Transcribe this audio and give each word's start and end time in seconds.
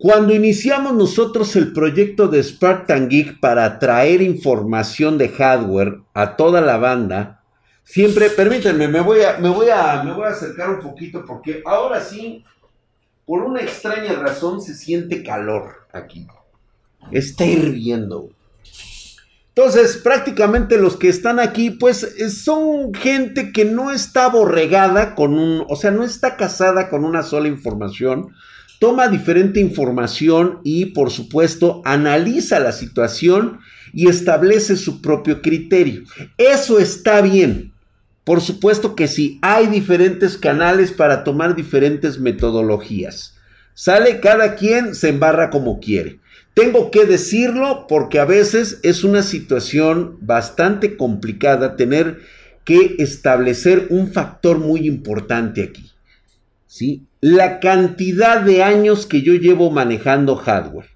Cuando 0.00 0.34
iniciamos 0.34 0.94
nosotros 0.94 1.54
el 1.56 1.74
proyecto 1.74 2.26
de 2.26 2.42
Spartan 2.42 3.10
Geek 3.10 3.38
para 3.38 3.78
traer 3.78 4.22
información 4.22 5.18
de 5.18 5.28
hardware 5.28 5.98
a 6.14 6.36
toda 6.36 6.62
la 6.62 6.78
banda, 6.78 7.44
siempre, 7.84 8.30
permítanme, 8.30 8.88
me 8.88 9.02
voy 9.02 9.20
a, 9.20 9.36
me 9.36 9.50
voy 9.50 9.68
a, 9.68 10.02
me 10.02 10.14
voy 10.14 10.24
a 10.24 10.30
acercar 10.30 10.70
un 10.70 10.80
poquito 10.80 11.22
porque 11.26 11.62
ahora 11.66 12.00
sí, 12.00 12.42
por 13.26 13.42
una 13.42 13.60
extraña 13.60 14.14
razón 14.14 14.62
se 14.62 14.74
siente 14.74 15.22
calor 15.22 15.86
aquí. 15.92 16.26
Está 17.10 17.44
hirviendo. 17.44 18.30
Entonces, 19.48 19.98
prácticamente 19.98 20.78
los 20.78 20.96
que 20.96 21.10
están 21.10 21.38
aquí, 21.38 21.72
pues 21.72 22.16
son 22.42 22.94
gente 22.94 23.52
que 23.52 23.66
no 23.66 23.90
está 23.90 24.30
borregada 24.30 25.14
con 25.14 25.34
un, 25.34 25.66
o 25.68 25.76
sea, 25.76 25.90
no 25.90 26.04
está 26.04 26.38
casada 26.38 26.88
con 26.88 27.04
una 27.04 27.22
sola 27.22 27.48
información, 27.48 28.32
toma 28.80 29.08
diferente 29.08 29.60
información 29.60 30.58
y, 30.64 30.86
por 30.86 31.10
supuesto, 31.10 31.82
analiza 31.84 32.58
la 32.58 32.72
situación 32.72 33.60
y 33.92 34.08
establece 34.08 34.76
su 34.76 35.02
propio 35.02 35.42
criterio. 35.42 36.02
Eso 36.38 36.80
está 36.80 37.20
bien. 37.20 37.72
Por 38.24 38.40
supuesto 38.40 38.96
que 38.96 39.06
sí, 39.06 39.38
hay 39.42 39.66
diferentes 39.66 40.38
canales 40.38 40.92
para 40.92 41.24
tomar 41.24 41.54
diferentes 41.54 42.18
metodologías. 42.18 43.36
Sale 43.74 44.18
cada 44.20 44.54
quien, 44.54 44.94
se 44.94 45.10
embarra 45.10 45.50
como 45.50 45.78
quiere. 45.78 46.18
Tengo 46.54 46.90
que 46.90 47.04
decirlo 47.04 47.86
porque 47.86 48.18
a 48.18 48.24
veces 48.24 48.80
es 48.82 49.04
una 49.04 49.22
situación 49.22 50.16
bastante 50.22 50.96
complicada 50.96 51.76
tener 51.76 52.20
que 52.64 52.96
establecer 52.98 53.88
un 53.90 54.10
factor 54.10 54.58
muy 54.58 54.86
importante 54.86 55.62
aquí. 55.62 55.90
¿Sí? 56.66 57.06
La 57.20 57.60
cantidad 57.60 58.40
de 58.40 58.62
años 58.62 59.06
que 59.06 59.22
yo 59.22 59.34
llevo 59.34 59.70
manejando 59.70 60.36
hardware. 60.36 60.88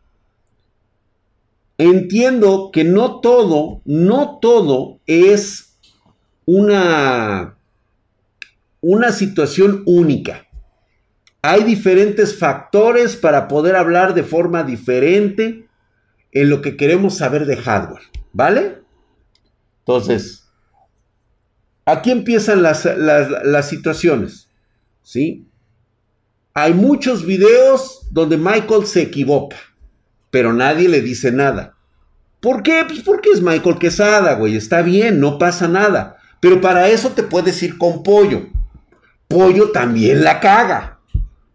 Entiendo 1.77 2.71
que 2.73 2.85
no 2.85 3.21
todo, 3.21 3.83
no 3.85 4.39
todo 4.41 5.01
es 5.07 5.77
una, 6.47 7.57
una 8.81 9.13
situación 9.13 9.83
única. 9.87 10.47
Hay 11.43 11.65
diferentes 11.65 12.39
factores 12.39 13.17
para 13.17 13.49
poder 13.49 13.77
hablar 13.77 14.15
de 14.15 14.23
forma 14.23 14.63
diferente 14.63 15.69
en 16.33 16.51
lo 16.51 16.63
que 16.63 16.77
queremos 16.77 17.17
saber 17.17 17.45
de 17.45 17.57
hardware, 17.57 18.03
¿vale? 18.33 18.79
Entonces, 19.81 20.49
aquí 21.85 22.11
empiezan 22.11 22.63
las, 22.63 22.85
las 22.97 23.69
situaciones, 23.69 24.49
¿sí? 25.03 25.47
Hay 26.57 26.73
muchos 26.73 27.27
videos 27.27 28.07
donde 28.13 28.37
Michael 28.37 28.87
se 28.87 29.03
equivoca, 29.03 29.57
pero 30.31 30.53
nadie 30.53 30.89
le 30.89 31.01
dice 31.01 31.33
nada. 31.33 31.75
¿Por 32.41 32.63
qué? 32.63 32.85
Pues 32.87 33.01
porque 33.01 33.31
es 33.31 33.43
Michael 33.43 33.79
Quesada, 33.79 34.35
güey. 34.35 34.55
Está 34.55 34.83
bien, 34.83 35.19
no 35.19 35.37
pasa 35.37 35.67
nada. 35.67 36.19
Pero 36.39 36.61
para 36.61 36.89
eso 36.89 37.11
te 37.11 37.25
puedes 37.25 37.61
ir 37.65 37.77
con 37.77 38.05
pollo. 38.05 38.47
Pollo 39.27 39.73
también 39.73 40.23
la 40.23 40.39
caga. 40.39 41.01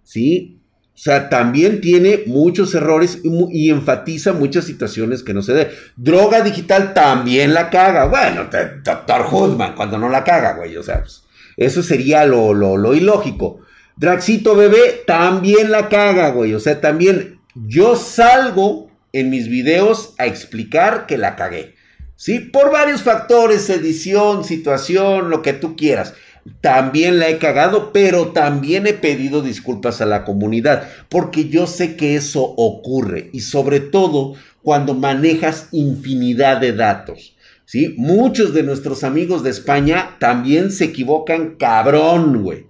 ¿sí? 0.04 0.60
O 0.96 0.98
sea, 1.02 1.30
también 1.30 1.80
tiene 1.80 2.24
muchos 2.26 2.76
errores 2.76 3.22
y, 3.24 3.70
enfatiza 3.70 4.34
muchas 4.34 4.66
situaciones 4.66 5.24
que 5.24 5.34
no 5.34 5.42
se 5.42 5.54
deben. 5.54 5.74
Droga 5.96 6.42
digital 6.42 6.94
también 6.94 7.54
la 7.54 7.70
caga. 7.70 8.06
Bueno, 8.08 8.50
Doctor 8.84 9.22
Hoodman, 9.32 9.76
cuando 9.76 9.98
no 9.98 10.10
la 10.10 10.26
caga, 10.26 10.56
güey. 10.56 10.76
O 10.76 10.84
sea, 10.84 11.00
pues, 11.00 11.24
eso 11.56 11.82
sería 11.84 12.26
lo 12.26 12.94
ilógico. 12.94 13.62
Draxito 14.00 14.56
bebé 14.56 15.04
también 15.06 15.70
la 15.70 15.90
caga, 15.90 16.32
güey. 16.32 16.56
O 16.56 16.60
sea, 16.60 16.82
también 16.82 17.40
yo 17.54 17.96
salgo 17.96 18.90
en 19.14 19.30
mis 19.30 19.48
videos 19.48 20.16
a 20.18 20.26
explicar 20.26 21.06
que 21.06 21.18
la 21.18 21.36
cagué. 21.36 21.76
¿Sí? 22.16 22.40
Por 22.40 22.72
varios 22.72 23.04
factores, 23.04 23.70
edición, 23.70 24.44
situación, 24.44 25.30
lo 25.30 25.42
que 25.42 25.54
tú 25.54 25.76
quieras 25.76 26.16
también 26.62 27.20
la 27.20 27.30
he 27.30 27.38
cagado, 27.38 27.92
pero 27.94 28.30
también 28.30 28.88
he 28.88 28.94
pedido 28.94 29.42
disculpas 29.42 30.02
a 30.02 30.06
la 30.06 30.24
comunidad, 30.26 30.90
porque 31.10 31.50
yo 31.50 31.68
sé 31.68 31.96
que 31.96 32.16
eso 32.16 32.44
ocurre 32.58 33.30
y 33.34 33.42
sobre 33.42 33.80
todo 33.80 34.36
cuando 34.62 34.94
manejas 34.94 35.68
infinidad 35.72 36.58
de 36.58 36.74
datos. 36.74 37.36
¿sí? 37.66 37.96
Muchos 37.98 38.54
de 38.54 38.64
nuestros 38.64 39.04
amigos 39.04 39.44
de 39.44 39.52
España 39.52 40.18
también 40.20 40.72
se 40.72 40.86
equivocan 40.86 41.56
cabrón, 41.56 42.44
güey. 42.44 42.68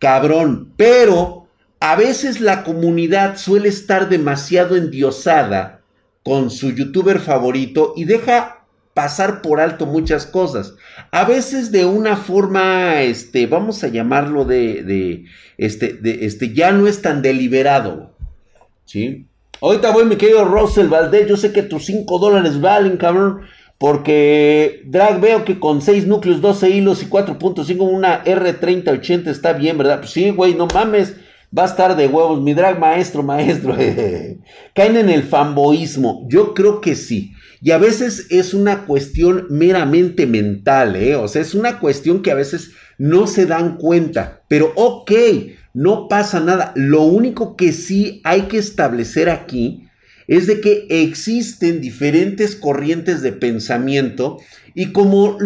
Cabrón, 0.00 0.72
pero 0.76 1.46
a 1.78 1.94
veces 1.94 2.40
la 2.40 2.64
comunidad 2.64 3.36
suele 3.36 3.68
estar 3.68 4.08
demasiado 4.08 4.76
endiosada 4.76 5.82
con 6.22 6.50
su 6.50 6.72
youtuber 6.72 7.20
favorito 7.20 7.92
y 7.96 8.04
deja 8.06 8.64
pasar 8.94 9.42
por 9.42 9.60
alto 9.60 9.86
muchas 9.86 10.26
cosas. 10.26 10.74
A 11.10 11.24
veces 11.24 11.70
de 11.70 11.84
una 11.84 12.16
forma, 12.16 13.02
este, 13.02 13.46
vamos 13.46 13.84
a 13.84 13.88
llamarlo 13.88 14.44
de, 14.44 15.24
este, 15.58 15.92
de, 15.92 16.24
este, 16.24 16.52
ya 16.52 16.72
no 16.72 16.86
es 16.86 17.02
tan 17.02 17.22
deliberado. 17.22 18.10
¿Sí? 18.86 19.26
Ahorita 19.60 19.90
voy, 19.90 20.06
mi 20.06 20.16
querido 20.16 20.46
Russell 20.46 20.88
Valdez, 20.88 21.28
yo 21.28 21.36
sé 21.36 21.52
que 21.52 21.62
tus 21.62 21.84
5 21.84 22.18
dólares 22.18 22.60
valen, 22.60 22.96
cabrón. 22.96 23.42
Porque 23.80 24.82
Drag 24.84 25.22
veo 25.22 25.46
que 25.46 25.58
con 25.58 25.80
6 25.80 26.06
núcleos, 26.06 26.42
12 26.42 26.68
hilos 26.68 27.02
y 27.02 27.06
4.5 27.06 27.80
una 27.80 28.22
R3080 28.24 29.28
está 29.28 29.54
bien, 29.54 29.78
¿verdad? 29.78 30.00
Pues 30.00 30.10
sí, 30.10 30.28
güey, 30.28 30.54
no 30.54 30.66
mames. 30.66 31.16
Va 31.56 31.62
a 31.62 31.66
estar 31.66 31.96
de 31.96 32.06
huevos. 32.06 32.42
Mi 32.42 32.52
drag 32.52 32.78
maestro, 32.78 33.22
maestro. 33.22 33.74
Caen 34.74 34.96
en 34.98 35.08
el 35.08 35.22
fanboísmo. 35.22 36.26
Yo 36.28 36.52
creo 36.52 36.82
que 36.82 36.94
sí. 36.94 37.32
Y 37.62 37.70
a 37.70 37.78
veces 37.78 38.26
es 38.28 38.52
una 38.52 38.84
cuestión 38.84 39.46
meramente 39.48 40.26
mental, 40.26 40.94
¿eh? 40.96 41.16
O 41.16 41.26
sea, 41.26 41.40
es 41.40 41.54
una 41.54 41.80
cuestión 41.80 42.20
que 42.20 42.32
a 42.32 42.34
veces 42.34 42.72
no 42.98 43.26
se 43.26 43.46
dan 43.46 43.78
cuenta. 43.78 44.42
Pero 44.46 44.74
ok, 44.76 45.10
no 45.72 46.06
pasa 46.06 46.38
nada. 46.38 46.74
Lo 46.76 47.04
único 47.04 47.56
que 47.56 47.72
sí 47.72 48.20
hay 48.24 48.42
que 48.42 48.58
establecer 48.58 49.30
aquí 49.30 49.86
es 50.30 50.46
de 50.46 50.60
que 50.60 50.86
existen 50.88 51.80
diferentes 51.80 52.54
corrientes 52.54 53.20
de 53.20 53.32
pensamiento 53.32 54.38
y 54.74 54.92
como, 54.92 55.38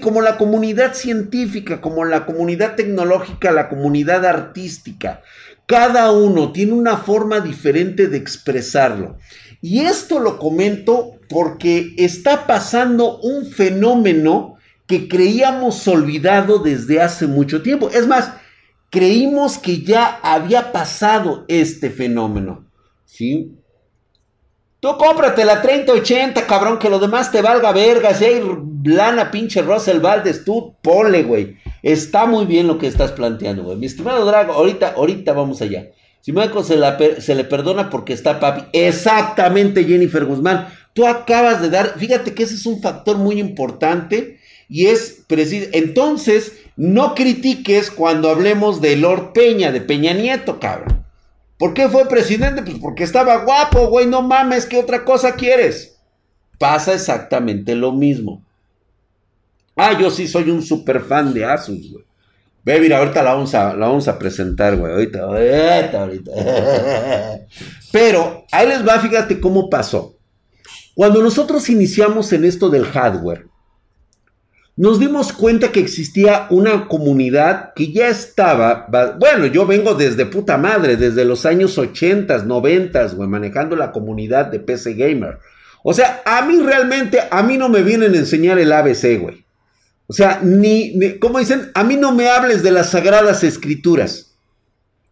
como 0.00 0.20
la 0.20 0.36
comunidad 0.36 0.94
científica, 0.94 1.80
como 1.80 2.04
la 2.04 2.26
comunidad 2.26 2.74
tecnológica, 2.74 3.52
la 3.52 3.68
comunidad 3.68 4.26
artística, 4.26 5.22
cada 5.66 6.10
uno 6.10 6.50
tiene 6.50 6.72
una 6.72 6.96
forma 6.96 7.38
diferente 7.38 8.08
de 8.08 8.16
expresarlo. 8.16 9.16
Y 9.62 9.82
esto 9.82 10.18
lo 10.18 10.40
comento 10.40 11.12
porque 11.28 11.94
está 11.96 12.48
pasando 12.48 13.18
un 13.18 13.46
fenómeno 13.46 14.56
que 14.88 15.06
creíamos 15.06 15.86
olvidado 15.86 16.58
desde 16.58 17.00
hace 17.00 17.28
mucho 17.28 17.62
tiempo. 17.62 17.90
Es 17.90 18.08
más, 18.08 18.32
creímos 18.90 19.56
que 19.56 19.82
ya 19.82 20.18
había 20.20 20.72
pasado 20.72 21.44
este 21.46 21.90
fenómeno. 21.90 22.66
¿Sí? 23.04 23.52
Tú 24.86 24.96
cómprate 24.98 25.44
la 25.44 25.60
3080, 25.62 26.46
cabrón, 26.46 26.78
que 26.78 26.88
lo 26.88 27.00
demás 27.00 27.32
te 27.32 27.42
valga 27.42 27.72
verga. 27.72 28.14
Si 28.14 28.24
hay 28.24 28.40
lana, 28.84 29.32
pinche 29.32 29.60
Russell 29.60 29.98
Valdes, 29.98 30.44
tú 30.44 30.76
ponle, 30.80 31.24
güey. 31.24 31.56
Está 31.82 32.24
muy 32.24 32.46
bien 32.46 32.68
lo 32.68 32.78
que 32.78 32.86
estás 32.86 33.10
planteando, 33.10 33.64
güey. 33.64 33.78
Mi 33.78 33.86
estimado 33.86 34.24
Drago, 34.24 34.52
ahorita, 34.52 34.92
ahorita 34.96 35.32
vamos 35.32 35.60
allá. 35.60 35.88
Si 36.20 36.30
Michael 36.30 36.64
se, 36.64 37.20
se 37.20 37.34
le 37.34 37.42
perdona 37.42 37.90
porque 37.90 38.12
está 38.12 38.38
papi. 38.38 38.62
Exactamente, 38.72 39.82
Jennifer 39.82 40.24
Guzmán. 40.24 40.68
Tú 40.92 41.04
acabas 41.04 41.60
de 41.60 41.70
dar, 41.70 41.98
fíjate 41.98 42.32
que 42.32 42.44
ese 42.44 42.54
es 42.54 42.64
un 42.64 42.80
factor 42.80 43.18
muy 43.18 43.40
importante 43.40 44.38
y 44.68 44.86
es 44.86 45.24
preciso. 45.26 45.68
Entonces, 45.72 46.52
no 46.76 47.16
critiques 47.16 47.90
cuando 47.90 48.30
hablemos 48.30 48.80
de 48.80 48.94
Lord 48.94 49.32
Peña, 49.32 49.72
de 49.72 49.80
Peña 49.80 50.12
Nieto, 50.12 50.60
cabrón. 50.60 50.95
¿Por 51.58 51.72
qué 51.74 51.88
fue 51.88 52.08
presidente? 52.08 52.62
Pues 52.62 52.78
porque 52.78 53.04
estaba 53.04 53.44
guapo, 53.44 53.88
güey, 53.88 54.06
no 54.06 54.22
mames, 54.22 54.66
¿qué 54.66 54.78
otra 54.78 55.04
cosa 55.04 55.34
quieres? 55.34 55.96
Pasa 56.58 56.94
exactamente 56.94 57.74
lo 57.74 57.92
mismo. 57.92 58.42
Ah, 59.74 59.98
yo 59.98 60.10
sí 60.10 60.26
soy 60.26 60.50
un 60.50 60.62
super 60.62 61.00
fan 61.00 61.32
de 61.34 61.44
Asus, 61.44 61.92
güey. 61.92 62.04
Ve, 62.64 62.80
mira, 62.80 62.98
ahorita 62.98 63.22
la 63.22 63.34
vamos 63.34 63.54
a, 63.54 64.10
a 64.10 64.18
presentar, 64.18 64.76
güey. 64.76 64.92
Ahorita, 64.92 65.20
ahorita, 65.20 66.00
ahorita. 66.00 66.32
Pero 67.92 68.44
ahí 68.50 68.66
les 68.66 68.86
va, 68.86 68.98
fíjate 68.98 69.38
cómo 69.40 69.70
pasó. 69.70 70.16
Cuando 70.94 71.22
nosotros 71.22 71.68
iniciamos 71.68 72.32
en 72.32 72.44
esto 72.44 72.68
del 72.68 72.86
hardware, 72.86 73.46
nos 74.76 75.00
dimos 75.00 75.32
cuenta 75.32 75.72
que 75.72 75.80
existía 75.80 76.46
una 76.50 76.86
comunidad 76.86 77.72
que 77.74 77.90
ya 77.92 78.08
estaba, 78.08 78.86
bueno, 79.18 79.46
yo 79.46 79.66
vengo 79.66 79.94
desde 79.94 80.26
puta 80.26 80.58
madre, 80.58 80.96
desde 80.96 81.24
los 81.24 81.46
años 81.46 81.78
80, 81.78 82.44
90, 82.44 83.06
güey, 83.14 83.28
manejando 83.28 83.74
la 83.74 83.90
comunidad 83.90 84.46
de 84.46 84.60
PC 84.60 84.94
Gamer. 84.94 85.38
O 85.82 85.94
sea, 85.94 86.20
a 86.26 86.44
mí 86.44 86.60
realmente, 86.60 87.20
a 87.30 87.42
mí 87.42 87.56
no 87.56 87.70
me 87.70 87.82
vienen 87.82 88.12
a 88.12 88.18
enseñar 88.18 88.58
el 88.58 88.72
ABC, 88.72 89.18
güey. 89.18 89.46
O 90.08 90.12
sea, 90.12 90.40
ni, 90.42 91.18
como 91.18 91.38
dicen, 91.38 91.70
a 91.74 91.82
mí 91.82 91.96
no 91.96 92.12
me 92.12 92.28
hables 92.28 92.62
de 92.62 92.70
las 92.70 92.90
sagradas 92.90 93.42
escrituras. 93.44 94.36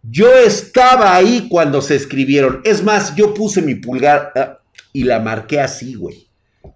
Yo 0.02 0.30
estaba 0.34 1.16
ahí 1.16 1.48
cuando 1.48 1.80
se 1.80 1.96
escribieron. 1.96 2.60
Es 2.64 2.82
más, 2.84 3.14
yo 3.16 3.32
puse 3.32 3.62
mi 3.62 3.74
pulgar 3.74 4.32
ah, 4.36 4.58
y 4.92 5.04
la 5.04 5.20
marqué 5.20 5.60
así, 5.60 5.94
güey. 5.94 6.23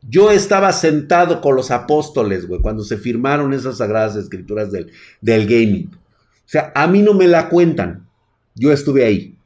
Yo 0.02 0.30
estaba 0.30 0.72
sentado 0.72 1.40
con 1.40 1.56
los 1.56 1.70
apóstoles, 1.70 2.46
güey, 2.46 2.60
cuando 2.60 2.82
se 2.82 2.96
firmaron 2.96 3.52
esas 3.52 3.78
sagradas 3.78 4.16
escrituras 4.16 4.70
del, 4.72 4.90
del 5.20 5.46
gaming. 5.46 5.90
O 5.92 6.50
sea, 6.50 6.72
a 6.74 6.86
mí 6.86 7.02
no 7.02 7.14
me 7.14 7.26
la 7.26 7.48
cuentan. 7.48 8.06
Yo 8.54 8.72
estuve 8.72 9.04
ahí. 9.04 9.36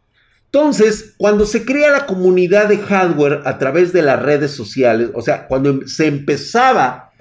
Entonces, 0.47 1.15
cuando 1.17 1.47
se 1.47 1.65
crea 1.65 1.91
la 1.91 2.07
comunidad 2.07 2.69
de 2.69 2.79
hardware 2.79 3.41
a 3.47 3.59
través 3.59 3.93
de 3.93 4.03
las 4.03 4.21
redes 4.21 4.51
sociales, 4.51 5.11
o 5.15 5.23
sea, 5.23 5.47
cuando 5.49 5.87
se 5.89 6.07
empezaba 6.07 7.13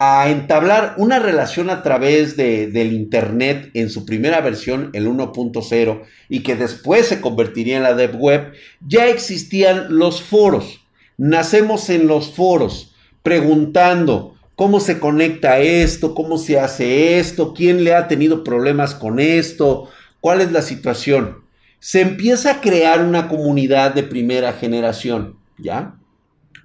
a 0.00 0.30
entablar 0.30 0.94
una 0.96 1.18
relación 1.18 1.70
a 1.70 1.82
través 1.82 2.36
de, 2.36 2.66
del 2.68 2.92
Internet 2.92 3.70
en 3.74 3.90
su 3.90 4.06
primera 4.06 4.40
versión, 4.40 4.90
el 4.94 5.06
1.0, 5.06 6.02
y 6.28 6.42
que 6.42 6.56
después 6.56 7.06
se 7.06 7.20
convertiría 7.20 7.76
en 7.76 7.82
la 7.82 7.94
Dev 7.94 8.16
Web, 8.16 8.54
ya 8.84 9.08
existían 9.08 9.96
los 9.96 10.22
foros. 10.22 10.80
Nacemos 11.20 11.88
en 11.90 12.06
los 12.06 12.32
foros 12.32 12.94
preguntando 13.22 14.34
cómo 14.56 14.80
se 14.80 14.98
conecta 14.98 15.60
esto, 15.60 16.14
cómo 16.14 16.38
se 16.38 16.58
hace 16.58 17.18
esto, 17.18 17.54
quién 17.54 17.84
le 17.84 17.94
ha 17.94 18.08
tenido 18.08 18.42
problemas 18.42 18.94
con 18.94 19.20
esto, 19.20 19.88
cuál 20.20 20.40
es 20.40 20.50
la 20.50 20.62
situación 20.62 21.40
se 21.80 22.02
empieza 22.02 22.52
a 22.52 22.60
crear 22.60 23.02
una 23.02 23.26
comunidad 23.26 23.94
de 23.94 24.02
primera 24.02 24.52
generación, 24.52 25.36
¿ya? 25.58 25.94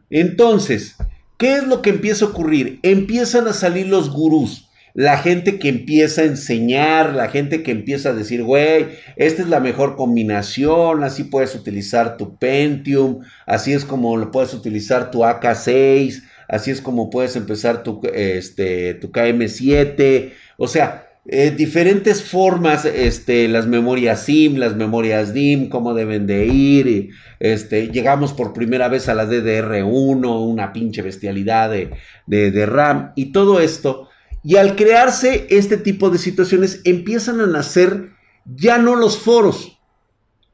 Entonces, 0.10 0.98
¿qué 1.38 1.56
es 1.56 1.64
lo 1.66 1.82
que 1.82 1.90
empieza 1.90 2.26
a 2.26 2.28
ocurrir? 2.28 2.80
Empiezan 2.84 3.48
a 3.48 3.54
salir 3.54 3.88
los 3.88 4.12
gurús, 4.12 4.65
la 4.96 5.18
gente 5.18 5.60
que 5.60 5.68
empieza 5.68 6.22
a 6.22 6.26
enseñar, 6.26 7.14
la 7.14 7.28
gente 7.28 7.64
que 7.64 7.72
empieza 7.72 8.10
a 8.10 8.14
decir, 8.14 8.44
güey, 8.44 8.88
esta 9.18 9.42
es 9.42 9.50
la 9.50 9.60
mejor 9.60 9.98
combinación, 9.98 11.04
así 11.04 11.26
puedes 11.26 11.54
utilizar 11.54 12.16
tu 12.16 12.38
Pentium, 12.38 13.20
así 13.46 13.74
es 13.74 13.84
como 13.84 14.16
lo 14.16 14.32
puedes 14.32 14.54
utilizar 14.54 15.12
tu 15.12 15.20
AK6, 15.20 16.24
así 16.48 16.72
es 16.72 16.80
como 16.80 17.10
puedes 17.10 17.36
empezar 17.36 17.84
tu, 17.84 18.00
este, 18.14 18.94
tu 18.94 19.12
KM7, 19.12 20.32
o 20.56 20.70
sea, 20.70 21.10
eh, 21.28 21.52
diferentes 21.52 22.24
formas, 22.24 22.86
este, 22.86 23.50
las 23.50 23.68
memorias 23.68 24.22
SIM, 24.22 24.56
las 24.56 24.78
memorias 24.78 25.34
DIM, 25.34 25.68
cómo 25.68 25.94
deben 25.94 26.26
de 26.26 26.46
ir. 26.46 27.10
este, 27.42 27.88
llegamos 27.90 28.32
por 28.32 28.54
primera 28.54 28.88
vez 28.88 29.10
a 29.10 29.14
la 29.14 29.26
DDR1, 29.26 30.48
una 30.48 30.72
pinche 30.72 31.02
bestialidad 31.02 31.70
de, 31.70 31.90
de 32.28 32.66
RAM 32.66 33.12
y 33.18 33.34
todo 33.34 33.60
esto. 33.60 34.08
Y 34.46 34.58
al 34.58 34.76
crearse 34.76 35.48
este 35.50 35.76
tipo 35.76 36.12
de 36.12 36.20
situaciones, 36.20 36.82
empiezan 36.84 37.42
a 37.42 37.48
nacer 37.48 38.12
ya 38.46 38.78
no 38.78 38.96
los 38.96 39.18
foros, 39.18 39.80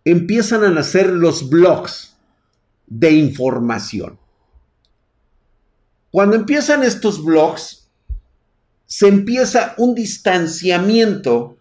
empiezan 0.06 0.64
a 0.64 0.70
nacer 0.70 1.10
los 1.10 1.50
blogs 1.50 2.16
de 2.88 3.12
información. 3.12 4.18
Cuando 6.10 6.38
empiezan 6.38 6.84
estos 6.84 7.22
blogs, 7.22 7.90
se 8.86 9.10
empieza 9.10 9.76
un 9.78 9.94
distanciamiento 9.94 11.58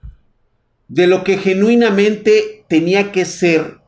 de 0.86 1.08
lo 1.08 1.24
que 1.24 1.36
genuinamente 1.36 2.64
tenía 2.68 3.10
que 3.10 3.24
ser 3.24 3.80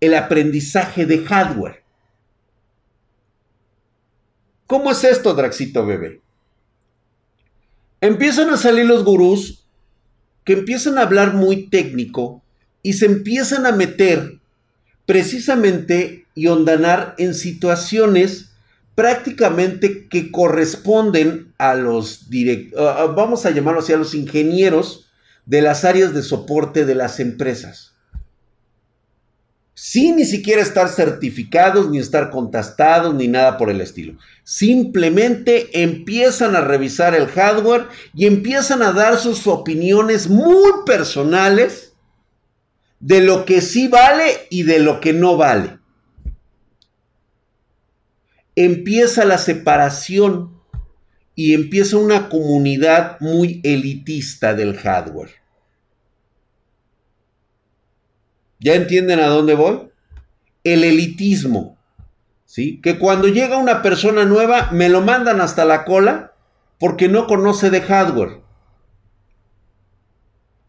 el 0.00 0.14
aprendizaje 0.14 1.06
de 1.06 1.24
hardware. 1.24 1.84
¿Cómo 4.66 4.90
es 4.90 5.04
esto, 5.04 5.32
Draxito 5.32 5.86
bebé? 5.86 6.23
Empiezan 8.04 8.50
a 8.50 8.58
salir 8.58 8.84
los 8.84 9.02
gurús 9.02 9.64
que 10.44 10.52
empiezan 10.52 10.98
a 10.98 11.00
hablar 11.04 11.32
muy 11.32 11.70
técnico 11.70 12.42
y 12.82 12.92
se 12.92 13.06
empiezan 13.06 13.64
a 13.64 13.72
meter 13.72 14.40
precisamente 15.06 16.26
y 16.34 16.48
ondanar 16.48 17.14
en 17.16 17.32
situaciones 17.32 18.50
prácticamente 18.94 20.06
que 20.08 20.30
corresponden 20.30 21.54
a 21.56 21.76
los 21.76 22.26
vamos 23.16 23.46
a 23.46 23.52
llamarlo 23.52 23.80
así, 23.80 23.94
a 23.94 23.96
los 23.96 24.14
ingenieros 24.14 25.06
de 25.46 25.62
las 25.62 25.86
áreas 25.86 26.12
de 26.12 26.22
soporte 26.22 26.84
de 26.84 26.96
las 26.96 27.20
empresas. 27.20 27.93
Sin 29.74 30.16
ni 30.16 30.24
siquiera 30.24 30.62
estar 30.62 30.88
certificados, 30.88 31.90
ni 31.90 31.98
estar 31.98 32.30
contestados, 32.30 33.14
ni 33.14 33.28
nada 33.28 33.56
por 33.56 33.70
el 33.70 33.80
estilo. 33.80 34.14
Simplemente 34.44 35.82
empiezan 35.82 36.54
a 36.54 36.60
revisar 36.60 37.14
el 37.14 37.26
hardware 37.26 37.88
y 38.14 38.26
empiezan 38.26 38.82
a 38.82 38.92
dar 38.92 39.18
sus 39.18 39.46
opiniones 39.46 40.28
muy 40.28 40.70
personales 40.86 41.92
de 43.00 43.20
lo 43.20 43.44
que 43.44 43.60
sí 43.60 43.88
vale 43.88 44.46
y 44.50 44.62
de 44.62 44.78
lo 44.78 45.00
que 45.00 45.12
no 45.12 45.36
vale 45.36 45.78
empieza 48.56 49.24
la 49.24 49.38
separación 49.38 50.60
y 51.34 51.54
empieza 51.54 51.96
una 51.96 52.28
comunidad 52.28 53.18
muy 53.20 53.60
elitista 53.64 54.54
del 54.54 54.76
hardware. 54.76 55.30
¿Ya 58.64 58.74
entienden 58.74 59.20
a 59.20 59.26
dónde 59.26 59.54
voy? 59.54 59.90
El 60.64 60.84
elitismo. 60.84 61.76
¿Sí? 62.46 62.80
Que 62.80 62.98
cuando 62.98 63.28
llega 63.28 63.58
una 63.58 63.82
persona 63.82 64.24
nueva 64.24 64.70
me 64.72 64.88
lo 64.88 65.02
mandan 65.02 65.42
hasta 65.42 65.66
la 65.66 65.84
cola 65.84 66.32
porque 66.80 67.08
no 67.08 67.26
conoce 67.26 67.68
de 67.68 67.82
hardware. 67.82 68.40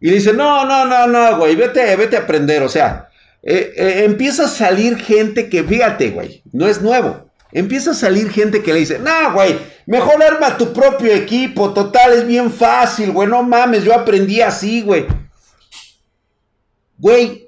Y 0.01 0.11
dice, 0.11 0.33
no, 0.33 0.65
no, 0.65 0.85
no, 0.85 1.07
no, 1.07 1.37
güey, 1.37 1.55
vete, 1.55 1.95
vete 1.95 2.17
a 2.17 2.23
aprender. 2.23 2.63
O 2.63 2.69
sea, 2.69 3.07
eh, 3.41 3.71
eh, 3.77 4.03
empieza 4.03 4.43
a 4.43 4.49
salir 4.49 4.97
gente 4.97 5.47
que, 5.47 5.63
fíjate, 5.63 6.11
güey, 6.11 6.43
no 6.51 6.67
es 6.67 6.81
nuevo 6.81 7.25
empieza 7.55 7.91
a 7.91 7.93
salir 7.93 8.29
gente 8.29 8.61
que 8.61 8.73
le 8.73 8.79
dice, 8.79 8.99
no, 8.99 9.31
güey, 9.33 9.57
mejor 9.85 10.21
arma 10.21 10.57
tu 10.57 10.73
propio 10.73 11.13
equipo, 11.13 11.73
total, 11.73 12.11
es 12.11 12.27
bien 12.27 12.51
fácil, 12.51 13.13
güey, 13.13 13.29
no 13.29 13.43
mames, 13.43 13.85
yo 13.85 13.93
aprendí 13.93 14.41
así, 14.41 14.81
güey. 14.81 15.05
Güey, 16.97 17.44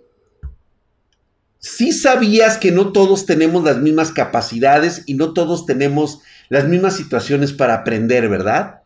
sí 1.67 1.91
sabías 1.91 2.57
que 2.57 2.71
no 2.71 2.91
todos 2.91 3.25
tenemos 3.25 3.63
las 3.63 3.77
mismas 3.77 4.11
capacidades 4.11 5.03
y 5.05 5.13
no 5.13 5.33
todos 5.33 5.65
tenemos 5.65 6.21
las 6.49 6.67
mismas 6.67 6.95
situaciones 6.95 7.53
para 7.53 7.75
aprender, 7.75 8.29
¿verdad? 8.29 8.81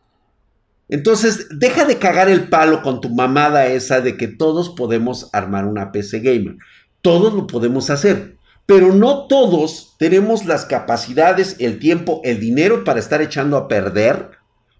Entonces, 0.88 1.46
deja 1.50 1.84
de 1.84 1.96
cagar 1.96 2.28
el 2.28 2.48
palo 2.48 2.82
con 2.82 3.00
tu 3.00 3.08
mamada 3.08 3.66
esa 3.66 4.00
de 4.00 4.16
que 4.16 4.28
todos 4.28 4.70
podemos 4.70 5.30
armar 5.32 5.64
una 5.64 5.90
PC 5.92 6.20
gamer. 6.20 6.56
Todos 7.00 7.32
lo 7.32 7.46
podemos 7.46 7.88
hacer. 7.88 8.36
Pero 8.66 8.94
no 8.94 9.26
todos 9.26 9.96
tenemos 9.98 10.44
las 10.44 10.66
capacidades, 10.66 11.56
el 11.58 11.78
tiempo, 11.78 12.20
el 12.24 12.40
dinero 12.40 12.84
para 12.84 13.00
estar 13.00 13.22
echando 13.22 13.56
a 13.56 13.68
perder, 13.68 14.30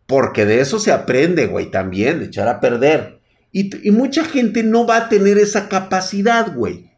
porque 0.06 0.44
de 0.44 0.60
eso 0.60 0.78
se 0.78 0.92
aprende, 0.92 1.46
güey, 1.46 1.70
también, 1.70 2.18
de 2.18 2.26
echar 2.26 2.46
a 2.46 2.60
perder. 2.60 3.20
Y, 3.50 3.90
mucha 3.90 4.24
gente 4.24 4.62
no 4.62 4.86
va 4.86 4.96
a 4.96 5.08
tener 5.08 5.38
esa 5.38 5.68
capacidad, 5.68 6.54
güey. 6.54 6.91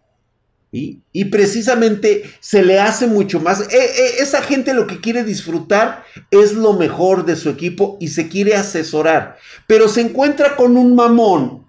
Y 0.74 1.26
precisamente 1.26 2.24
se 2.40 2.64
le 2.64 2.80
hace 2.80 3.06
mucho 3.06 3.38
más. 3.38 3.60
Eh, 3.60 3.66
eh, 3.72 4.10
esa 4.18 4.42
gente 4.42 4.74
lo 4.74 4.88
que 4.88 5.00
quiere 5.00 5.22
disfrutar 5.22 6.04
es 6.30 6.54
lo 6.54 6.72
mejor 6.72 7.24
de 7.24 7.36
su 7.36 7.48
equipo 7.48 7.96
y 8.00 8.08
se 8.08 8.28
quiere 8.28 8.56
asesorar. 8.56 9.36
Pero 9.68 9.88
se 9.88 10.00
encuentra 10.00 10.56
con 10.56 10.76
un 10.76 10.96
mamón 10.96 11.64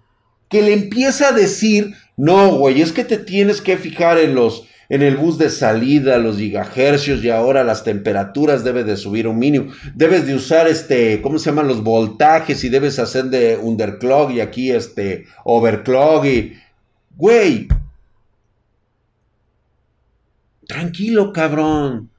que 0.50 0.62
le 0.62 0.74
empieza 0.74 1.30
a 1.30 1.32
decir, 1.34 1.94
no, 2.18 2.56
güey, 2.56 2.82
es 2.82 2.92
que 2.92 3.04
te 3.04 3.18
tienes 3.18 3.62
que 3.62 3.78
fijar 3.78 4.18
en 4.18 4.34
los, 4.34 4.64
en 4.90 5.04
el 5.04 5.18
bus 5.18 5.38
de 5.38 5.50
salida, 5.50 6.18
los 6.18 6.38
gigahercios 6.38 7.24
y 7.24 7.30
ahora 7.30 7.64
las 7.64 7.84
temperaturas 7.84 8.64
debe 8.64 8.84
de 8.84 8.98
subir 8.98 9.28
un 9.28 9.38
mínimo. 9.38 9.72
Debes 9.94 10.26
de 10.26 10.34
usar 10.34 10.68
este, 10.68 11.22
¿cómo 11.22 11.38
se 11.38 11.52
llaman 11.52 11.68
los 11.68 11.84
voltajes? 11.84 12.64
Y 12.64 12.70
debes 12.70 12.98
hacer 12.98 13.26
de 13.26 13.58
underclock 13.58 14.32
y 14.32 14.42
aquí 14.42 14.72
este 14.72 15.26
overclock 15.44 16.26
y... 16.26 16.54
Güey. 17.18 17.68
Tranquilo, 20.68 21.32
cabrón. 21.32 22.10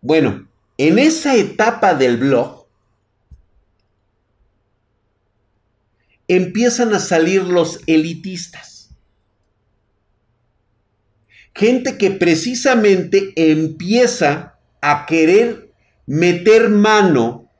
Bueno, 0.00 0.48
en 0.78 0.98
esa 0.98 1.36
etapa 1.36 1.94
del 1.94 2.16
blog 2.16 2.66
empiezan 6.26 6.94
a 6.94 7.00
salir 7.00 7.42
los 7.42 7.80
elitistas. 7.86 8.90
Gente 11.54 11.98
que 11.98 12.12
precisamente 12.12 13.32
empieza 13.36 14.54
a 14.80 15.04
querer 15.06 15.72
meter 16.06 16.70
mano 16.70 17.50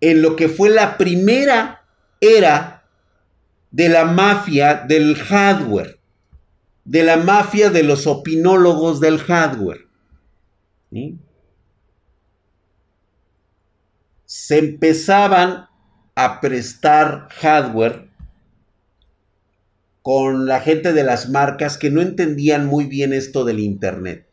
en 0.00 0.22
lo 0.22 0.36
que 0.36 0.48
fue 0.48 0.70
la 0.70 0.96
primera 0.96 1.84
era 2.20 2.84
de 3.70 3.88
la 3.88 4.04
mafia 4.04 4.74
del 4.74 5.16
hardware, 5.16 5.98
de 6.84 7.02
la 7.04 7.16
mafia 7.16 7.70
de 7.70 7.82
los 7.82 8.06
opinólogos 8.06 9.00
del 9.00 9.18
hardware. 9.18 9.86
Se 14.24 14.58
empezaban 14.58 15.66
a 16.14 16.40
prestar 16.40 17.28
hardware 17.30 18.10
con 20.02 20.46
la 20.46 20.60
gente 20.60 20.92
de 20.92 21.04
las 21.04 21.28
marcas 21.30 21.78
que 21.78 21.90
no 21.90 22.02
entendían 22.02 22.66
muy 22.66 22.84
bien 22.84 23.12
esto 23.12 23.44
del 23.44 23.60
Internet. 23.60 24.26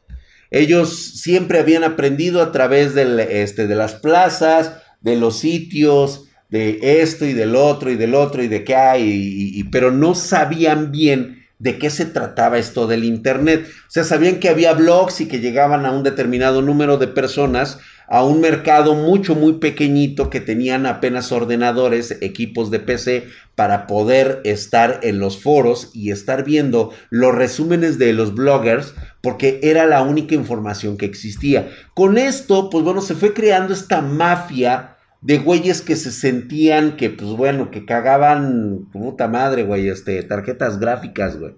Ellos 0.52 1.22
siempre 1.22 1.60
habían 1.60 1.84
aprendido 1.84 2.42
a 2.42 2.52
través 2.52 2.96
del, 2.96 3.20
este, 3.20 3.68
de 3.68 3.76
las 3.76 3.94
plazas, 3.94 4.82
de 5.02 5.16
los 5.16 5.38
sitios, 5.38 6.26
de 6.50 6.80
esto 7.02 7.26
y 7.26 7.34
del 7.34 7.56
otro 7.56 7.92
y 7.92 7.96
del 7.96 8.16
otro 8.16 8.42
y 8.42 8.48
de 8.48 8.64
qué 8.64 8.76
hay, 8.76 9.64
pero 9.72 9.92
no 9.92 10.16
sabían 10.16 10.92
bien 10.92 11.39
de 11.60 11.78
qué 11.78 11.90
se 11.90 12.06
trataba 12.06 12.58
esto 12.58 12.88
del 12.88 13.04
Internet. 13.04 13.68
O 13.68 13.92
sea, 13.92 14.04
sabían 14.04 14.40
que 14.40 14.50
había 14.50 14.74
blogs 14.74 15.22
y 15.22 15.28
que 15.28 15.40
llegaban 15.40 15.86
a 15.86 15.92
un 15.92 16.04
determinado 16.04 16.62
número 16.62 16.98
de 16.98 17.08
personas 17.08 17.80
a 18.12 18.24
un 18.24 18.42
mercado 18.42 18.96
mucho, 18.96 19.36
muy 19.36 19.60
pequeñito 19.60 20.32
que 20.32 20.40
tenían 20.40 20.88
apenas 20.88 21.32
ordenadores, 21.32 22.18
equipos 22.22 22.72
de 22.72 22.80
PC 22.80 23.28
para 23.54 23.86
poder 23.86 24.42
estar 24.46 25.00
en 25.04 25.20
los 25.20 25.40
foros 25.40 25.92
y 25.94 26.10
estar 26.10 26.44
viendo 26.44 26.92
los 27.12 27.36
resúmenes 27.36 28.00
de 28.00 28.14
los 28.14 28.34
bloggers 28.34 28.96
porque 29.22 29.60
era 29.62 29.86
la 29.86 30.02
única 30.02 30.34
información 30.34 30.98
que 30.98 31.06
existía. 31.06 31.70
Con 31.94 32.18
esto, 32.18 32.72
pues 32.72 32.84
bueno, 32.84 33.02
se 33.02 33.14
fue 33.14 33.34
creando 33.34 33.74
esta 33.74 34.02
mafia 34.02 34.96
de 35.22 35.38
güeyes 35.40 35.82
que 35.82 35.96
se 35.96 36.12
sentían 36.12 36.96
que, 36.96 37.10
pues 37.10 37.32
bueno, 37.32 37.72
que 37.72 37.86
cagaban, 37.86 38.88
puta 38.92 39.28
madre, 39.28 39.64
güey, 39.64 39.90
este, 39.90 40.24
tarjetas 40.24 40.80
gráficas, 40.80 41.38
güey. 41.38 41.56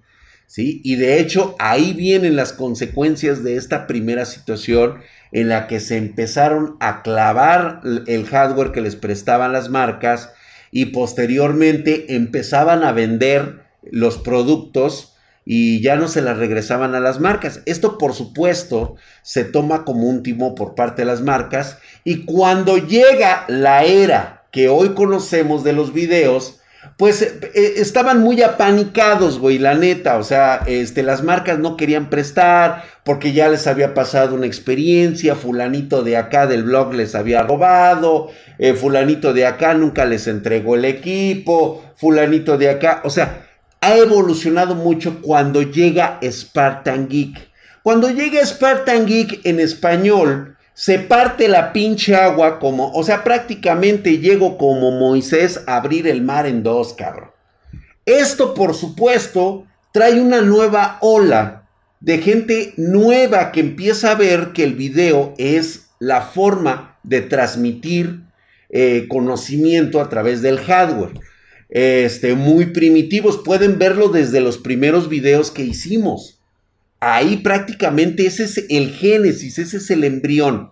¿Sí? 0.47 0.81
Y 0.83 0.95
de 0.95 1.19
hecho, 1.19 1.55
ahí 1.59 1.93
vienen 1.93 2.35
las 2.35 2.51
consecuencias 2.51 3.41
de 3.41 3.55
esta 3.55 3.87
primera 3.87 4.25
situación 4.25 4.95
en 5.31 5.47
la 5.47 5.67
que 5.67 5.79
se 5.79 5.95
empezaron 5.95 6.75
a 6.81 7.03
clavar 7.03 7.79
el 8.07 8.25
hardware 8.25 8.73
que 8.73 8.81
les 8.81 8.97
prestaban 8.97 9.53
las 9.53 9.69
marcas 9.69 10.31
y 10.69 10.87
posteriormente 10.87 12.15
empezaban 12.15 12.83
a 12.83 12.91
vender 12.91 13.63
los 13.91 14.17
productos 14.17 15.15
y 15.45 15.81
ya 15.81 15.95
no 15.95 16.07
se 16.07 16.21
las 16.21 16.37
regresaban 16.37 16.95
a 16.95 16.99
las 16.99 17.19
marcas. 17.19 17.61
Esto 17.65 17.97
por 17.97 18.13
supuesto 18.13 18.95
se 19.23 19.43
toma 19.43 19.85
como 19.85 20.07
un 20.07 20.23
timo 20.23 20.55
por 20.55 20.75
parte 20.75 21.01
de 21.01 21.07
las 21.07 21.21
marcas 21.21 21.77
y 22.03 22.25
cuando 22.25 22.77
llega 22.77 23.45
la 23.47 23.83
era 23.83 24.43
que 24.51 24.69
hoy 24.69 24.89
conocemos 24.89 25.63
de 25.63 25.73
los 25.73 25.93
videos, 25.93 26.61
pues 26.97 27.21
eh, 27.21 27.39
eh, 27.53 27.73
estaban 27.77 28.21
muy 28.21 28.41
apanicados, 28.41 29.39
güey, 29.39 29.57
la 29.59 29.75
neta, 29.75 30.17
o 30.17 30.23
sea, 30.23 30.63
este, 30.67 31.03
las 31.03 31.23
marcas 31.23 31.59
no 31.59 31.77
querían 31.77 32.09
prestar 32.09 32.83
porque 33.03 33.33
ya 33.33 33.49
les 33.49 33.67
había 33.67 33.93
pasado 33.93 34.35
una 34.35 34.45
experiencia, 34.45 35.35
fulanito 35.35 36.03
de 36.03 36.17
acá 36.17 36.47
del 36.47 36.63
blog 36.63 36.93
les 36.93 37.15
había 37.15 37.43
robado, 37.43 38.29
eh, 38.59 38.73
fulanito 38.73 39.33
de 39.33 39.45
acá 39.45 39.73
nunca 39.73 40.05
les 40.05 40.27
entregó 40.27 40.75
el 40.75 40.85
equipo, 40.85 41.83
fulanito 41.95 42.57
de 42.57 42.69
acá, 42.69 43.01
o 43.03 43.09
sea, 43.09 43.47
ha 43.79 43.95
evolucionado 43.97 44.75
mucho 44.75 45.21
cuando 45.21 45.63
llega 45.63 46.19
Spartan 46.23 47.07
Geek. 47.07 47.49
Cuando 47.81 48.11
llega 48.11 48.45
Spartan 48.45 49.07
Geek 49.07 49.43
en 49.43 49.59
español, 49.59 50.55
se 50.73 50.99
parte 50.99 51.47
la 51.47 51.73
pinche 51.73 52.15
agua 52.15 52.59
como, 52.59 52.91
o 52.91 53.03
sea, 53.03 53.23
prácticamente 53.23 54.19
llego 54.19 54.57
como 54.57 54.91
Moisés 54.91 55.61
a 55.67 55.77
abrir 55.77 56.07
el 56.07 56.21
mar 56.21 56.45
en 56.47 56.63
dos, 56.63 56.93
cabrón. 56.93 57.31
Esto, 58.05 58.53
por 58.53 58.73
supuesto, 58.73 59.65
trae 59.91 60.19
una 60.19 60.41
nueva 60.41 60.97
ola 61.01 61.67
de 61.99 62.17
gente 62.17 62.73
nueva 62.77 63.51
que 63.51 63.59
empieza 63.59 64.11
a 64.11 64.15
ver 64.15 64.53
que 64.53 64.63
el 64.63 64.73
video 64.73 65.33
es 65.37 65.89
la 65.99 66.21
forma 66.21 66.97
de 67.03 67.21
transmitir 67.21 68.21
eh, 68.69 69.05
conocimiento 69.07 70.01
a 70.01 70.09
través 70.09 70.41
del 70.41 70.59
hardware. 70.59 71.19
Este, 71.69 72.33
muy 72.33 72.67
primitivos, 72.67 73.37
pueden 73.37 73.77
verlo 73.77 74.09
desde 74.09 74.41
los 74.41 74.57
primeros 74.57 75.09
videos 75.09 75.51
que 75.51 75.63
hicimos. 75.63 76.40
Ahí 77.03 77.37
prácticamente 77.37 78.27
ese 78.27 78.43
es 78.43 78.65
el 78.69 78.91
génesis, 78.91 79.57
ese 79.57 79.77
es 79.77 79.89
el 79.89 80.03
embrión. 80.03 80.69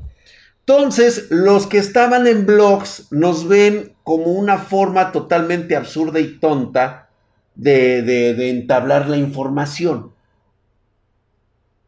Entonces, 0.60 1.26
los 1.32 1.66
que 1.66 1.80
estaban 1.80 2.28
en 2.28 2.46
blogs 2.46 3.08
nos 3.10 3.48
ven 3.48 3.94
como 4.04 4.26
una 4.26 4.60
forma 4.60 5.12
totalmente 5.12 5.76
absurda 5.76 6.20
y 6.20 6.38
tonta 6.38 7.10
de, 7.56 8.04
de, 8.04 8.50
entablar 8.52 9.10
la 9.10 9.18
información. 9.18 10.14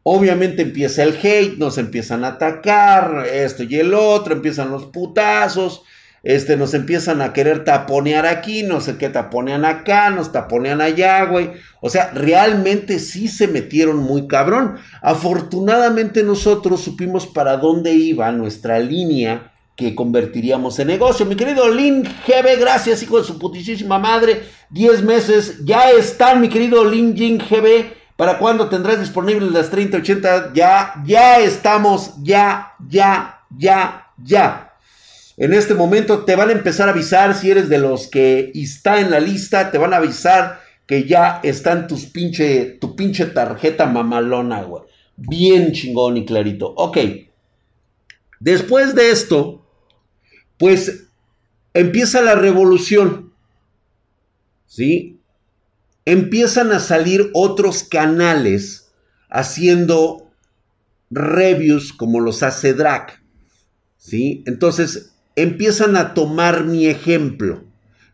Obviamente 0.02 0.62
empieza 0.62 1.04
el 1.04 1.16
hate, 1.22 1.58
nos 1.58 1.78
empiezan 1.78 2.24
a 2.24 2.30
atacar, 2.30 3.24
esto 3.32 3.62
y 3.62 3.76
el 3.76 3.94
otro, 3.94 4.34
empiezan 4.34 4.72
los 4.72 4.86
putazos, 4.86 5.84
este, 6.22 6.56
nos 6.56 6.72
empiezan 6.74 7.20
a 7.20 7.32
querer 7.32 7.64
taponear 7.64 8.26
aquí, 8.26 8.62
no 8.62 8.80
sé 8.80 8.96
qué 8.96 9.08
taponean 9.08 9.64
acá, 9.64 10.10
nos 10.10 10.30
taponean 10.30 10.80
allá, 10.80 11.24
güey. 11.24 11.50
O 11.80 11.90
sea, 11.90 12.12
realmente 12.14 13.00
sí 13.00 13.26
se 13.26 13.48
metieron 13.48 13.96
muy 13.98 14.28
cabrón. 14.28 14.76
Afortunadamente 15.00 16.22
nosotros 16.22 16.80
supimos 16.80 17.26
para 17.26 17.56
dónde 17.56 17.92
iba 17.92 18.30
nuestra 18.30 18.78
línea 18.78 19.52
que 19.74 19.94
convertiríamos 19.96 20.78
en 20.78 20.88
negocio. 20.88 21.26
Mi 21.26 21.34
querido 21.34 21.68
Lin 21.68 22.04
GB, 22.04 22.60
gracias, 22.60 23.02
hijo 23.02 23.18
de 23.18 23.24
su 23.24 23.38
putísima 23.38 23.98
madre. 23.98 24.42
10 24.70 25.02
meses, 25.02 25.64
ya 25.64 25.90
están, 25.90 26.40
mi 26.40 26.48
querido 26.48 26.84
Lin 26.84 27.16
Jin 27.16 27.38
GB. 27.38 28.02
¿Para 28.16 28.38
cuándo 28.38 28.68
tendrás 28.68 29.00
disponibles 29.00 29.50
las 29.50 29.70
3080? 29.70 30.52
Ya, 30.54 30.94
ya 31.04 31.40
estamos, 31.40 32.12
ya, 32.22 32.74
ya, 32.88 33.40
ya, 33.50 34.06
ya. 34.22 34.71
En 35.36 35.54
este 35.54 35.74
momento 35.74 36.24
te 36.24 36.36
van 36.36 36.50
a 36.50 36.52
empezar 36.52 36.88
a 36.88 36.92
avisar 36.92 37.34
si 37.34 37.50
eres 37.50 37.68
de 37.68 37.78
los 37.78 38.08
que 38.08 38.52
está 38.54 39.00
en 39.00 39.10
la 39.10 39.20
lista, 39.20 39.70
te 39.70 39.78
van 39.78 39.94
a 39.94 39.96
avisar 39.96 40.60
que 40.86 41.04
ya 41.06 41.40
están 41.42 41.86
tus 41.86 42.06
pinche, 42.06 42.76
tu 42.80 42.94
pinche 42.94 43.26
tarjeta 43.26 43.86
mamalona, 43.86 44.62
güey. 44.62 44.82
Bien 45.16 45.72
chingón 45.72 46.16
y 46.16 46.26
clarito. 46.26 46.74
Ok. 46.76 46.98
Después 48.40 48.94
de 48.94 49.10
esto, 49.10 49.64
pues 50.58 51.04
empieza 51.72 52.20
la 52.20 52.34
revolución. 52.34 53.32
¿Sí? 54.66 55.20
Empiezan 56.04 56.72
a 56.72 56.80
salir 56.80 57.30
otros 57.34 57.84
canales 57.84 58.92
haciendo 59.30 60.30
reviews 61.10 61.92
como 61.92 62.20
los 62.20 62.42
hace 62.42 62.74
Drac. 62.74 63.22
¿Sí? 63.96 64.42
Entonces, 64.46 65.11
empiezan 65.36 65.96
a 65.96 66.14
tomar 66.14 66.64
mi 66.64 66.86
ejemplo 66.86 67.64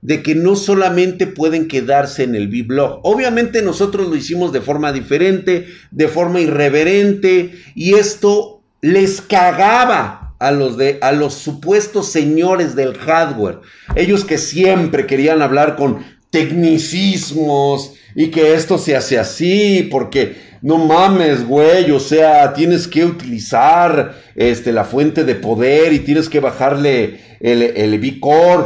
de 0.00 0.22
que 0.22 0.34
no 0.34 0.54
solamente 0.54 1.26
pueden 1.26 1.66
quedarse 1.66 2.22
en 2.22 2.34
el 2.34 2.48
B-Blog. 2.48 3.00
Obviamente 3.02 3.62
nosotros 3.62 4.08
lo 4.08 4.16
hicimos 4.16 4.52
de 4.52 4.60
forma 4.60 4.92
diferente, 4.92 5.66
de 5.90 6.08
forma 6.08 6.40
irreverente, 6.40 7.58
y 7.74 7.94
esto 7.94 8.62
les 8.80 9.20
cagaba 9.20 10.34
a 10.38 10.52
los, 10.52 10.76
de, 10.76 10.98
a 11.02 11.10
los 11.12 11.34
supuestos 11.34 12.12
señores 12.12 12.76
del 12.76 12.96
hardware. 12.96 13.60
Ellos 13.96 14.24
que 14.24 14.38
siempre 14.38 15.06
querían 15.06 15.42
hablar 15.42 15.74
con 15.74 16.04
tecnicismos 16.30 17.94
y 18.14 18.28
que 18.28 18.54
esto 18.54 18.78
se 18.78 18.96
hace 18.96 19.18
así, 19.18 19.88
porque 19.90 20.36
no 20.62 20.78
mames, 20.78 21.46
güey, 21.46 21.90
o 21.90 22.00
sea, 22.00 22.52
tienes 22.52 22.88
que 22.88 23.04
utilizar 23.04 24.16
este, 24.34 24.72
la 24.72 24.84
fuente 24.84 25.24
de 25.24 25.34
poder 25.34 25.92
y 25.92 26.00
tienes 26.00 26.28
que 26.28 26.40
bajarle 26.40 27.20
el, 27.40 27.62
el 27.62 28.20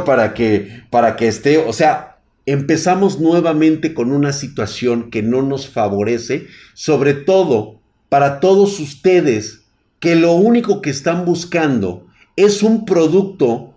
para 0.05 0.33
que, 0.33 0.83
para 0.89 1.15
que 1.15 1.27
esté, 1.27 1.57
o 1.57 1.73
sea, 1.73 2.17
empezamos 2.45 3.19
nuevamente 3.19 3.93
con 3.93 4.11
una 4.11 4.33
situación 4.33 5.09
que 5.09 5.21
no 5.21 5.41
nos 5.41 5.67
favorece, 5.67 6.47
sobre 6.73 7.13
todo 7.13 7.79
para 8.09 8.39
todos 8.39 8.79
ustedes 8.79 9.63
que 9.99 10.15
lo 10.15 10.33
único 10.33 10.81
que 10.81 10.89
están 10.89 11.25
buscando 11.25 12.07
es 12.35 12.61
un 12.61 12.85
producto, 12.85 13.73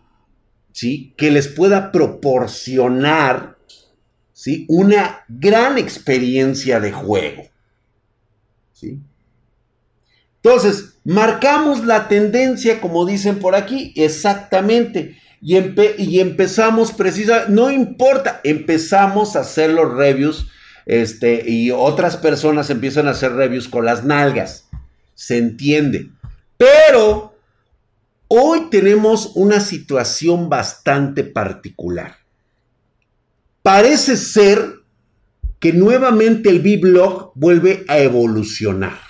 ¿sí? 0.72 1.14
Que 1.16 1.30
les 1.30 1.48
pueda 1.48 1.92
proporcionar, 1.92 3.55
¿sí? 4.36 4.66
Una 4.68 5.24
gran 5.28 5.78
experiencia 5.78 6.78
de 6.78 6.92
juego. 6.92 7.44
¿sí? 8.74 9.00
Entonces, 10.42 10.98
marcamos 11.04 11.86
la 11.86 12.06
tendencia, 12.06 12.82
como 12.82 13.06
dicen 13.06 13.38
por 13.38 13.54
aquí, 13.54 13.94
exactamente. 13.96 15.18
Y, 15.40 15.56
y 15.96 16.20
empezamos 16.20 16.92
precisa, 16.92 17.46
no 17.48 17.70
importa, 17.70 18.42
empezamos 18.44 19.36
a 19.36 19.40
hacer 19.40 19.70
los 19.70 19.94
reviews, 19.94 20.48
este, 20.84 21.48
y 21.48 21.70
otras 21.70 22.18
personas 22.18 22.68
empiezan 22.68 23.08
a 23.08 23.12
hacer 23.12 23.32
reviews 23.32 23.68
con 23.68 23.86
las 23.86 24.04
nalgas. 24.04 24.68
Se 25.14 25.38
entiende. 25.38 26.10
Pero 26.58 27.34
hoy 28.28 28.68
tenemos 28.70 29.32
una 29.34 29.60
situación 29.60 30.50
bastante 30.50 31.24
particular. 31.24 32.25
Parece 33.66 34.16
ser 34.16 34.84
que 35.58 35.72
nuevamente 35.72 36.50
el 36.50 36.60
B-Blog 36.60 37.32
vuelve 37.34 37.84
a 37.88 37.98
evolucionar. 37.98 39.00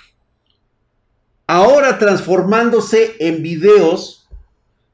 Ahora 1.45 1.99
transformándose 1.99 3.17
en 3.19 3.43
videos 3.43 4.27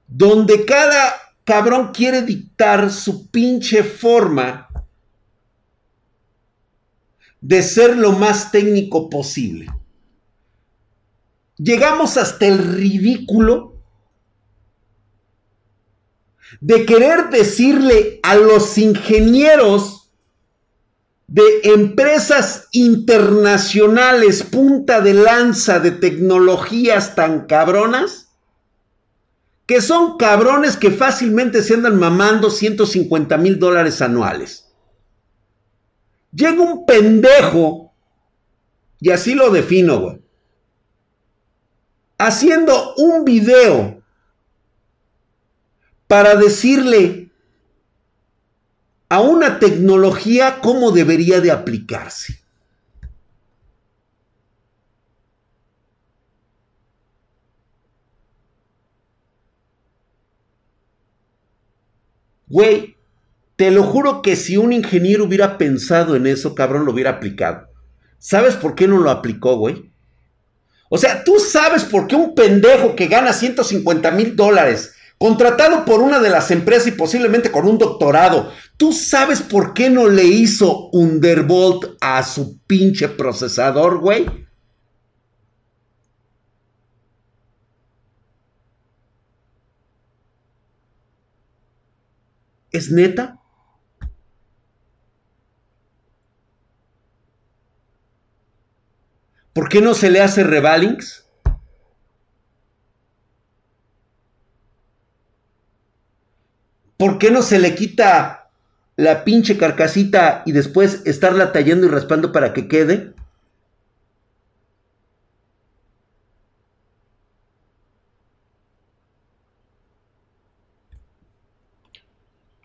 donde 0.06 0.66
cada 0.66 1.14
cabrón 1.46 1.94
quiere 1.94 2.24
dictar 2.24 2.92
su 2.92 3.32
pinche 3.32 3.84
forma 3.84 4.68
de 7.40 7.64
ser 7.64 7.96
lo 7.96 8.12
más 8.12 8.52
técnico 8.52 9.10
posible. 9.10 9.68
Llegamos 11.56 12.18
hasta 12.18 12.48
el 12.48 12.58
ridículo 12.58 13.73
de 16.62 16.86
querer 16.86 17.30
decirle 17.30 18.20
a 18.24 18.36
los 18.36 18.78
ingenieros 18.78 20.12
de 21.28 21.62
empresas 21.64 22.68
internacionales 22.74 24.44
punta 24.44 25.02
de 25.02 25.14
lanza 25.14 25.80
de 25.80 25.92
tecnologías 25.92 27.16
tan 27.16 27.48
cabronas, 27.48 28.28
que 29.66 29.82
son 29.82 30.18
cabrones 30.18 30.78
que 30.78 30.92
fácilmente 30.92 31.64
se 31.64 31.74
andan 31.74 31.98
mamando 31.98 32.52
150 32.52 33.38
mil 33.38 33.58
dólares 33.58 34.02
anuales. 34.02 34.72
Llega 36.36 36.62
un 36.62 36.86
pendejo, 36.86 37.94
y 39.00 39.10
así 39.10 39.34
lo 39.34 39.50
defino, 39.50 40.20
haciendo 42.18 42.96
un 42.96 43.24
video 43.26 44.03
para 46.14 46.36
decirle 46.36 47.32
a 49.10 49.20
una 49.20 49.58
tecnología 49.58 50.60
cómo 50.62 50.92
debería 50.92 51.42
de 51.42 51.50
aplicarse. 51.50 52.40
Güey, 62.46 62.96
te 63.56 63.72
lo 63.72 63.82
juro 63.82 64.22
que 64.22 64.36
si 64.36 64.56
un 64.56 64.72
ingeniero 64.72 65.24
hubiera 65.24 65.58
pensado 65.58 66.16
en 66.16 66.28
eso, 66.28 66.54
cabrón, 66.54 66.86
lo 66.86 66.92
hubiera 66.92 67.10
aplicado. 67.10 67.70
¿Sabes 68.20 68.54
por 68.54 68.76
qué 68.76 68.88
no 68.88 69.00
lo 69.00 69.10
aplicó, 69.10 69.58
güey? 69.58 69.92
O 70.90 71.00
sea, 71.00 71.24
tú 71.24 71.40
sabes 71.40 71.84
por 71.84 72.06
qué 72.06 72.16
un 72.16 72.36
pendejo 72.36 72.96
que 72.96 73.08
gana 73.08 73.34
150 73.34 74.12
mil 74.12 74.36
dólares, 74.36 74.94
contratado 75.24 75.86
por 75.86 76.02
una 76.02 76.20
de 76.20 76.30
las 76.30 76.52
empresas 76.52 76.88
y 76.88 76.92
posiblemente 76.92 77.50
con 77.50 77.66
un 77.66 77.78
doctorado, 77.78 78.52
tú 78.76 78.92
sabes 78.92 79.42
por 79.42 79.74
qué 79.74 79.90
no 79.90 80.10
le 80.10 80.26
hizo 80.26 80.90
Underbolt 80.92 81.96
a 82.02 82.22
su 82.24 82.58
pinche 82.68 83.08
procesador, 83.08 84.00
güey. 84.00 84.26
¿Es 92.74 92.92
neta? 92.92 93.40
¿Por 99.54 99.70
qué 99.70 99.80
no 99.80 99.94
se 99.94 100.12
le 100.12 100.20
hace 100.20 100.44
revalings? 100.44 101.23
¿Por 107.04 107.18
qué 107.18 107.32
no 107.32 107.42
se 107.42 107.60
le 107.60 107.76
quita 107.76 108.50
la 108.96 109.26
pinche 109.26 109.58
carcasita 109.58 110.42
y 110.46 110.54
después 110.54 111.02
estarla 111.04 111.52
tallando 111.52 111.86
y 111.86 111.90
raspando 111.90 112.32
para 112.32 112.54
que 112.54 112.70
quede? 112.70 113.14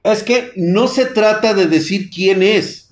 Es 0.04 0.22
que 0.22 0.52
no 0.54 0.86
se 0.86 1.06
trata 1.06 1.52
de 1.52 1.66
decir 1.66 2.08
quién 2.08 2.44
es. 2.44 2.90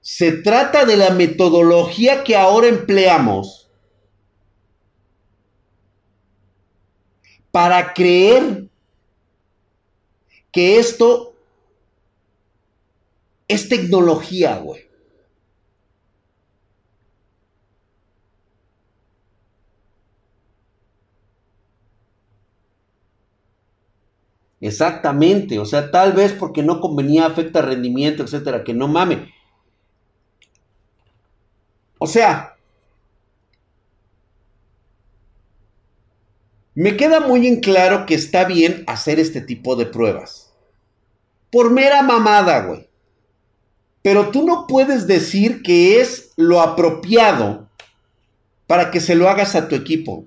Se 0.00 0.32
trata 0.32 0.86
de 0.86 0.96
la 0.96 1.10
metodología 1.10 2.24
que 2.24 2.34
ahora 2.34 2.68
empleamos 2.68 3.68
para 7.50 7.92
creer 7.92 8.71
que 10.52 10.78
esto 10.78 11.34
es 13.46 13.68
tecnología, 13.68 14.56
güey. 14.58 14.82
Exactamente, 24.62 25.58
o 25.58 25.66
sea, 25.66 25.90
tal 25.90 26.14
vez 26.14 26.32
porque 26.32 26.62
no 26.62 26.80
convenía, 26.80 27.26
afecta 27.26 27.60
rendimiento, 27.60 28.22
etcétera, 28.22 28.64
que 28.64 28.72
no 28.72 28.88
mame. 28.88 29.28
O 31.98 32.06
sea, 32.06 32.56
me 36.74 36.98
queda 36.98 37.20
muy 37.20 37.46
en 37.46 37.60
claro 37.60 38.04
que 38.04 38.14
está 38.14 38.44
bien 38.44 38.84
hacer 38.86 39.18
este 39.18 39.40
tipo 39.40 39.74
de 39.74 39.86
pruebas. 39.86 40.41
Por 41.52 41.70
mera 41.70 42.02
mamada, 42.02 42.62
güey. 42.62 42.88
Pero 44.02 44.30
tú 44.30 44.44
no 44.44 44.66
puedes 44.66 45.06
decir 45.06 45.62
que 45.62 46.00
es 46.00 46.32
lo 46.36 46.60
apropiado 46.60 47.68
para 48.66 48.90
que 48.90 49.00
se 49.00 49.14
lo 49.14 49.28
hagas 49.28 49.54
a 49.54 49.68
tu 49.68 49.76
equipo. 49.76 50.24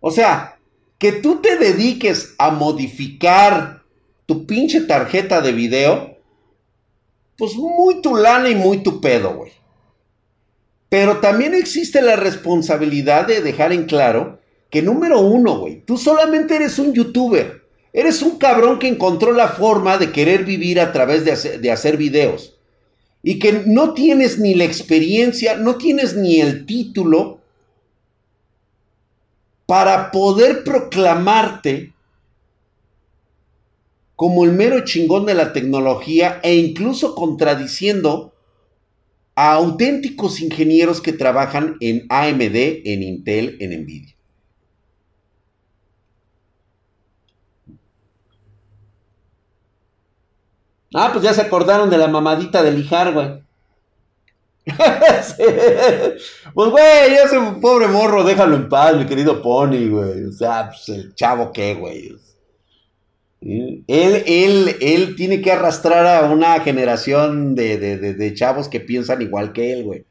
O 0.00 0.10
sea, 0.10 0.58
que 0.98 1.12
tú 1.12 1.40
te 1.40 1.56
dediques 1.56 2.34
a 2.38 2.50
modificar 2.50 3.82
tu 4.26 4.46
pinche 4.46 4.80
tarjeta 4.82 5.40
de 5.40 5.52
video, 5.52 6.18
pues 7.38 7.54
muy 7.54 8.02
tu 8.02 8.16
lana 8.16 8.48
y 8.48 8.54
muy 8.54 8.82
tu 8.82 9.00
pedo, 9.00 9.34
güey. 9.34 9.52
Pero 10.88 11.18
también 11.20 11.54
existe 11.54 12.02
la 12.02 12.16
responsabilidad 12.16 13.26
de 13.26 13.40
dejar 13.40 13.72
en 13.72 13.84
claro 13.84 14.35
que 14.70 14.82
número 14.82 15.20
uno, 15.20 15.58
güey, 15.58 15.82
tú 15.84 15.96
solamente 15.96 16.56
eres 16.56 16.78
un 16.78 16.92
youtuber. 16.92 17.64
Eres 17.92 18.20
un 18.20 18.36
cabrón 18.36 18.78
que 18.78 18.88
encontró 18.88 19.32
la 19.32 19.48
forma 19.48 19.96
de 19.96 20.12
querer 20.12 20.44
vivir 20.44 20.80
a 20.80 20.92
través 20.92 21.24
de 21.24 21.32
hacer, 21.32 21.60
de 21.60 21.70
hacer 21.70 21.96
videos. 21.96 22.58
Y 23.22 23.38
que 23.38 23.64
no 23.66 23.94
tienes 23.94 24.38
ni 24.38 24.54
la 24.54 24.64
experiencia, 24.64 25.56
no 25.56 25.76
tienes 25.76 26.14
ni 26.14 26.40
el 26.40 26.66
título 26.66 27.40
para 29.66 30.10
poder 30.10 30.62
proclamarte 30.62 31.92
como 34.14 34.44
el 34.44 34.52
mero 34.52 34.84
chingón 34.84 35.26
de 35.26 35.34
la 35.34 35.52
tecnología 35.52 36.40
e 36.42 36.56
incluso 36.56 37.14
contradiciendo 37.14 38.32
a 39.34 39.52
auténticos 39.52 40.40
ingenieros 40.40 41.02
que 41.02 41.12
trabajan 41.12 41.76
en 41.80 42.06
AMD, 42.08 42.56
en 42.84 43.02
Intel, 43.02 43.56
en 43.60 43.82
Nvidia. 43.82 44.15
Ah, 50.98 51.10
pues 51.12 51.22
ya 51.22 51.34
se 51.34 51.42
acordaron 51.42 51.90
de 51.90 51.98
la 51.98 52.08
mamadita 52.08 52.62
del 52.62 52.76
Lijar, 52.76 53.12
güey. 53.12 53.28
Pues, 56.54 56.70
güey, 56.70 57.14
ese 57.22 57.38
pobre 57.60 57.86
morro, 57.86 58.24
déjalo 58.24 58.56
en 58.56 58.70
paz, 58.70 58.96
mi 58.96 59.04
querido 59.04 59.42
Pony, 59.42 59.90
güey. 59.90 60.24
O 60.24 60.32
sea, 60.32 60.70
pues 60.70 60.88
el 60.88 61.14
chavo 61.14 61.52
qué, 61.52 61.74
güey. 61.74 62.16
Él, 63.42 63.84
él, 63.86 64.76
él 64.80 65.14
tiene 65.16 65.42
que 65.42 65.52
arrastrar 65.52 66.06
a 66.06 66.30
una 66.30 66.58
generación 66.60 67.54
de, 67.54 67.76
de, 67.76 68.34
chavos 68.34 68.68
que 68.68 68.80
piensan 68.80 69.20
igual 69.20 69.52
que 69.52 69.74
él, 69.74 69.84
güey. 69.84 70.06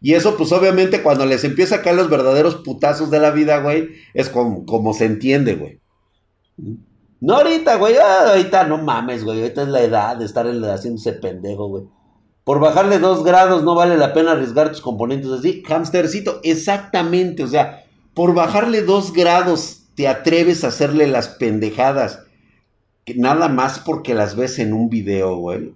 Y 0.00 0.14
eso, 0.14 0.38
pues 0.38 0.50
obviamente, 0.52 1.02
cuando 1.02 1.26
les 1.26 1.44
empieza 1.44 1.76
a 1.76 1.82
caer 1.82 1.96
los 1.96 2.08
verdaderos 2.08 2.56
putazos 2.56 3.10
de 3.10 3.20
la 3.20 3.30
vida, 3.30 3.58
güey, 3.58 3.90
es 4.14 4.30
como, 4.30 4.64
como 4.64 4.94
se 4.94 5.04
entiende, 5.04 5.54
güey. 5.54 5.78
No 7.20 7.34
ahorita, 7.34 7.76
güey, 7.76 7.96
ah, 7.96 8.30
ahorita 8.30 8.64
no 8.64 8.78
mames, 8.78 9.24
güey. 9.24 9.42
Ahorita 9.42 9.62
es 9.62 9.68
la 9.68 9.82
edad 9.82 10.16
de 10.16 10.24
estar 10.24 10.46
haciéndose 10.46 11.12
pendejo, 11.12 11.68
güey. 11.68 11.84
Por 12.44 12.60
bajarle 12.60 12.98
dos 12.98 13.22
grados 13.22 13.62
no 13.62 13.74
vale 13.74 13.96
la 13.98 14.14
pena 14.14 14.32
arriesgar 14.32 14.70
tus 14.70 14.80
componentes 14.80 15.30
así. 15.30 15.62
Hamstercito, 15.68 16.40
exactamente. 16.42 17.44
O 17.44 17.46
sea, 17.46 17.84
por 18.14 18.34
bajarle 18.34 18.82
dos 18.82 19.12
grados 19.12 19.82
te 19.94 20.08
atreves 20.08 20.64
a 20.64 20.68
hacerle 20.68 21.06
las 21.06 21.28
pendejadas. 21.28 22.24
Que 23.04 23.14
nada 23.14 23.48
más 23.48 23.78
porque 23.80 24.14
las 24.14 24.34
ves 24.34 24.58
en 24.58 24.72
un 24.72 24.88
video, 24.88 25.36
güey. 25.36 25.74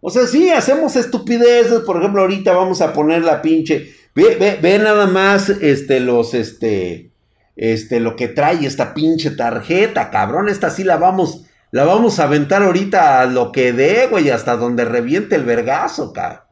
O 0.00 0.10
sea, 0.10 0.26
sí, 0.26 0.50
hacemos 0.50 0.96
estupideces. 0.96 1.80
Por 1.80 1.98
ejemplo, 1.98 2.22
ahorita 2.22 2.52
vamos 2.52 2.80
a 2.80 2.92
poner 2.92 3.22
la 3.22 3.40
pinche. 3.40 3.94
Ve, 4.16 4.34
ve, 4.34 4.58
ve 4.60 4.78
nada 4.80 5.06
más 5.06 5.48
este, 5.48 6.00
los, 6.00 6.34
este, 6.34 7.11
este, 7.56 8.00
lo 8.00 8.16
que 8.16 8.28
trae 8.28 8.66
esta 8.66 8.94
pinche 8.94 9.30
tarjeta, 9.30 10.10
cabrón. 10.10 10.48
Esta 10.48 10.70
sí 10.70 10.84
la 10.84 10.96
vamos 10.96 11.44
la 11.72 11.84
vamos 11.84 12.18
a 12.18 12.24
aventar 12.24 12.62
ahorita 12.62 13.22
a 13.22 13.26
lo 13.26 13.50
que 13.50 13.72
dé, 13.72 14.06
güey, 14.06 14.28
hasta 14.28 14.56
donde 14.56 14.84
reviente 14.84 15.36
el 15.36 15.44
vergazo, 15.44 16.12
cara. 16.12 16.46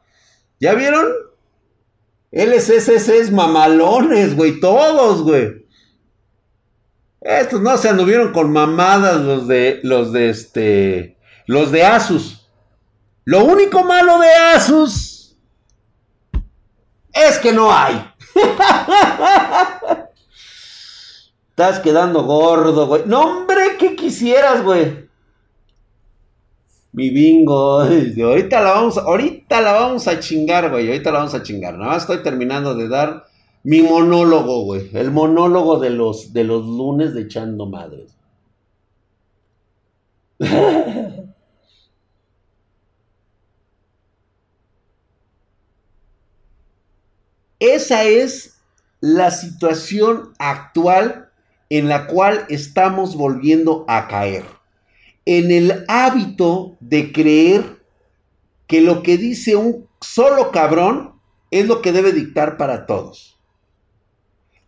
¿Ya 0.58 0.72
vieron? 0.72 1.08
LSSS 2.32 3.30
mamalones, 3.30 4.34
güey, 4.34 4.60
todos, 4.60 5.22
güey. 5.22 5.66
Estos 7.20 7.60
no 7.60 7.76
se 7.76 7.90
anduvieron 7.90 8.32
con 8.32 8.50
mamadas 8.50 9.20
los 9.20 9.46
de, 9.46 9.80
los 9.82 10.10
de 10.10 10.30
este, 10.30 11.18
los 11.46 11.70
de 11.70 11.84
Asus. 11.84 12.48
Lo 13.24 13.44
único 13.44 13.84
malo 13.84 14.18
de 14.20 14.32
Asus 14.32 15.36
es 17.12 17.38
que 17.38 17.52
no 17.52 17.70
hay. 17.70 18.10
Estás 21.60 21.80
quedando 21.80 22.24
gordo, 22.24 22.86
güey. 22.86 23.02
No, 23.04 23.20
hombre, 23.20 23.76
¿qué 23.78 23.94
quisieras, 23.94 24.64
güey? 24.64 25.10
Mi 26.92 27.10
bingo. 27.10 27.82
Ahorita 28.22 28.62
la 28.62 28.70
vamos, 28.70 28.96
ahorita 28.96 29.60
la 29.60 29.72
vamos 29.72 30.08
a 30.08 30.18
chingar, 30.20 30.70
güey. 30.70 30.86
Ahorita 30.86 31.12
la 31.12 31.18
vamos 31.18 31.34
a 31.34 31.42
chingar. 31.42 31.76
Nada 31.76 31.90
más 31.92 32.04
estoy 32.04 32.22
terminando 32.22 32.74
de 32.74 32.88
dar 32.88 33.26
mi 33.62 33.82
monólogo, 33.82 34.64
güey. 34.64 34.88
El 34.94 35.10
monólogo 35.10 35.78
de 35.78 35.90
los, 35.90 36.32
de 36.32 36.44
los 36.44 36.64
lunes 36.64 37.12
de 37.12 37.20
echando 37.20 37.66
madres. 37.66 38.16
Esa 47.58 48.04
es 48.04 48.62
la 49.02 49.30
situación 49.30 50.32
actual 50.38 51.29
en 51.70 51.88
la 51.88 52.06
cual 52.06 52.44
estamos 52.48 53.16
volviendo 53.16 53.84
a 53.88 54.08
caer. 54.08 54.44
En 55.24 55.50
el 55.52 55.84
hábito 55.88 56.76
de 56.80 57.12
creer 57.12 57.80
que 58.66 58.80
lo 58.80 59.02
que 59.02 59.16
dice 59.16 59.56
un 59.56 59.86
solo 60.00 60.50
cabrón 60.50 61.14
es 61.50 61.66
lo 61.66 61.80
que 61.80 61.92
debe 61.92 62.12
dictar 62.12 62.56
para 62.56 62.86
todos. 62.86 63.38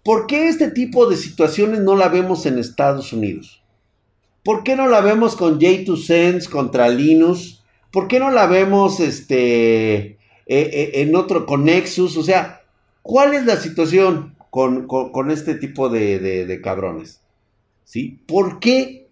¿Por 0.04 0.26
qué 0.26 0.48
este 0.48 0.70
tipo 0.70 1.08
de 1.08 1.16
situaciones 1.16 1.80
no 1.80 1.96
la 1.96 2.08
vemos 2.08 2.46
en 2.46 2.58
Estados 2.58 3.12
Unidos? 3.12 3.62
¿Por 4.44 4.64
qué 4.64 4.74
no 4.74 4.88
la 4.88 5.00
vemos 5.00 5.36
con 5.36 5.60
J2 5.60 6.04
Sense 6.04 6.50
contra 6.50 6.88
Linus? 6.88 7.62
¿Por 7.92 8.08
qué 8.08 8.18
no 8.18 8.30
la 8.30 8.46
vemos 8.46 8.98
este, 8.98 9.96
eh, 9.96 10.18
eh, 10.46 10.90
en 10.94 11.14
otro 11.14 11.46
con 11.46 11.64
Nexus? 11.64 12.16
O 12.16 12.24
sea, 12.24 12.62
¿cuál 13.02 13.34
es 13.34 13.46
la 13.46 13.56
situación 13.56 14.34
con, 14.52 15.30
este 15.30 15.54
tipo 15.54 15.88
de, 15.88 16.18
de, 16.18 16.60
cabrones? 16.60 17.22
¿Sí? 17.84 18.20
¿Por 18.26 18.60
qué? 18.60 19.08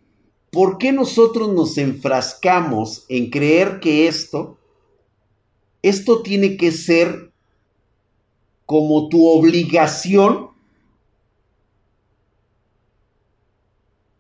¿Por 0.53 0.77
qué 0.77 0.93
nosotros 0.93 1.53
nos 1.55 1.79
enfrascamos 1.79 3.07
en 3.09 3.31
creer 3.31 3.81
que 3.81 4.07
esto, 4.07 4.59
esto 5.81 6.23
tiene 6.23 6.59
que 6.59 6.73
ser 6.73 7.33
como 8.67 9.09
tu 9.09 9.27
obligación 9.27 10.51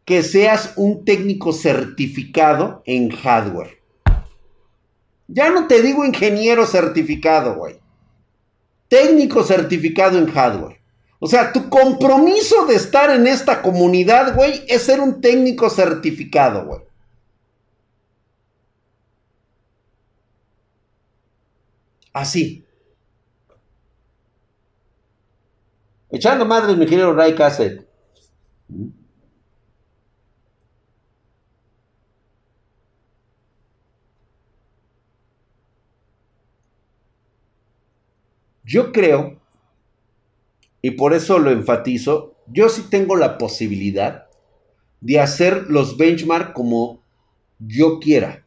que 0.06 0.22
seas 0.22 0.72
un 0.76 1.04
técnico 1.04 1.52
certificado 1.52 2.82
en 2.86 3.10
hardware. 3.10 3.78
Ya 5.28 5.50
no 5.50 5.66
te 5.66 5.82
digo 5.82 6.04
ingeniero 6.04 6.66
certificado, 6.66 7.54
güey. 7.56 7.76
Técnico 8.88 9.44
certificado 9.44 10.18
en 10.18 10.26
hardware. 10.26 10.79
O 11.20 11.26
sea, 11.26 11.52
tu 11.52 11.68
compromiso 11.68 12.66
de 12.66 12.74
estar 12.76 13.10
en 13.10 13.26
esta 13.26 13.60
comunidad, 13.62 14.34
güey, 14.34 14.64
es 14.68 14.82
ser 14.82 15.00
un 15.00 15.20
técnico 15.20 15.68
certificado, 15.68 16.64
güey. 16.64 16.80
Así. 22.12 22.64
Echando 26.10 26.44
madres, 26.44 26.76
mi 26.76 26.86
querido 26.86 27.12
Ray 27.12 27.34
Cassett. 27.34 27.86
Yo 38.64 38.92
creo, 38.92 39.39
y 40.82 40.92
por 40.92 41.14
eso 41.14 41.38
lo 41.38 41.50
enfatizo, 41.50 42.36
yo 42.46 42.68
sí 42.68 42.86
tengo 42.90 43.16
la 43.16 43.38
posibilidad 43.38 44.26
de 45.00 45.20
hacer 45.20 45.66
los 45.68 45.96
benchmark 45.96 46.52
como 46.52 47.02
yo 47.58 48.00
quiera. 48.00 48.44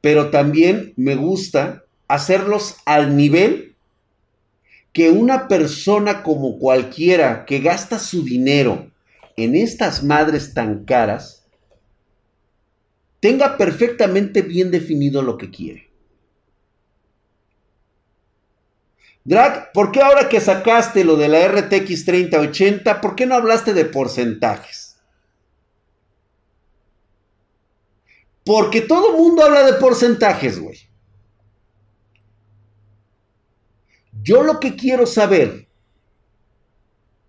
Pero 0.00 0.30
también 0.30 0.92
me 0.96 1.16
gusta 1.16 1.84
hacerlos 2.08 2.76
al 2.84 3.16
nivel 3.16 3.74
que 4.92 5.10
una 5.10 5.48
persona 5.48 6.22
como 6.22 6.58
cualquiera 6.58 7.44
que 7.46 7.58
gasta 7.58 7.98
su 7.98 8.22
dinero 8.22 8.90
en 9.36 9.56
estas 9.56 10.04
madres 10.04 10.54
tan 10.54 10.84
caras, 10.84 11.44
tenga 13.18 13.56
perfectamente 13.56 14.42
bien 14.42 14.70
definido 14.70 15.22
lo 15.22 15.36
que 15.36 15.50
quiere. 15.50 15.83
Drag, 19.24 19.72
¿por 19.72 19.90
qué 19.90 20.02
ahora 20.02 20.28
que 20.28 20.38
sacaste 20.38 21.02
lo 21.02 21.16
de 21.16 21.28
la 21.28 21.48
RTX 21.48 22.04
3080, 22.04 23.00
por 23.00 23.16
qué 23.16 23.24
no 23.24 23.34
hablaste 23.34 23.72
de 23.72 23.86
porcentajes? 23.86 25.00
Porque 28.44 28.82
todo 28.82 29.16
mundo 29.16 29.42
habla 29.42 29.64
de 29.64 29.72
porcentajes, 29.74 30.60
güey. 30.60 30.78
Yo 34.22 34.42
lo 34.42 34.60
que 34.60 34.76
quiero 34.76 35.06
saber 35.06 35.68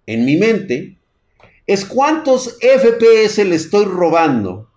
en 0.05 0.25
mi 0.25 0.35
mente 0.35 0.97
es 1.65 1.85
cuántos 1.85 2.57
FPS 2.59 3.43
le 3.45 3.55
estoy 3.55 3.85
robando 3.85 4.69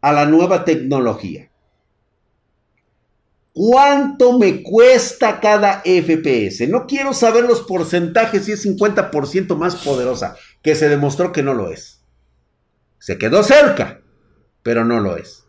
a 0.00 0.12
la 0.12 0.26
nueva 0.26 0.64
tecnología. 0.64 1.51
¿Cuánto 3.54 4.38
me 4.38 4.62
cuesta 4.62 5.38
cada 5.38 5.82
FPS? 5.84 6.68
No 6.68 6.86
quiero 6.86 7.12
saber 7.12 7.44
los 7.44 7.60
porcentajes 7.62 8.46
si 8.46 8.52
es 8.52 8.64
50% 8.64 9.56
más 9.56 9.76
poderosa, 9.76 10.36
que 10.62 10.74
se 10.74 10.88
demostró 10.88 11.32
que 11.32 11.42
no 11.42 11.52
lo 11.52 11.70
es. 11.70 12.02
Se 12.98 13.18
quedó 13.18 13.42
cerca, 13.42 14.00
pero 14.62 14.84
no 14.86 15.00
lo 15.00 15.18
es. 15.18 15.44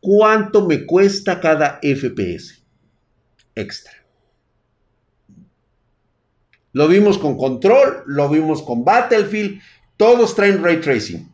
¿Cuánto 0.00 0.66
me 0.66 0.84
cuesta 0.84 1.40
cada 1.40 1.80
FPS 1.82 2.62
extra? 3.54 3.92
Lo 6.72 6.86
vimos 6.86 7.18
con 7.18 7.36
Control, 7.36 8.04
lo 8.06 8.28
vimos 8.28 8.62
con 8.62 8.84
Battlefield, 8.84 9.60
todos 9.96 10.34
traen 10.34 10.62
ray 10.62 10.80
tracing. 10.80 11.28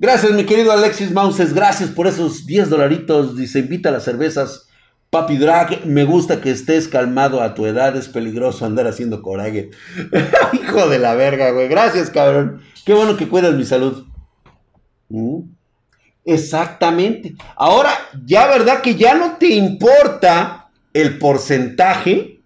Gracias, 0.00 0.32
mi 0.32 0.46
querido 0.46 0.72
Alexis 0.72 1.12
Mouses. 1.12 1.52
Gracias 1.52 1.90
por 1.90 2.06
esos 2.06 2.46
10 2.46 2.70
dolaritos. 2.70 3.36
Dice, 3.36 3.58
invita 3.58 3.90
a 3.90 3.92
las 3.92 4.04
cervezas. 4.04 4.66
Papi 5.10 5.36
Drag, 5.36 5.84
me 5.84 6.04
gusta 6.04 6.40
que 6.40 6.50
estés 6.50 6.88
calmado 6.88 7.42
a 7.42 7.54
tu 7.54 7.66
edad. 7.66 7.94
Es 7.94 8.08
peligroso 8.08 8.64
andar 8.64 8.86
haciendo 8.86 9.20
coraje. 9.20 9.68
Hijo 10.54 10.88
de 10.88 10.98
la 10.98 11.14
verga, 11.14 11.50
güey. 11.50 11.68
Gracias, 11.68 12.08
cabrón. 12.08 12.62
Qué 12.86 12.94
bueno 12.94 13.18
que 13.18 13.28
cuidas 13.28 13.54
mi 13.54 13.66
salud. 13.66 14.06
¿Mm? 15.10 15.40
Exactamente. 16.24 17.34
Ahora, 17.54 17.90
ya 18.24 18.46
verdad 18.46 18.80
que 18.80 18.94
ya 18.94 19.14
no 19.14 19.36
te 19.36 19.48
importa 19.48 20.70
el 20.94 21.18
porcentaje. 21.18 22.40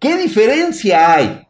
¿Qué 0.00 0.16
diferencia 0.16 1.14
hay 1.14 1.45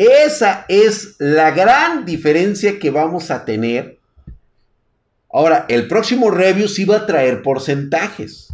Esa 0.00 0.64
es 0.66 1.16
la 1.18 1.50
gran 1.50 2.06
diferencia 2.06 2.78
que 2.78 2.88
vamos 2.88 3.30
a 3.30 3.44
tener. 3.44 3.98
Ahora, 5.30 5.66
el 5.68 5.88
próximo 5.88 6.30
review 6.30 6.68
sí 6.68 6.86
va 6.86 6.96
a 6.96 7.06
traer 7.06 7.42
porcentajes. 7.42 8.48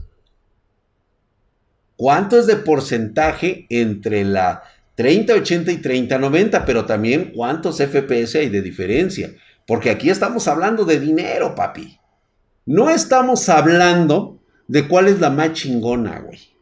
¿Cuánto 1.95 2.37
es 2.37 2.49
de 2.49 2.57
porcentaje 2.57 3.65
entre 3.71 4.25
la 4.25 4.65
3080 4.97 5.71
y 5.71 5.77
3090? 5.77 6.65
Pero 6.65 6.85
también 6.85 7.31
cuántos 7.33 7.77
FPS 7.77 8.35
hay 8.35 8.49
de 8.49 8.61
diferencia. 8.61 9.33
Porque 9.69 9.91
aquí 9.91 10.11
estamos 10.11 10.49
hablando 10.49 10.85
de 10.85 10.99
dinero, 10.99 11.55
papi. 11.55 11.97
No 12.65 12.91
estamos 12.91 13.49
hablando 13.49 14.41
de 14.67 14.89
cuál 14.89 15.07
es 15.07 15.21
la 15.21 15.31
más 15.31 15.53
chingona, 15.53 16.19
güey. 16.19 16.56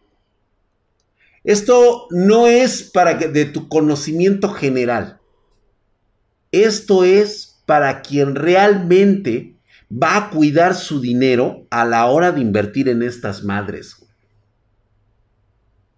Esto 1.44 2.07
no 2.11 2.46
es 2.46 2.83
para 2.83 3.14
de 3.14 3.44
tu 3.44 3.68
conocimiento 3.68 4.48
general. 4.48 5.20
Esto 6.50 7.04
es 7.04 7.62
para 7.66 8.00
quien 8.00 8.35
realmente 8.35 9.54
va 9.90 10.16
a 10.16 10.30
cuidar 10.30 10.74
su 10.74 11.00
dinero 11.00 11.66
a 11.70 11.85
la 11.85 12.07
hora 12.07 12.33
de 12.33 12.40
invertir 12.40 12.88
en 12.88 13.02
estas 13.02 13.44
madres. 13.44 13.96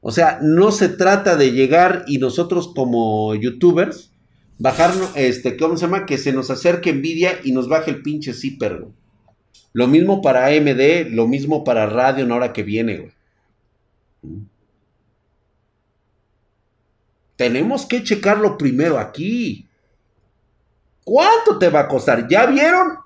O 0.01 0.11
sea, 0.11 0.39
no 0.43 0.73
se 0.73 0.89
trata 0.89 1.37
de 1.37 1.53
llegar 1.53 2.05
y 2.07 2.19
nosotros 2.19 2.73
como 2.75 3.35
youtubers 3.35 4.13
bajarnos, 4.59 5.11
este, 5.15 5.57
¿cómo 5.57 5.77
se 5.77 5.87
llama? 5.87 6.07
Que 6.07 6.19
se 6.19 6.33
nos 6.33 6.51
acerque 6.51 6.93
Nvidia 6.93 7.39
y 7.45 7.53
nos 7.53 7.69
baje 7.69 7.91
el 7.91 8.03
pinche 8.03 8.33
zipper, 8.33 8.87
Lo 9.73 9.87
mismo 9.87 10.23
para 10.23 10.47
AMD, 10.47 11.11
lo 11.11 11.27
mismo 11.29 11.65
para 11.65 11.87
radio 11.87 12.25
en 12.25 12.33
hora 12.33 12.53
que 12.53 12.63
viene, 12.63 12.99
güey. 12.99 14.47
Tenemos 17.37 17.87
que 17.87 18.03
checarlo 18.03 18.59
primero 18.59 18.99
aquí. 18.99 19.69
¿Cuánto 21.05 21.59
te 21.59 21.69
va 21.69 21.81
a 21.81 21.89
costar? 21.89 22.27
¿Ya 22.29 22.47
vieron? 22.47 22.99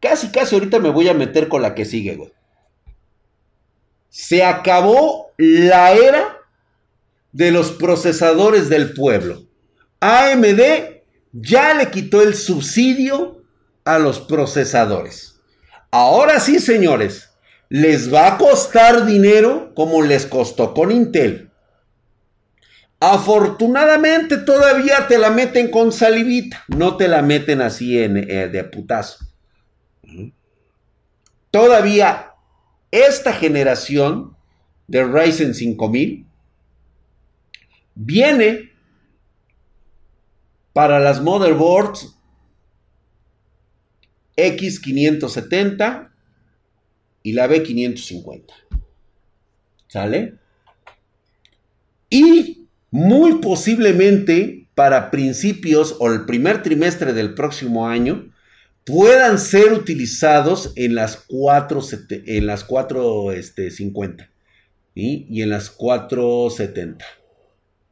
Casi, 0.00 0.30
casi 0.30 0.54
ahorita 0.54 0.78
me 0.78 0.90
voy 0.90 1.08
a 1.08 1.14
meter 1.14 1.48
con 1.48 1.60
la 1.60 1.74
que 1.74 1.84
sigue, 1.84 2.16
güey. 2.16 2.32
Se 4.08 4.44
acabó 4.44 5.32
la 5.36 5.92
era 5.92 6.38
de 7.32 7.50
los 7.50 7.72
procesadores 7.72 8.68
del 8.68 8.94
pueblo. 8.94 9.42
AMD 10.00 10.60
ya 11.32 11.74
le 11.74 11.90
quitó 11.90 12.22
el 12.22 12.34
subsidio 12.34 13.42
a 13.84 13.98
los 13.98 14.20
procesadores. 14.20 15.40
Ahora 15.90 16.40
sí, 16.40 16.58
señores, 16.58 17.30
les 17.68 18.12
va 18.12 18.28
a 18.28 18.38
costar 18.38 19.04
dinero 19.04 19.72
como 19.74 20.02
les 20.02 20.26
costó 20.26 20.72
con 20.72 20.90
Intel. 20.90 21.47
Afortunadamente 23.00 24.38
todavía 24.38 25.06
te 25.06 25.18
la 25.18 25.30
meten 25.30 25.70
con 25.70 25.92
salivita, 25.92 26.64
no 26.68 26.96
te 26.96 27.06
la 27.06 27.22
meten 27.22 27.60
así 27.60 27.96
eh, 27.96 28.08
de 28.08 28.64
putazo. 28.64 29.24
Todavía 31.50 32.32
esta 32.90 33.32
generación 33.32 34.36
de 34.88 35.04
Ryzen 35.04 35.54
5000 35.54 36.26
viene 37.94 38.72
para 40.72 40.98
las 40.98 41.20
motherboards 41.20 42.16
X570 44.36 46.10
y 47.22 47.32
la 47.32 47.48
B550. 47.48 48.52
¿Sale? 49.88 50.34
Y 52.10 52.67
muy 52.90 53.40
posiblemente 53.40 54.68
para 54.74 55.10
principios 55.10 55.96
o 55.98 56.12
el 56.12 56.24
primer 56.24 56.62
trimestre 56.62 57.12
del 57.12 57.34
próximo 57.34 57.88
año 57.88 58.32
puedan 58.84 59.38
ser 59.38 59.72
utilizados 59.72 60.72
en 60.76 60.94
las 60.94 61.16
4, 61.28 61.80
en 62.26 62.46
las 62.46 62.64
450 62.64 64.24
este, 64.24 64.32
y 64.94 65.42
en 65.42 65.50
las 65.50 65.70
470. 65.70 67.04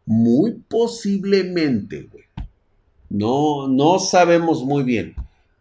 Muy 0.06 0.52
posiblemente. 0.68 2.08
No, 3.10 3.68
no 3.68 3.98
sabemos 3.98 4.64
muy 4.64 4.84
bien. 4.84 5.14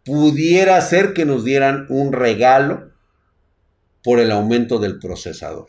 Pudiera 0.04 0.80
ser 0.80 1.12
que 1.12 1.24
nos 1.24 1.44
dieran 1.44 1.86
un 1.88 2.12
regalo 2.12 2.92
por 4.02 4.20
el 4.20 4.30
aumento 4.30 4.78
del 4.78 4.98
procesador. 4.98 5.66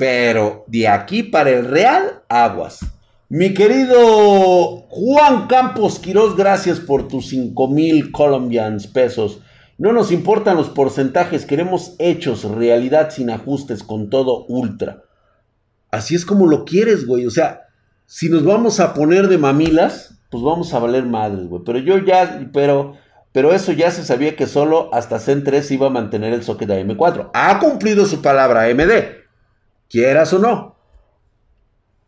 Pero 0.00 0.64
de 0.66 0.88
aquí 0.88 1.22
para 1.22 1.50
el 1.50 1.66
real, 1.66 2.22
aguas. 2.30 2.80
Mi 3.28 3.52
querido 3.52 4.86
Juan 4.88 5.46
Campos 5.46 5.98
Quiroz, 5.98 6.38
gracias 6.38 6.80
por 6.80 7.06
tus 7.06 7.28
5 7.28 7.68
mil 7.68 8.10
colombians 8.10 8.86
pesos. 8.86 9.42
No 9.76 9.92
nos 9.92 10.10
importan 10.10 10.56
los 10.56 10.70
porcentajes, 10.70 11.44
queremos 11.44 11.96
hechos, 11.98 12.44
realidad 12.44 13.10
sin 13.10 13.28
ajustes, 13.28 13.82
con 13.82 14.08
todo 14.08 14.46
ultra. 14.46 15.02
Así 15.90 16.14
es 16.14 16.24
como 16.24 16.46
lo 16.46 16.64
quieres, 16.64 17.06
güey. 17.06 17.26
O 17.26 17.30
sea, 17.30 17.68
si 18.06 18.30
nos 18.30 18.42
vamos 18.42 18.80
a 18.80 18.94
poner 18.94 19.28
de 19.28 19.36
mamilas, 19.36 20.18
pues 20.30 20.42
vamos 20.42 20.72
a 20.72 20.78
valer 20.78 21.04
madres, 21.04 21.46
güey. 21.46 21.60
Pero 21.62 21.78
yo 21.78 21.98
ya, 21.98 22.48
pero, 22.54 22.94
pero 23.32 23.52
eso 23.52 23.72
ya 23.72 23.90
se 23.90 24.02
sabía 24.02 24.34
que 24.34 24.46
solo 24.46 24.88
hasta 24.94 25.18
Zen 25.18 25.44
3 25.44 25.70
iba 25.72 25.88
a 25.88 25.90
mantener 25.90 26.32
el 26.32 26.42
socket 26.42 26.70
AM4. 26.70 27.32
Ha 27.34 27.58
cumplido 27.58 28.06
su 28.06 28.22
palabra 28.22 28.62
AMD, 28.62 29.19
quieras 29.90 30.32
o 30.32 30.38
no. 30.38 30.76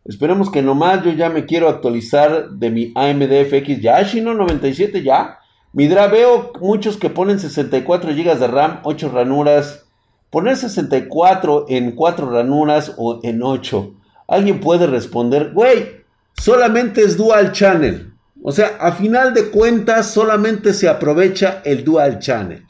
Esperemos 0.04 0.50
que 0.50 0.62
nomás 0.62 1.04
yo 1.04 1.12
ya 1.12 1.28
me 1.28 1.44
quiero 1.44 1.68
actualizar 1.68 2.50
de 2.50 2.70
mi 2.70 2.92
AMD 2.94 3.46
FX 3.46 3.80
ya, 3.80 4.02
Shino 4.02 4.34
97 4.34 5.02
ya. 5.02 5.38
Midra, 5.72 6.06
veo 6.06 6.52
muchos 6.60 6.96
que 6.96 7.10
ponen 7.10 7.38
64 7.38 8.12
GB 8.12 8.38
de 8.38 8.46
RAM, 8.46 8.80
8 8.82 9.10
ranuras. 9.10 9.84
Poner 10.30 10.56
64 10.56 11.66
en 11.68 11.92
4 11.92 12.30
ranuras 12.30 12.94
o 12.96 13.20
en 13.22 13.42
8. 13.42 13.94
Alguien 14.28 14.60
puede 14.60 14.86
responder, 14.86 15.52
güey, 15.52 16.04
solamente 16.34 17.02
es 17.02 17.16
dual 17.16 17.52
channel. 17.52 18.12
O 18.42 18.50
sea, 18.50 18.76
a 18.80 18.92
final 18.92 19.34
de 19.34 19.50
cuentas 19.50 20.10
solamente 20.10 20.74
se 20.74 20.88
aprovecha 20.88 21.62
el 21.64 21.84
dual 21.84 22.18
channel. 22.18 22.64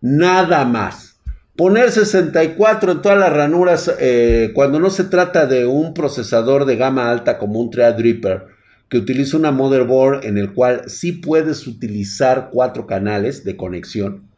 Nada 0.00 0.64
más. 0.64 1.07
Poner 1.58 1.90
64 1.90 2.92
en 2.92 3.02
todas 3.02 3.18
las 3.18 3.32
ranuras 3.32 3.92
eh, 3.98 4.52
cuando 4.54 4.78
no 4.78 4.90
se 4.90 5.02
trata 5.02 5.46
de 5.46 5.66
un 5.66 5.92
procesador 5.92 6.66
de 6.66 6.76
gama 6.76 7.10
alta 7.10 7.36
como 7.36 7.58
un 7.58 7.72
Threadripper 7.72 8.46
que 8.88 8.98
utiliza 8.98 9.36
una 9.36 9.50
motherboard 9.50 10.24
en 10.24 10.38
el 10.38 10.54
cual 10.54 10.88
sí 10.88 11.10
puedes 11.10 11.66
utilizar 11.66 12.50
cuatro 12.52 12.86
canales 12.86 13.42
de 13.42 13.56
conexión. 13.56 14.28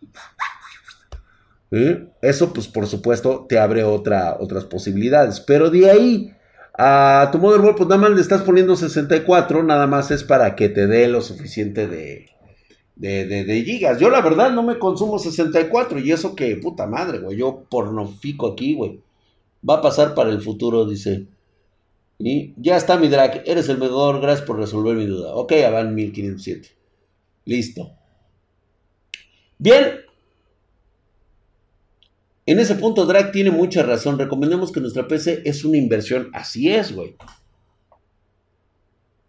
Eso 2.22 2.54
pues 2.54 2.68
por 2.68 2.86
supuesto 2.86 3.44
te 3.46 3.58
abre 3.58 3.84
otra, 3.84 4.38
otras 4.40 4.64
posibilidades. 4.64 5.40
Pero 5.40 5.68
de 5.68 5.90
ahí 5.90 6.34
a 6.72 7.28
tu 7.30 7.36
motherboard, 7.36 7.76
pues 7.76 7.88
nada 7.90 8.00
más 8.00 8.12
le 8.12 8.22
estás 8.22 8.40
poniendo 8.40 8.76
64, 8.76 9.62
nada 9.62 9.86
más 9.86 10.10
es 10.10 10.24
para 10.24 10.56
que 10.56 10.70
te 10.70 10.86
dé 10.86 11.06
lo 11.06 11.20
suficiente 11.20 11.86
de, 11.86 12.30
de, 13.00 13.62
gigas. 13.64 13.98
Yo 13.98 14.10
la 14.10 14.20
verdad 14.20 14.52
no 14.52 14.62
me 14.62 14.78
consumo 14.78 15.18
64 15.18 15.98
y 16.00 16.12
eso 16.12 16.34
que, 16.34 16.56
puta 16.56 16.86
madre, 16.86 17.18
güey, 17.18 17.36
yo 17.36 17.64
pornofico 17.68 18.52
aquí, 18.52 18.74
güey. 18.74 19.00
Va 19.68 19.76
a 19.76 19.82
pasar 19.82 20.14
para 20.14 20.30
el 20.30 20.40
futuro, 20.40 20.86
dice. 20.86 21.26
Y 22.18 22.52
ya 22.56 22.76
está 22.76 22.98
mi 22.98 23.08
drag, 23.08 23.42
eres 23.46 23.68
el 23.68 23.78
mejor, 23.78 24.20
gracias 24.20 24.46
por 24.46 24.58
resolver 24.58 24.96
mi 24.96 25.06
duda. 25.06 25.34
Ok, 25.34 25.52
van 25.72 25.94
1507. 25.94 26.68
Listo. 27.46 27.90
Bien, 29.58 30.00
en 32.50 32.58
ese 32.58 32.74
punto, 32.74 33.06
Drag 33.06 33.30
tiene 33.30 33.52
mucha 33.52 33.82
razón. 33.84 34.18
Recomendemos 34.18 34.72
que 34.72 34.80
nuestra 34.80 35.06
PC 35.06 35.42
es 35.44 35.64
una 35.64 35.76
inversión. 35.76 36.30
Así 36.32 36.68
es, 36.68 36.92
güey. 36.92 37.14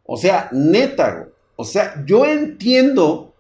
O 0.04 0.18
sea, 0.18 0.50
neta, 0.52 1.14
güey. 1.14 1.30
O 1.56 1.64
sea, 1.64 2.04
yo 2.08 2.26
entiendo 2.26 3.31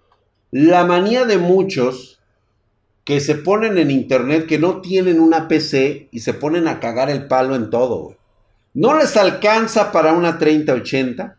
la 0.52 0.86
manía 0.86 1.26
de 1.26 1.38
muchos 1.38 2.20
que 3.06 3.20
se 3.20 3.36
ponen 3.36 3.78
en 3.78 3.90
internet 3.90 4.46
que 4.46 4.60
no 4.60 4.82
tienen 4.82 5.20
una 5.20 5.48
PC 5.48 6.10
y 6.12 6.20
se 6.20 6.34
ponen 6.34 6.68
a 6.68 6.80
cagar 6.80 7.10
el 7.10 7.28
palo 7.28 7.56
en 7.56 7.70
todo. 7.70 8.18
No 8.74 8.98
les 8.98 9.18
alcanza 9.18 9.92
para 9.92 10.14
una 10.14 10.38
3080 10.38 11.38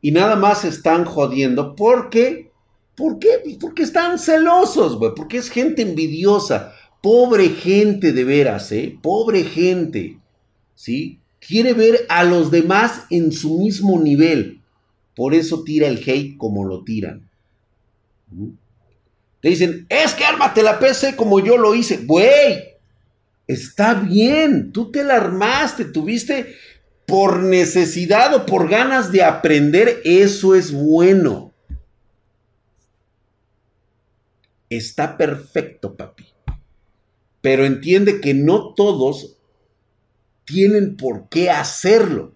y 0.00 0.12
nada 0.12 0.36
más 0.36 0.64
están 0.64 1.04
jodiendo. 1.04 1.74
¿Por 1.74 2.10
qué? 2.10 2.50
¿Por 2.96 3.18
qué? 3.18 3.58
Porque 3.60 3.82
están 3.82 4.18
celosos, 4.18 4.96
güey. 4.96 5.12
Porque 5.14 5.38
es 5.38 5.50
gente 5.50 5.82
envidiosa. 5.82 6.72
Pobre 7.02 7.50
gente 7.50 8.12
de 8.12 8.24
veras, 8.24 8.72
¿eh? 8.72 8.98
Pobre 9.02 9.44
gente, 9.44 10.18
¿sí? 10.74 11.20
Quiere 11.38 11.74
ver 11.74 12.06
a 12.08 12.24
los 12.24 12.50
demás 12.50 13.04
en 13.10 13.30
su 13.32 13.58
mismo 13.58 14.00
nivel. 14.00 14.62
Por 15.14 15.34
eso 15.34 15.62
tira 15.62 15.86
el 15.86 15.98
hate 15.98 16.36
como 16.36 16.64
lo 16.64 16.82
tiran. 16.82 17.28
Te 19.40 19.48
dicen, 19.48 19.86
es 19.88 20.14
que 20.14 20.24
ármate 20.24 20.62
la 20.62 20.78
PC 20.78 21.16
como 21.16 21.40
yo 21.40 21.56
lo 21.56 21.74
hice. 21.74 21.98
Güey, 22.04 22.76
está 23.46 23.94
bien, 23.94 24.72
tú 24.72 24.90
te 24.90 25.04
la 25.04 25.16
armaste, 25.16 25.84
tuviste 25.84 26.56
por 27.06 27.42
necesidad 27.42 28.34
o 28.34 28.46
por 28.46 28.68
ganas 28.68 29.12
de 29.12 29.22
aprender, 29.22 30.00
eso 30.04 30.54
es 30.54 30.72
bueno. 30.72 31.52
Está 34.68 35.16
perfecto, 35.16 35.94
papi 35.96 36.36
pero 37.46 37.64
entiende 37.64 38.20
que 38.20 38.34
no 38.34 38.74
todos 38.74 39.36
tienen 40.44 40.96
por 40.96 41.28
qué 41.28 41.48
hacerlo. 41.48 42.34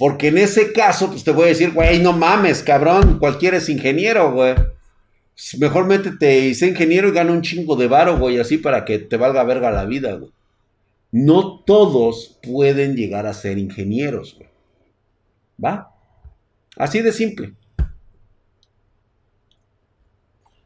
Porque 0.00 0.28
en 0.28 0.38
ese 0.38 0.72
caso, 0.72 1.10
pues 1.10 1.24
te 1.24 1.30
voy 1.30 1.44
a 1.44 1.48
decir, 1.48 1.72
güey, 1.74 2.00
no 2.00 2.14
mames, 2.14 2.62
cabrón, 2.62 3.18
cualquiera 3.18 3.58
es 3.58 3.68
ingeniero, 3.68 4.32
güey. 4.32 4.54
Pues, 4.54 5.58
mejor 5.58 5.84
métete 5.86 6.46
y 6.46 6.54
sé 6.54 6.68
ingeniero 6.68 7.08
y 7.08 7.12
gana 7.12 7.32
un 7.32 7.42
chingo 7.42 7.76
de 7.76 7.86
varo, 7.86 8.16
güey, 8.16 8.38
así 8.38 8.56
para 8.56 8.86
que 8.86 8.98
te 8.98 9.18
valga 9.18 9.44
verga 9.44 9.70
la 9.70 9.84
vida, 9.84 10.14
güey. 10.14 10.32
No 11.12 11.60
todos 11.66 12.38
pueden 12.42 12.96
llegar 12.96 13.26
a 13.26 13.34
ser 13.34 13.58
ingenieros, 13.58 14.36
güey. 14.38 14.48
¿Va? 15.62 15.94
Así 16.78 17.02
de 17.02 17.12
simple. 17.12 17.52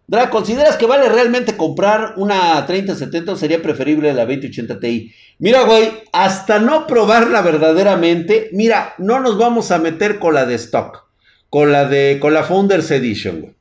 Dra, 0.07 0.29
¿consideras 0.29 0.77
que 0.77 0.87
vale 0.87 1.09
realmente 1.09 1.57
comprar 1.57 2.14
una 2.17 2.64
3070 2.67 3.33
o 3.33 3.37
sería 3.37 3.62
preferible 3.62 4.12
la 4.12 4.27
2080 4.27 4.79
Ti? 4.79 5.14
Mira, 5.38 5.62
güey, 5.62 5.90
hasta 6.12 6.59
no 6.59 6.87
probarla 6.87 7.40
verdaderamente, 7.40 8.51
mira, 8.53 8.95
no 8.99 9.21
nos 9.21 9.38
vamos 9.38 9.71
a 9.71 9.79
meter 9.79 10.19
con 10.19 10.35
la 10.35 10.45
de 10.45 10.57
stock, 10.57 11.07
con 11.49 11.73
la 11.73 11.87
de, 11.87 12.19
con 12.21 12.35
la 12.35 12.45
Founders 12.45 12.90
Edition, 12.90 13.40
güey. 13.40 13.55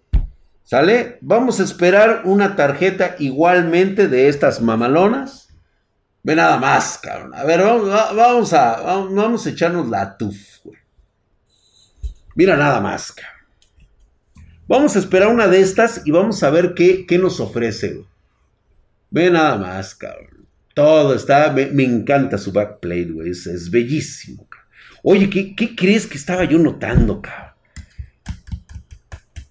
¿Sale? 0.64 1.18
Vamos 1.22 1.60
a 1.60 1.64
esperar 1.64 2.22
una 2.26 2.56
tarjeta 2.56 3.16
igualmente 3.20 4.08
de 4.08 4.28
estas 4.28 4.62
mamalonas. 4.62 5.50
Ve 6.24 6.36
nada 6.36 6.58
más, 6.58 6.98
cabrón. 6.98 7.36
A 7.36 7.44
ver, 7.44 7.62
vamos, 7.62 8.54
a, 8.54 8.82
vamos, 8.82 9.46
a 9.46 9.50
echarnos 9.50 9.90
la 9.90 10.18
tuf, 10.18 10.64
güey. 10.64 10.80
Mira 12.36 12.56
nada 12.56 12.80
más, 12.80 13.12
cabrón. 13.12 13.33
Vamos 14.68 14.96
a 14.96 15.00
esperar 15.00 15.30
una 15.30 15.48
de 15.48 15.62
estas 15.62 16.02
y 16.06 16.12
vamos 16.12 16.42
a 16.44 16.50
ver 16.50 16.74
qué, 16.74 17.06
qué 17.06 17.18
nos 17.18 17.40
ofrece. 17.40 18.04
Ve 19.10 19.30
nada 19.30 19.58
más, 19.58 19.96
cabrón. 19.96 20.48
Todo 20.74 21.14
está, 21.14 21.52
me, 21.52 21.84
encanta 21.84 22.38
su 22.38 22.52
backplate, 22.52 23.12
güey. 23.12 23.30
Es, 23.30 23.70
bellísimo, 23.70 24.48
cabrón. 24.50 24.70
Oye, 25.04 25.30
¿qué, 25.30 25.56
¿qué 25.56 25.76
crees 25.76 26.08
que 26.08 26.18
estaba 26.18 26.46
yo 26.46 26.58
notando, 26.58 27.22
cabrón? 27.22 27.54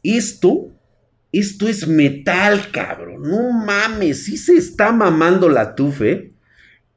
Esto 0.02 0.72
esto 1.32 1.66
es 1.66 1.88
metal, 1.88 2.70
cabrón. 2.70 3.22
No 3.22 3.50
mames, 3.52 4.24
sí 4.24 4.36
se 4.36 4.54
está 4.54 4.92
mamando 4.92 5.48
la 5.48 5.74
tufe. 5.74 6.31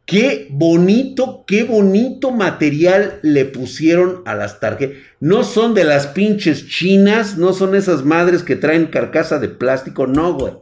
Qué 0.06 0.48
bonito, 0.52 1.46
qué 1.48 1.64
bonito 1.64 2.32
material 2.32 3.20
le 3.24 3.46
pusieron 3.46 4.22
a 4.26 4.36
las 4.36 4.60
tarjetas. 4.60 4.98
No 5.20 5.44
son 5.44 5.74
de 5.74 5.84
las 5.84 6.06
pinches 6.08 6.68
chinas, 6.68 7.40
no 7.40 7.54
son 7.54 7.74
esas 7.74 8.06
madres 8.06 8.44
que 8.44 8.56
traen 8.56 8.86
carcasa 8.86 9.40
de 9.40 9.50
plástico, 9.50 10.06
no, 10.06 10.36
güey. 10.36 10.54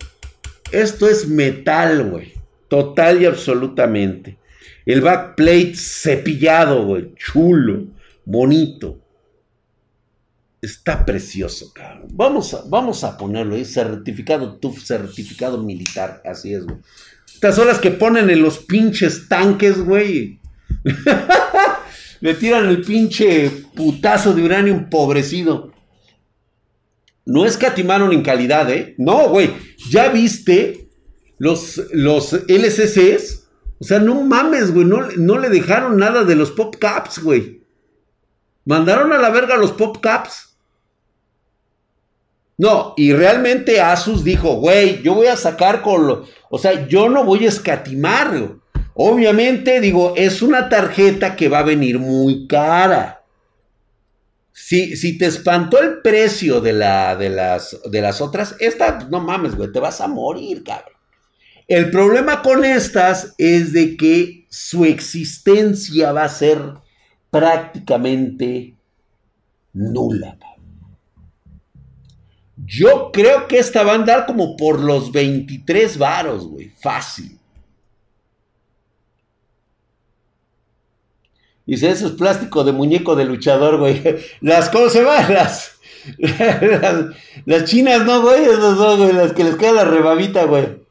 Esto 0.71 1.09
es 1.09 1.27
metal, 1.27 2.09
güey. 2.09 2.33
Total 2.69 3.21
y 3.21 3.25
absolutamente. 3.25 4.37
El 4.85 5.01
backplate 5.01 5.75
cepillado, 5.75 6.85
güey. 6.85 7.13
Chulo, 7.15 7.87
bonito. 8.23 8.99
Está 10.61 11.05
precioso, 11.05 11.73
cabrón. 11.73 12.07
Vamos 12.13 12.53
a, 12.53 12.63
vamos 12.67 13.03
a 13.03 13.17
ponerlo 13.17 13.55
ahí, 13.55 13.65
certificado 13.65 14.55
TUF, 14.55 14.81
certificado 14.81 15.61
militar, 15.61 16.21
así 16.23 16.53
es, 16.53 16.63
güey. 16.63 16.77
Estas 17.43 17.57
son 17.57 17.67
las 17.67 17.79
que 17.79 17.91
ponen 17.91 18.29
en 18.29 18.41
los 18.41 18.59
pinches 18.59 19.27
tanques, 19.27 19.83
güey. 19.83 20.39
Le 22.21 22.35
tiran 22.35 22.67
el 22.67 22.83
pinche 22.83 23.49
putazo 23.75 24.33
de 24.33 24.43
uranio 24.43 24.73
empobrecido. 24.73 25.73
No 27.25 27.45
escatimaron 27.45 28.13
en 28.13 28.21
calidad, 28.21 28.71
¿eh? 28.71 28.95
No, 28.97 29.27
güey. 29.27 29.51
¿Ya 29.89 30.07
viste 30.07 30.87
los, 31.37 31.81
los 31.91 32.31
LCCs? 32.47 33.45
O 33.77 33.83
sea, 33.83 33.99
no 33.99 34.23
mames, 34.23 34.73
güey. 34.73 34.85
No, 34.85 35.01
no 35.17 35.37
le 35.37 35.49
dejaron 35.49 35.97
nada 35.97 36.23
de 36.23 36.37
los 36.37 36.51
pop 36.51 36.77
caps, 36.79 37.19
güey. 37.19 37.61
Mandaron 38.63 39.11
a 39.11 39.17
la 39.17 39.31
verga 39.31 39.57
los 39.57 39.73
pop 39.73 39.97
caps. 40.01 40.52
No, 42.57 42.93
y 42.95 43.13
realmente 43.13 43.81
Asus 43.81 44.23
dijo, 44.23 44.55
güey, 44.55 45.01
yo 45.01 45.15
voy 45.15 45.27
a 45.27 45.35
sacar 45.35 45.81
con 45.81 46.07
lo... 46.07 46.25
O 46.49 46.59
sea, 46.59 46.87
yo 46.87 47.09
no 47.09 47.23
voy 47.23 47.45
a 47.45 47.49
escatimar. 47.49 48.57
Obviamente, 48.93 49.81
digo, 49.81 50.13
es 50.15 50.41
una 50.41 50.69
tarjeta 50.69 51.35
que 51.35 51.49
va 51.49 51.59
a 51.59 51.63
venir 51.63 51.97
muy 51.97 52.47
cara. 52.47 53.23
Si, 54.51 54.95
si 54.95 55.17
te 55.17 55.25
espantó 55.25 55.81
el 55.81 56.01
precio 56.01 56.61
de, 56.61 56.73
la, 56.73 57.15
de, 57.15 57.29
las, 57.29 57.79
de 57.89 58.01
las 58.01 58.21
otras, 58.21 58.55
esta, 58.59 59.07
no 59.09 59.19
mames, 59.19 59.55
güey, 59.55 59.71
te 59.71 59.79
vas 59.79 59.99
a 59.99 60.07
morir, 60.07 60.63
cabrón. 60.63 60.93
El 61.67 61.89
problema 61.89 62.43
con 62.43 62.63
estas 62.63 63.33
es 63.39 63.73
de 63.73 63.97
que 63.97 64.45
su 64.49 64.85
existencia 64.85 66.11
va 66.11 66.25
a 66.25 66.29
ser 66.29 66.59
prácticamente 67.31 68.75
nula. 69.73 70.37
Yo 72.65 73.11
creo 73.11 73.47
que 73.47 73.59
esta 73.59 73.83
va 73.83 73.93
a 73.93 73.95
andar 73.95 74.25
como 74.25 74.55
por 74.55 74.79
los 74.79 75.11
23 75.11 75.97
varos, 75.97 76.47
güey. 76.47 76.69
Fácil. 76.69 77.39
Dice, 81.65 81.89
eso 81.89 82.07
es 82.07 82.13
plástico 82.13 82.63
de 82.63 82.73
muñeco 82.73 83.15
de 83.15 83.25
luchador, 83.25 83.77
güey. 83.77 84.01
Las, 84.41 84.69
¿cómo 84.69 84.89
se 84.89 85.03
van? 85.03 85.33
Las, 85.33 85.77
las, 87.45 87.63
chinas, 87.65 88.05
no, 88.05 88.21
güey. 88.21 88.43
Esas 88.43 88.77
son, 88.77 88.99
güey, 88.99 89.13
las 89.13 89.31
que 89.31 89.45
les 89.45 89.55
queda 89.55 89.71
la 89.71 89.85
rebabita, 89.85 90.43
güey. 90.43 90.83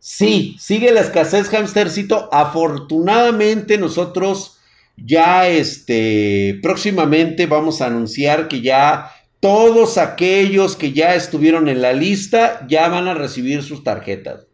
Sí, 0.00 0.56
sigue 0.58 0.90
la 0.90 1.00
escasez, 1.00 1.48
hamstercito. 1.54 2.28
Afortunadamente 2.32 3.78
nosotros 3.78 4.58
ya, 4.96 5.46
este, 5.48 6.58
próximamente 6.60 7.46
vamos 7.46 7.80
a 7.80 7.86
anunciar 7.86 8.48
que 8.48 8.60
ya 8.60 9.12
todos 9.42 9.98
aquellos 9.98 10.76
que 10.76 10.92
ya 10.92 11.16
estuvieron 11.16 11.68
en 11.68 11.82
la 11.82 11.92
lista 11.92 12.64
ya 12.68 12.88
van 12.88 13.08
a 13.08 13.14
recibir 13.14 13.64
sus 13.64 13.82
tarjetas. 13.82 14.46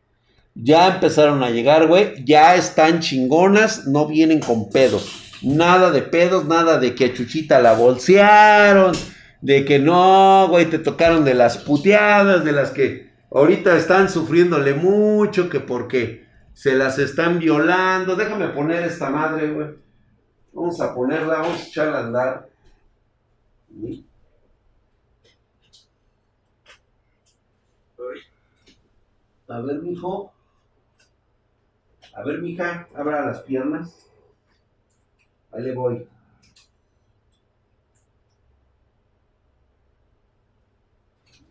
Ya 0.55 0.95
empezaron 0.95 1.43
a 1.43 1.51
llegar, 1.51 1.87
güey. 1.87 2.25
Ya 2.25 2.55
están 2.55 3.01
chingonas, 3.01 3.87
no 3.87 4.07
vienen 4.07 4.41
con 4.41 4.71
pedos. 4.71 5.37
Nada 5.43 5.91
de 5.91 6.01
pedos, 6.01 6.47
nada 6.47 6.79
de 6.79 6.95
que 6.95 7.05
a 7.05 7.13
Chuchita 7.13 7.61
la 7.61 7.75
bolsearon, 7.75 8.93
de 9.43 9.67
que 9.67 9.79
no, 9.79 10.47
güey, 10.49 10.71
te 10.71 10.79
tocaron 10.79 11.23
de 11.23 11.35
las 11.35 11.59
puteadas, 11.59 12.43
de 12.43 12.53
las 12.53 12.71
que 12.71 13.11
ahorita 13.31 13.77
están 13.77 14.09
sufriéndole 14.09 14.73
mucho, 14.73 15.51
que 15.51 15.61
porque 15.61 16.25
se 16.55 16.75
las 16.75 16.99
están 16.99 17.39
violando. 17.39 18.17
Déjame 18.17 18.49
poner 18.49 18.85
esta 18.85 19.11
madre, 19.11 19.51
güey. 19.51 19.69
Vamos 20.55 20.81
a 20.81 20.95
ponerla, 20.95 21.41
vamos 21.41 21.61
a 21.61 21.67
echarla 21.67 21.99
a 21.99 22.05
andar. 22.07 22.49
A 29.49 29.61
ver, 29.61 29.83
mijo. 29.83 30.33
A 32.15 32.23
ver, 32.23 32.43
mija, 32.43 32.89
abra 32.95 33.27
las 33.27 33.43
piernas. 33.43 34.11
Ahí 35.53 35.63
le 35.63 35.75
voy. 35.75 36.07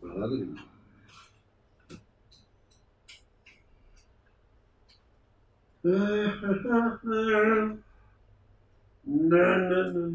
No, 0.02 0.08
no, 9.04 9.92
no, 9.92 10.06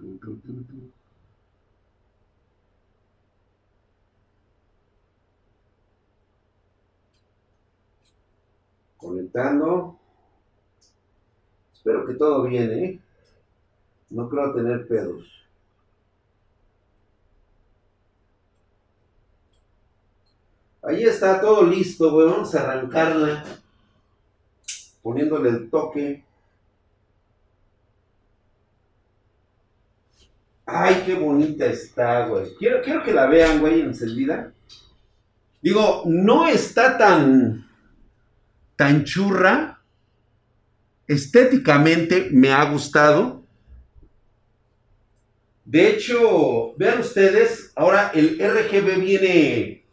no. 0.00 0.87
Conectando. 9.08 9.98
Espero 11.72 12.04
que 12.04 12.12
todo 12.12 12.42
bien, 12.42 12.70
¿eh? 12.72 13.00
No 14.10 14.28
creo 14.28 14.52
tener 14.52 14.86
pedos. 14.86 15.26
Ahí 20.82 21.04
está 21.04 21.40
todo 21.40 21.64
listo, 21.64 22.10
güey. 22.12 22.28
Vamos 22.28 22.54
a 22.54 22.70
arrancarla. 22.70 23.44
Poniéndole 25.02 25.48
el 25.48 25.70
toque. 25.70 26.22
Ay, 30.66 31.02
qué 31.06 31.14
bonita 31.14 31.64
está, 31.64 32.26
güey. 32.26 32.54
Quiero, 32.56 32.82
quiero 32.82 33.02
que 33.02 33.14
la 33.14 33.26
vean, 33.26 33.60
güey, 33.60 33.80
encendida. 33.80 34.52
Digo, 35.62 36.02
no 36.04 36.46
está 36.46 36.98
tan 36.98 37.67
tan 38.78 39.04
churra. 39.04 39.82
Estéticamente 41.08 42.28
me 42.30 42.52
ha 42.52 42.64
gustado. 42.70 43.44
De 45.64 45.88
hecho, 45.90 46.74
vean 46.76 47.00
ustedes, 47.00 47.72
ahora 47.74 48.12
el 48.14 48.38
RGB 48.38 49.00
viene... 49.00 49.84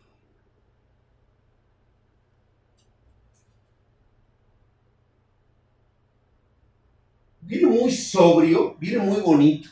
Viene 7.42 7.68
muy 7.68 7.92
sobrio, 7.92 8.76
viene 8.80 9.00
muy 9.00 9.22
bonito. 9.22 9.70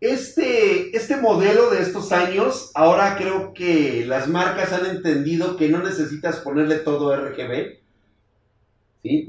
Este, 0.00 0.96
este 0.96 1.16
modelo 1.16 1.70
de 1.70 1.82
estos 1.82 2.12
años, 2.12 2.70
ahora 2.74 3.16
creo 3.16 3.52
que 3.52 4.04
las 4.06 4.28
marcas 4.28 4.72
han 4.72 4.86
entendido 4.86 5.56
que 5.56 5.68
no 5.68 5.82
necesitas 5.82 6.36
ponerle 6.36 6.76
todo 6.76 7.16
RGB. 7.16 7.78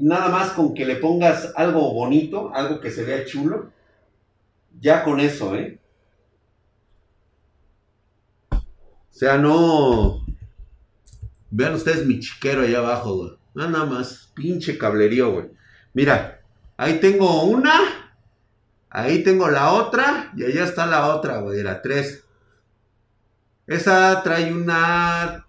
Nada 0.00 0.28
más 0.28 0.50
con 0.50 0.74
que 0.74 0.84
le 0.84 0.96
pongas 0.96 1.52
algo 1.56 1.92
bonito, 1.92 2.52
algo 2.54 2.80
que 2.80 2.90
se 2.90 3.04
vea 3.04 3.24
chulo. 3.24 3.72
Ya 4.80 5.02
con 5.02 5.18
eso, 5.18 5.56
¿eh? 5.56 5.78
O 8.52 8.58
sea, 9.10 9.38
no... 9.38 10.24
Vean 11.50 11.74
ustedes 11.74 12.06
mi 12.06 12.20
chiquero 12.20 12.62
allá 12.62 12.78
abajo, 12.78 13.16
güey. 13.16 13.32
Nada 13.54 13.84
más, 13.84 14.30
pinche 14.34 14.78
cablerío, 14.78 15.32
güey. 15.32 15.46
Mira, 15.92 16.40
ahí 16.76 17.00
tengo 17.00 17.42
una 17.42 17.99
Ahí 18.90 19.22
tengo 19.22 19.48
la 19.48 19.72
otra 19.72 20.32
y 20.36 20.44
allá 20.44 20.64
está 20.64 20.84
la 20.86 21.14
otra, 21.14 21.38
güey, 21.38 21.62
la 21.62 21.80
3. 21.80 22.24
Esa 23.68 24.20
trae 24.22 24.52
una 24.52 25.46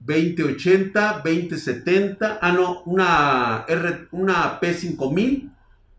2080, 0.00 1.22
2070. 1.24 2.38
Ah, 2.42 2.52
no, 2.52 2.82
una, 2.82 3.64
R, 3.68 4.08
una 4.10 4.60
P5000 4.60 5.52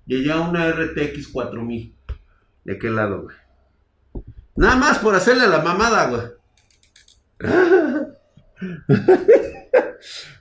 y 0.07 0.15
allá 0.15 0.41
una 0.41 0.69
RTX 0.71 1.29
4000. 1.29 1.95
¿De 2.65 2.77
qué 2.77 2.89
lado, 2.89 3.23
güey? 3.23 3.35
Nada 4.57 4.75
más 4.75 4.99
por 4.99 5.15
hacerle 5.15 5.47
la 5.47 5.59
mamada, 5.59 6.07
güey. 6.07 6.23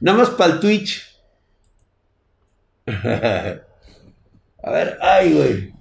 Nada 0.00 0.18
más 0.18 0.30
para 0.30 0.54
el 0.54 0.60
Twitch. 0.60 1.20
A 2.86 4.70
ver, 4.70 4.98
ay, 5.00 5.32
güey. 5.34 5.73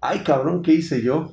Ay, 0.00 0.24
cabrón, 0.24 0.62
¿qué 0.62 0.72
hice 0.74 1.00
yo? 1.02 1.30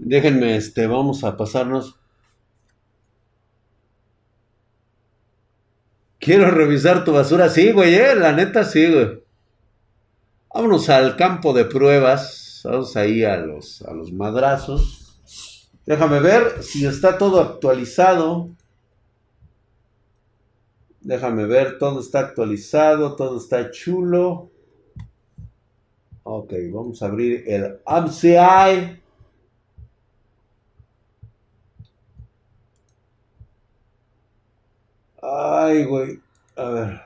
Déjenme, 0.00 0.56
este, 0.56 0.88
vamos 0.88 1.22
a 1.22 1.36
pasarnos. 1.36 1.97
Quiero 6.28 6.50
revisar 6.50 7.06
tu 7.06 7.12
basura. 7.14 7.48
Sí, 7.48 7.72
güey, 7.72 7.94
eh, 7.94 8.14
la 8.14 8.34
neta 8.34 8.62
sí, 8.62 8.86
güey. 8.86 9.22
Vámonos 10.52 10.90
al 10.90 11.16
campo 11.16 11.54
de 11.54 11.64
pruebas. 11.64 12.60
Vamos 12.64 12.94
ahí 12.98 13.24
a 13.24 13.38
los, 13.38 13.80
a 13.80 13.94
los 13.94 14.12
madrazos. 14.12 15.22
Déjame 15.86 16.20
ver 16.20 16.62
si 16.62 16.84
está 16.84 17.16
todo 17.16 17.40
actualizado. 17.40 18.50
Déjame 21.00 21.46
ver, 21.46 21.78
todo 21.78 22.00
está 22.00 22.18
actualizado, 22.18 23.16
todo 23.16 23.38
está 23.38 23.70
chulo. 23.70 24.50
Ok, 26.24 26.52
vamos 26.70 27.02
a 27.02 27.06
abrir 27.06 27.44
el 27.46 27.78
AMCI. 27.86 29.00
Ay, 35.40 35.84
güey. 35.84 36.20
A 36.56 36.68
ver. 36.70 37.00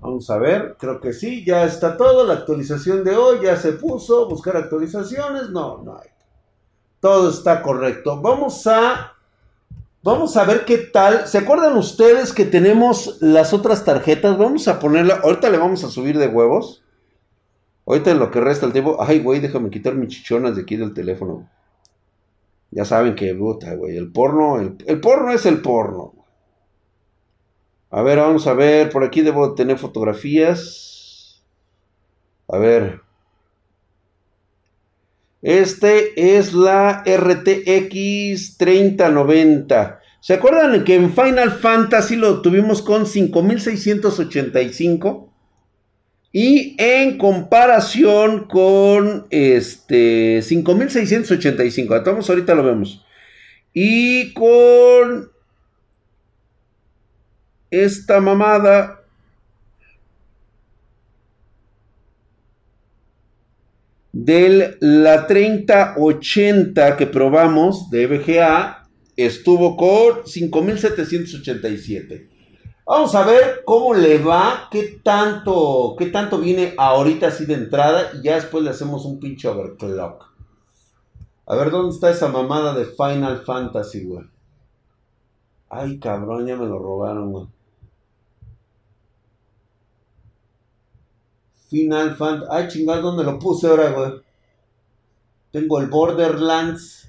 Vamos 0.00 0.30
a 0.30 0.38
ver, 0.38 0.76
creo 0.78 1.00
que 1.00 1.12
sí, 1.12 1.44
ya 1.44 1.64
está 1.64 1.96
todo. 1.96 2.24
La 2.24 2.34
actualización 2.34 3.02
de 3.02 3.16
hoy 3.16 3.40
ya 3.42 3.56
se 3.56 3.72
puso. 3.72 4.28
Buscar 4.28 4.56
actualizaciones. 4.56 5.50
No, 5.50 5.82
no 5.82 5.98
hay. 5.98 6.08
Todo 7.00 7.28
está 7.28 7.60
correcto. 7.60 8.20
Vamos 8.20 8.66
a. 8.68 9.14
Vamos 10.02 10.36
a 10.36 10.44
ver 10.44 10.64
qué 10.64 10.78
tal. 10.78 11.26
¿Se 11.26 11.38
acuerdan 11.38 11.76
ustedes 11.76 12.32
que 12.32 12.44
tenemos 12.44 13.18
las 13.20 13.52
otras 13.52 13.84
tarjetas? 13.84 14.38
Vamos 14.38 14.68
a 14.68 14.78
ponerla. 14.78 15.20
Ahorita 15.24 15.50
le 15.50 15.58
vamos 15.58 15.82
a 15.82 15.90
subir 15.90 16.18
de 16.18 16.28
huevos. 16.28 16.84
Ahorita 17.84 18.12
en 18.12 18.20
lo 18.20 18.30
que 18.30 18.40
resta 18.40 18.64
el 18.64 18.72
tiempo. 18.72 18.96
Ay, 19.00 19.18
güey, 19.18 19.40
déjame 19.40 19.70
quitar 19.70 19.94
mis 19.96 20.10
chichonas 20.10 20.54
de 20.54 20.62
aquí 20.62 20.76
del 20.76 20.94
teléfono. 20.94 21.48
Ya 22.70 22.84
saben 22.84 23.16
que, 23.16 23.32
güey, 23.32 23.96
el 23.96 24.12
porno, 24.12 24.60
el, 24.60 25.00
porno 25.00 25.32
es 25.32 25.46
el 25.46 25.60
porno. 25.60 26.14
A 27.90 28.02
ver, 28.02 28.18
vamos 28.18 28.46
a 28.46 28.54
ver, 28.54 28.90
por 28.90 29.02
aquí 29.02 29.22
debo 29.22 29.54
tener 29.54 29.78
fotografías. 29.78 31.42
A 32.46 32.58
ver. 32.58 33.00
Este 35.42 36.36
es 36.36 36.52
la 36.52 37.02
RTX 37.04 38.58
3090. 38.58 40.00
¿Se 40.20 40.34
acuerdan 40.34 40.84
que 40.84 40.94
en 40.94 41.12
Final 41.12 41.50
Fantasy 41.50 42.14
lo 42.14 42.42
tuvimos 42.42 42.82
con 42.82 43.06
5685? 43.06 45.29
Y 46.32 46.76
en 46.78 47.18
comparación 47.18 48.46
con 48.46 49.26
este 49.30 50.42
5685, 50.42 51.96
estamos 51.96 52.30
ahorita 52.30 52.54
lo 52.54 52.62
vemos. 52.62 53.04
Y 53.74 54.32
con 54.32 55.30
esta 57.70 58.20
mamada 58.20 59.02
de 64.12 64.76
la 64.80 65.26
3080 65.26 66.96
que 66.96 67.06
probamos 67.06 67.90
de 67.90 68.06
VGA 68.06 68.88
estuvo 69.16 69.76
con 69.76 70.26
5787. 70.26 72.29
Vamos 72.90 73.14
a 73.14 73.24
ver 73.24 73.62
cómo 73.64 73.94
le 73.94 74.18
va, 74.18 74.66
qué 74.68 75.00
tanto, 75.04 75.94
qué 75.96 76.06
tanto 76.06 76.38
viene 76.38 76.74
ahorita 76.76 77.28
así 77.28 77.46
de 77.46 77.54
entrada 77.54 78.10
y 78.14 78.24
ya 78.24 78.34
después 78.34 78.64
le 78.64 78.70
hacemos 78.70 79.04
un 79.04 79.20
pinche 79.20 79.46
overclock. 79.46 80.26
A 81.46 81.54
ver 81.54 81.70
dónde 81.70 81.94
está 81.94 82.10
esa 82.10 82.26
mamada 82.26 82.74
de 82.74 82.86
Final 82.86 83.44
Fantasy, 83.44 84.06
güey. 84.06 84.28
Ay, 85.68 86.00
cabrón, 86.00 86.44
ya 86.48 86.56
me 86.56 86.66
lo 86.66 86.80
robaron, 86.80 87.30
güey. 87.30 87.46
Final 91.68 92.16
Fantasy. 92.16 92.50
Ay, 92.50 92.66
chingada, 92.66 93.02
¿dónde 93.02 93.22
lo 93.22 93.38
puse 93.38 93.68
ahora, 93.68 93.92
güey? 93.92 94.14
Tengo 95.52 95.78
el 95.78 95.86
Borderlands. 95.86 96.99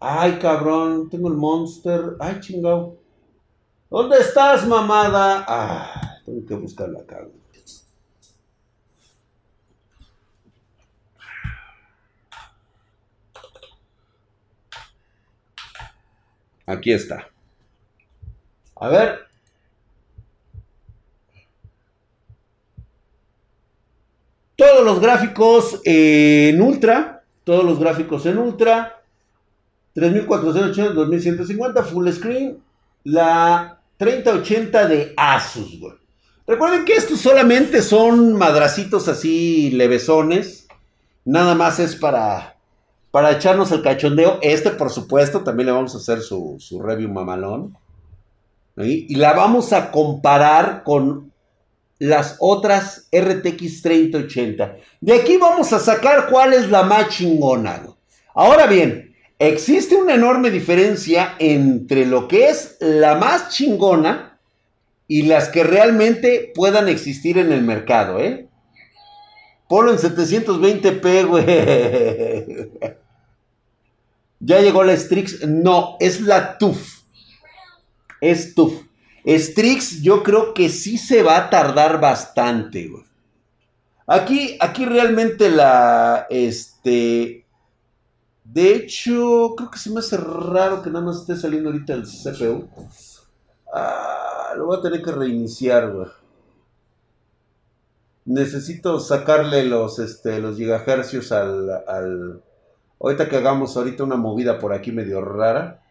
Ay, 0.00 0.38
cabrón, 0.38 1.10
tengo 1.10 1.28
el 1.28 1.34
monster. 1.34 2.16
Ay, 2.18 2.40
chingado. 2.40 2.96
¿Dónde 3.90 4.16
estás, 4.18 4.66
mamada? 4.66 5.44
Ah, 5.46 6.18
tengo 6.24 6.46
que 6.46 6.54
buscarla 6.54 7.00
acá. 7.00 7.26
Aquí 16.64 16.92
está. 16.92 17.28
A 18.76 18.88
ver. 18.88 19.18
Todos 24.56 24.84
los 24.84 25.00
gráficos 25.00 25.80
en 25.84 26.62
ultra. 26.62 27.24
Todos 27.44 27.64
los 27.64 27.78
gráficos 27.78 28.24
en 28.24 28.38
ultra. 28.38 28.99
3480, 29.94 30.94
2150, 30.94 31.82
full 31.84 32.08
screen. 32.10 32.62
La 33.04 33.80
3080 33.96 34.86
de 34.86 35.14
Asus. 35.16 35.78
Recuerden 36.46 36.84
que 36.84 36.94
estos 36.94 37.20
solamente 37.20 37.82
son 37.82 38.34
madracitos 38.34 39.08
así 39.08 39.70
levesones. 39.70 40.68
Nada 41.24 41.54
más 41.54 41.78
es 41.78 41.96
para, 41.96 42.56
para 43.10 43.32
echarnos 43.32 43.70
el 43.72 43.82
cachondeo. 43.82 44.38
Este, 44.42 44.70
por 44.70 44.90
supuesto, 44.90 45.44
también 45.44 45.66
le 45.66 45.72
vamos 45.72 45.94
a 45.94 45.98
hacer 45.98 46.20
su, 46.20 46.56
su 46.58 46.80
review 46.80 47.10
mamalón. 47.10 47.76
Y 48.76 49.14
la 49.16 49.34
vamos 49.34 49.72
a 49.72 49.90
comparar 49.90 50.82
con 50.82 51.30
las 52.00 52.36
otras 52.40 53.08
RTX 53.12 53.82
3080. 53.82 54.76
De 55.00 55.12
aquí 55.12 55.36
vamos 55.36 55.72
a 55.72 55.78
sacar 55.78 56.28
cuál 56.28 56.54
es 56.54 56.70
la 56.70 56.82
más 56.82 57.08
chingona. 57.08 57.82
Ahora 58.34 58.66
bien, 58.66 59.09
Existe 59.40 59.96
una 59.96 60.14
enorme 60.16 60.50
diferencia 60.50 61.34
entre 61.38 62.04
lo 62.04 62.28
que 62.28 62.50
es 62.50 62.76
la 62.78 63.14
más 63.14 63.48
chingona 63.48 64.38
y 65.08 65.22
las 65.22 65.48
que 65.48 65.64
realmente 65.64 66.52
puedan 66.54 66.90
existir 66.90 67.38
en 67.38 67.50
el 67.50 67.62
mercado, 67.62 68.20
¿eh? 68.20 68.48
Ponlo 69.66 69.92
en 69.92 69.98
720p, 69.98 71.26
güey. 71.26 71.46
¿Ya 74.40 74.60
llegó 74.60 74.84
la 74.84 74.94
Strix? 74.94 75.46
No, 75.48 75.96
es 76.00 76.20
la 76.20 76.58
TUF. 76.58 77.00
Es 78.20 78.54
TUF. 78.54 78.74
Strix 79.26 80.02
yo 80.02 80.22
creo 80.22 80.52
que 80.52 80.68
sí 80.68 80.98
se 80.98 81.22
va 81.22 81.38
a 81.38 81.48
tardar 81.48 81.98
bastante, 81.98 82.88
güey. 82.88 83.04
Aquí, 84.06 84.58
aquí 84.60 84.84
realmente 84.84 85.48
la, 85.48 86.26
este, 86.28 87.39
de 88.52 88.74
hecho, 88.74 89.54
creo 89.56 89.70
que 89.70 89.78
se 89.78 89.90
me 89.90 90.00
hace 90.00 90.16
raro 90.16 90.82
que 90.82 90.90
nada 90.90 91.04
más 91.04 91.20
esté 91.20 91.36
saliendo 91.36 91.70
ahorita 91.70 91.94
el 91.94 92.02
CPU. 92.02 92.68
Ah, 93.72 94.54
lo 94.56 94.66
voy 94.66 94.78
a 94.78 94.82
tener 94.82 95.02
que 95.02 95.12
reiniciar, 95.12 95.92
güey. 95.92 96.08
Necesito 98.24 98.98
sacarle 98.98 99.64
los, 99.64 100.00
este, 100.00 100.40
los 100.40 100.56
gigahercios 100.56 101.30
al, 101.30 101.70
al... 101.86 102.42
Ahorita 102.98 103.28
que 103.28 103.36
hagamos 103.36 103.76
ahorita 103.76 104.02
una 104.02 104.16
movida 104.16 104.58
por 104.58 104.72
aquí 104.72 104.90
medio 104.90 105.20
rara. 105.20 105.82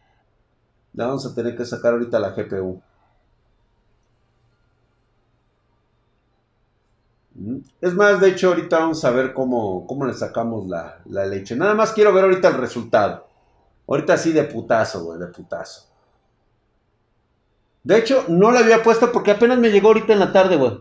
La 0.94 1.08
vamos 1.08 1.26
a 1.26 1.34
tener 1.34 1.56
que 1.56 1.66
sacar 1.66 1.94
ahorita 1.94 2.20
la 2.20 2.32
GPU. 2.32 2.82
Es 7.82 7.94
más, 7.94 8.20
de 8.20 8.30
hecho, 8.30 8.50
ahorita 8.50 8.80
vamos 8.80 9.04
a 9.06 9.12
ver 9.12 9.34
cómo, 9.34 9.88
cómo 9.88 10.06
le 10.06 10.14
sacamos 10.14 10.68
la, 10.68 11.00
la, 11.06 11.26
leche. 11.26 11.56
Nada 11.56 11.74
más 11.74 11.94
quiero 11.94 12.14
ver 12.14 12.26
ahorita 12.26 12.50
el 12.50 12.56
resultado. 12.56 13.28
Ahorita 13.88 14.18
sí 14.18 14.34
de 14.34 14.44
putazo, 14.44 15.06
güey, 15.06 15.20
de 15.20 15.28
putazo. 15.28 15.88
De 17.84 17.98
hecho, 17.98 18.26
no 18.28 18.52
la 18.52 18.60
había 18.60 18.84
puesto 18.84 19.12
porque 19.12 19.32
apenas 19.32 19.58
me 19.58 19.72
llegó 19.72 19.88
ahorita 19.88 20.12
en 20.12 20.20
la 20.20 20.34
tarde, 20.34 20.58
güey. 20.58 20.80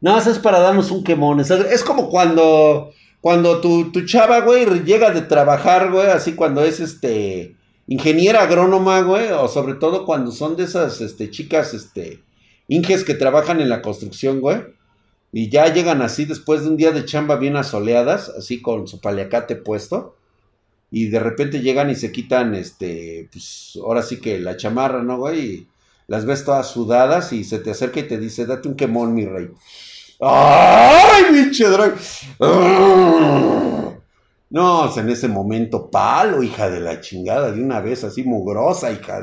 Nada 0.00 0.18
más 0.18 0.26
es 0.26 0.38
para 0.38 0.60
darnos 0.60 0.90
un 0.90 1.02
quemón. 1.02 1.40
Es, 1.40 1.82
como 1.82 2.10
cuando, 2.10 2.90
cuando 3.20 3.60
tu, 3.60 3.90
tu 3.90 4.04
chava, 4.04 4.40
güey, 4.40 4.66
llega 4.84 5.10
de 5.10 5.22
trabajar, 5.22 5.90
güey, 5.90 6.08
así 6.08 6.34
cuando 6.34 6.62
es 6.62 6.78
este 6.80 7.56
ingeniera 7.86 8.42
agrónoma, 8.42 9.00
güey, 9.00 9.32
o 9.32 9.48
sobre 9.48 9.74
todo 9.74 10.04
cuando 10.04 10.30
son 10.30 10.56
de 10.56 10.64
esas 10.64 11.00
este, 11.00 11.30
chicas, 11.30 11.72
este, 11.72 12.22
inges 12.68 13.02
que 13.02 13.14
trabajan 13.14 13.62
en 13.62 13.70
la 13.70 13.80
construcción, 13.80 14.42
güey 14.42 14.77
y 15.32 15.50
ya 15.50 15.72
llegan 15.72 16.02
así 16.02 16.24
después 16.24 16.62
de 16.62 16.68
un 16.68 16.76
día 16.76 16.90
de 16.90 17.04
chamba 17.04 17.36
bien 17.36 17.56
asoleadas, 17.56 18.30
así 18.30 18.62
con 18.62 18.88
su 18.88 19.00
paliacate 19.00 19.56
puesto. 19.56 20.16
Y 20.90 21.08
de 21.08 21.20
repente 21.20 21.60
llegan 21.60 21.90
y 21.90 21.94
se 21.94 22.10
quitan, 22.12 22.54
este, 22.54 23.28
pues 23.30 23.78
ahora 23.82 24.02
sí 24.02 24.20
que 24.20 24.38
la 24.38 24.56
chamarra, 24.56 25.02
¿no, 25.02 25.18
güey? 25.18 25.40
Y 25.40 25.68
las 26.06 26.24
ves 26.24 26.44
todas 26.44 26.68
sudadas 26.68 27.34
y 27.34 27.44
se 27.44 27.58
te 27.58 27.72
acerca 27.72 28.00
y 28.00 28.04
te 28.04 28.16
dice, 28.16 28.46
date 28.46 28.68
un 28.68 28.74
quemón, 28.74 29.14
mi 29.14 29.26
rey. 29.26 29.50
¡Ay, 30.20 31.24
pinche 31.30 31.68
drag! 31.68 31.94
No, 34.50 34.98
en 34.98 35.08
ese 35.10 35.28
momento, 35.28 35.90
palo, 35.90 36.42
hija 36.42 36.70
de 36.70 36.80
la 36.80 37.02
chingada, 37.02 37.52
de 37.52 37.62
una 37.62 37.80
vez 37.80 38.02
así 38.02 38.24
mugrosa, 38.24 38.90
hija. 38.90 39.22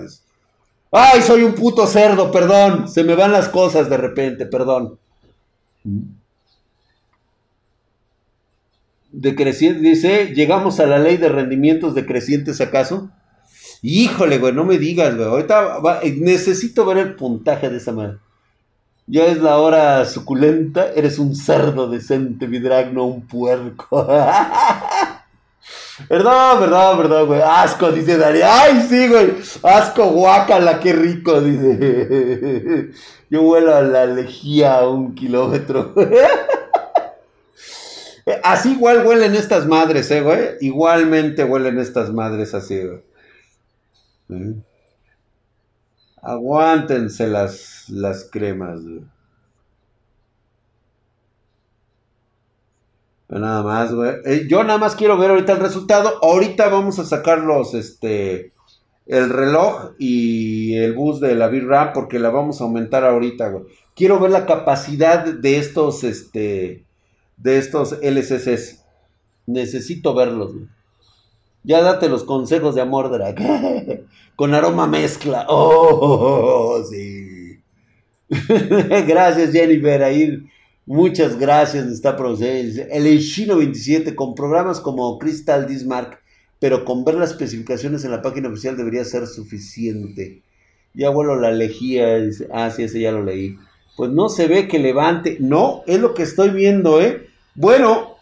¡Ay, 0.91 1.23
soy 1.23 1.41
un 1.41 1.55
puto 1.55 1.87
cerdo, 1.87 2.31
perdón! 2.31 2.87
Se 2.87 3.03
me 3.03 3.15
van 3.15 3.31
las 3.31 3.49
cosas 3.49 3.89
de 3.89 3.97
repente, 3.97 4.45
perdón. 4.45 4.99
Decreciente, 9.11 9.79
dice, 9.79 10.33
llegamos 10.35 10.79
a 10.79 10.85
la 10.85 10.99
ley 10.99 11.17
de 11.17 11.29
rendimientos 11.29 11.95
decrecientes 11.95 12.59
acaso. 12.59 13.09
Híjole, 13.81 14.39
güey, 14.39 14.53
no 14.53 14.65
me 14.65 14.77
digas, 14.77 15.15
güey. 15.15 15.27
Ahorita 15.27 15.79
necesito 16.19 16.85
ver 16.85 16.97
el 16.97 17.15
puntaje 17.15 17.69
de 17.69 17.77
esa 17.77 17.91
madre. 17.91 18.17
Ya 19.07 19.27
es 19.27 19.39
la 19.39 19.59
hora 19.59 20.03
suculenta, 20.05 20.91
eres 20.95 21.19
un 21.19 21.35
cerdo 21.35 21.87
decente, 21.87 22.47
mi 22.47 22.57
drag, 22.57 22.91
no 22.91 23.05
un 23.05 23.21
puerco. 23.27 24.07
Verdad, 26.09 26.59
verdad, 26.59 26.97
verdad, 26.97 27.25
güey. 27.25 27.41
Asco, 27.41 27.91
dice 27.91 28.17
Darío. 28.17 28.45
Ay, 28.45 28.85
sí, 28.89 29.07
güey. 29.07 29.35
Asco, 29.63 30.09
guacala, 30.09 30.79
qué 30.79 30.93
rico, 30.93 31.41
dice. 31.41 32.91
Yo 33.29 33.41
vuelo 33.41 33.75
a 33.75 33.81
la 33.81 34.05
lejía 34.05 34.75
a 34.75 34.89
un 34.89 35.15
kilómetro. 35.15 35.93
Así 38.43 38.71
igual 38.71 39.05
huelen 39.05 39.35
estas 39.35 39.67
madres, 39.67 40.09
eh, 40.11 40.21
güey. 40.21 40.57
Igualmente 40.59 41.43
huelen 41.43 41.77
estas 41.77 42.11
madres 42.11 42.55
así, 42.55 42.81
güey. 42.81 43.03
¿Mm? 44.27 44.61
Aguántense 46.23 47.27
las, 47.27 47.87
las 47.89 48.27
cremas, 48.31 48.81
güey. 48.81 49.03
Nada 53.29 53.63
más, 53.63 53.93
güey. 53.93 54.13
Eh, 54.25 54.45
yo 54.47 54.63
nada 54.63 54.77
más 54.77 54.95
quiero 54.95 55.17
ver 55.17 55.31
ahorita 55.31 55.53
el 55.53 55.59
resultado. 55.59 56.19
Ahorita 56.21 56.69
vamos 56.69 56.99
a 56.99 57.05
sacar 57.05 57.39
los, 57.39 57.73
este, 57.73 58.51
el 59.07 59.29
reloj 59.29 59.91
y 59.97 60.75
el 60.75 60.93
bus 60.93 61.19
de 61.19 61.35
la 61.35 61.47
VRAM 61.47 61.93
porque 61.93 62.19
la 62.19 62.29
vamos 62.29 62.61
a 62.61 62.65
aumentar 62.65 63.03
ahorita, 63.03 63.49
güey. 63.49 63.65
Quiero 63.95 64.19
ver 64.19 64.31
la 64.31 64.45
capacidad 64.45 65.25
de 65.25 65.57
estos, 65.57 66.03
este, 66.03 66.83
de 67.37 67.57
estos 67.57 67.97
LCCs. 68.01 68.83
Necesito 69.47 70.13
verlos, 70.13 70.53
güey. 70.53 70.67
Ya 71.63 71.81
date 71.81 72.09
los 72.09 72.23
consejos 72.23 72.75
de 72.75 72.81
amor, 72.81 73.09
Drag. 73.09 73.35
Con 74.35 74.53
aroma 74.53 74.87
mezcla. 74.87 75.47
Oh, 75.49 76.83
sí. 76.87 77.59
Gracias, 79.07 79.51
Jennifer. 79.51 80.03
Ahí 80.03 80.45
Muchas 80.87 81.39
gracias, 81.39 81.87
está 81.87 82.15
El 82.15 83.07
Ishino 83.07 83.57
27 83.57 84.13
con 84.13 84.35
programas 84.35 84.79
como 84.79 85.17
Crystal 85.17 85.65
Dismark, 85.65 86.19
pero 86.59 86.85
con 86.85 87.03
ver 87.03 87.15
las 87.15 87.31
especificaciones 87.31 88.05
en 88.05 88.11
la 88.11 88.21
página 88.21 88.49
oficial 88.49 88.77
debería 88.77 89.03
ser 89.03 89.25
suficiente. 89.25 90.43
Ya 90.93 91.09
vuelo 91.09 91.39
la 91.39 91.51
lejía, 91.51 92.19
ah, 92.53 92.69
sí, 92.69 92.83
ese 92.83 92.99
ya 92.99 93.11
lo 93.11 93.23
leí. 93.23 93.57
Pues 93.97 94.11
no 94.11 94.29
se 94.29 94.47
ve 94.47 94.67
que 94.67 94.77
levante, 94.77 95.37
no, 95.39 95.81
es 95.87 95.99
lo 95.99 96.13
que 96.13 96.21
estoy 96.21 96.49
viendo, 96.49 97.01
¿eh? 97.01 97.29
Bueno, 97.55 98.17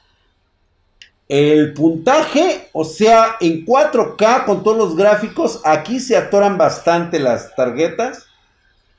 el 1.28 1.74
puntaje, 1.74 2.70
o 2.72 2.86
sea, 2.86 3.36
en 3.41 3.66
4K 3.66 4.45
con 4.45 4.64
todos 4.64 4.78
los 4.78 4.95
gráficos, 4.95 5.59
aquí 5.66 5.99
se 5.99 6.16
atoran 6.16 6.57
bastante 6.57 7.20
las 7.20 7.53
tarjetas, 7.55 8.28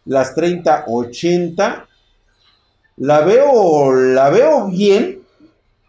las 0.04 0.34
3080 0.34 1.88
la 2.96 3.20
veo, 3.20 3.92
la 3.92 4.30
veo 4.30 4.68
bien. 4.68 5.22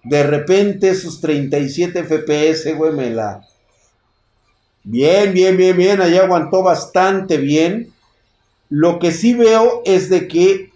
De 0.03 0.23
repente 0.23 0.93
sus 0.93 1.19
37 1.19 2.03
FPS, 2.03 2.75
güey, 2.75 2.93
me 2.93 3.09
la... 3.09 3.41
Bien, 4.83 5.33
bien, 5.33 5.57
bien, 5.57 5.75
bien. 5.75 6.01
Allá 6.01 6.23
aguantó 6.23 6.61
bastante 6.61 7.37
bien. 7.37 7.91
Lo 8.69 8.99
que 8.99 9.11
sí 9.11 9.33
veo 9.33 9.81
es 9.83 10.09
de 10.09 10.27
que 10.27 10.71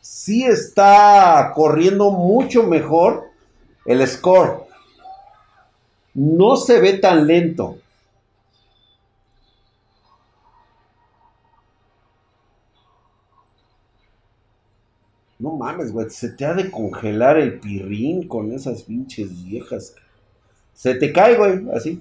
sí 0.00 0.44
está 0.44 1.52
corriendo 1.54 2.10
mucho 2.10 2.62
mejor 2.62 3.24
el 3.84 4.06
score. 4.06 4.64
No 6.14 6.56
se 6.56 6.80
ve 6.80 6.94
tan 6.94 7.26
lento. 7.26 7.78
No 15.42 15.56
mames, 15.56 15.90
güey, 15.92 16.08
se 16.08 16.28
te 16.28 16.44
ha 16.44 16.54
de 16.54 16.70
congelar 16.70 17.36
el 17.36 17.58
pirrín 17.58 18.28
con 18.28 18.52
esas 18.52 18.84
pinches 18.84 19.44
viejas. 19.44 19.96
Se 20.72 20.94
te 20.94 21.12
cae, 21.12 21.34
güey, 21.36 21.64
así. 21.74 22.00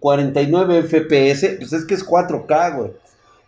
49 0.00 0.82
FPS, 0.84 1.56
pues 1.58 1.74
es 1.74 1.84
que 1.84 1.92
es 1.92 2.06
4K, 2.06 2.76
güey. 2.78 2.92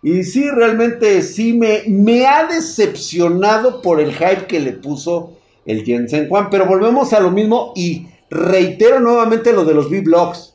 Y 0.03 0.25
sí, 0.25 0.51
realmente 0.51 1.23
sí 1.23 1.55
me, 1.55 1.85
me 1.87 2.27
ha 2.27 2.47
decepcionado 2.47 3.81
por 3.81 4.03
el 4.03 4.13
hype 4.13 4.47
que 4.47 4.61
le 4.61 4.75
puso 4.75 5.39
el 5.65 5.87
Jensen 5.87 6.29
Juan. 6.29 6.51
Pero 6.51 6.67
volvemos 6.67 7.15
a 7.15 7.21
lo 7.21 7.31
mismo 7.31 7.73
y 7.75 8.09
reitero 8.29 9.01
nuevamente 9.01 9.55
lo 9.55 9.65
de 9.65 9.73
los 9.73 9.87
V-Blocks. 9.87 10.55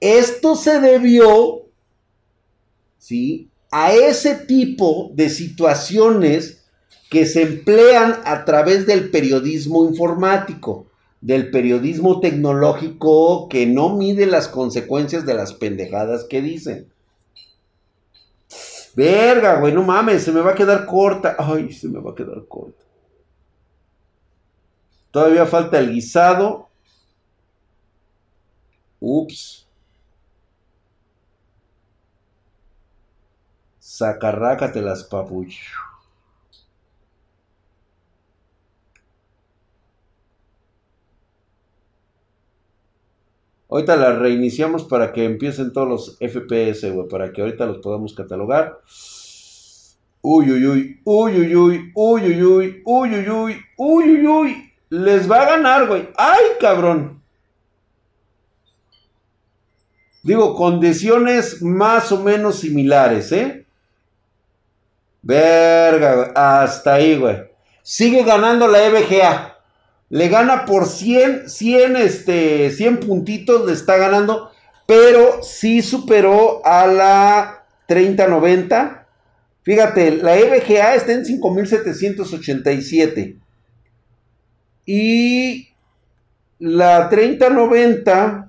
Esto 0.00 0.56
se 0.56 0.80
debió 0.80 1.63
¿sí? 3.04 3.50
a 3.70 3.92
ese 3.92 4.34
tipo 4.36 5.10
de 5.14 5.28
situaciones 5.28 6.64
que 7.10 7.26
se 7.26 7.42
emplean 7.42 8.20
a 8.24 8.46
través 8.46 8.86
del 8.86 9.10
periodismo 9.10 9.84
informático, 9.84 10.86
del 11.20 11.50
periodismo 11.50 12.20
tecnológico 12.20 13.48
que 13.48 13.66
no 13.66 13.90
mide 13.96 14.26
las 14.26 14.48
consecuencias 14.48 15.26
de 15.26 15.34
las 15.34 15.52
pendejadas 15.52 16.24
que 16.24 16.40
dicen. 16.40 16.88
Verga, 18.94 19.58
güey, 19.58 19.74
no 19.74 19.82
mames, 19.82 20.22
se 20.22 20.32
me 20.32 20.40
va 20.40 20.52
a 20.52 20.54
quedar 20.54 20.86
corta. 20.86 21.36
Ay, 21.38 21.72
se 21.72 21.88
me 21.88 22.00
va 22.00 22.12
a 22.12 22.14
quedar 22.14 22.46
corta. 22.48 22.84
Todavía 25.10 25.44
falta 25.46 25.78
el 25.78 25.92
guisado. 25.92 26.68
Ups. 29.00 29.63
Sacarrácatelas, 33.94 35.04
papu. 35.04 35.46
Ahorita 43.68 43.94
la 43.94 44.18
reiniciamos 44.18 44.82
para 44.82 45.12
que 45.12 45.24
empiecen 45.24 45.72
todos 45.72 45.88
los 45.88 46.18
FPS, 46.18 46.90
güey. 46.90 47.06
Para 47.08 47.32
que 47.32 47.42
ahorita 47.42 47.66
los 47.66 47.78
podamos 47.78 48.14
catalogar. 48.14 48.80
Uy, 50.22 50.50
uy, 50.50 50.66
uy. 50.66 51.00
Uy, 51.04 51.36
uy, 51.38 51.54
uy. 51.54 51.92
Uy, 51.94 52.22
uy, 52.24 52.42
uy. 52.42 52.82
Uy, 52.84 53.14
uy, 53.14 53.30
uy. 53.30 53.60
Uy, 53.76 54.04
uy, 54.10 54.26
uy. 54.26 54.72
Les 54.88 55.30
va 55.30 55.42
a 55.42 55.50
ganar, 55.50 55.86
güey. 55.86 56.08
¡Ay, 56.16 56.42
cabrón! 56.58 57.22
Digo, 60.24 60.56
condiciones 60.56 61.62
más 61.62 62.10
o 62.10 62.20
menos 62.20 62.56
similares, 62.56 63.30
¿eh? 63.30 63.63
Verga, 65.24 66.32
Hasta 66.34 66.94
ahí, 66.94 67.16
güey. 67.16 67.36
Sigue 67.82 68.22
ganando 68.24 68.66
la 68.68 68.84
EVGA. 68.84 69.58
Le 70.10 70.28
gana 70.28 70.66
por 70.66 70.86
100, 70.86 71.48
100, 71.48 71.96
este, 71.96 72.70
100 72.70 73.00
puntitos, 73.00 73.66
le 73.66 73.72
está 73.72 73.96
ganando. 73.96 74.50
Pero 74.86 75.42
sí 75.42 75.80
superó 75.80 76.60
a 76.64 76.86
la 76.86 77.64
3090. 77.86 79.06
Fíjate, 79.62 80.18
la 80.18 80.36
EBGA 80.36 80.94
está 80.94 81.12
en 81.12 81.24
5787. 81.24 83.38
Y 84.84 85.70
la 86.58 87.08
3090 87.08 88.43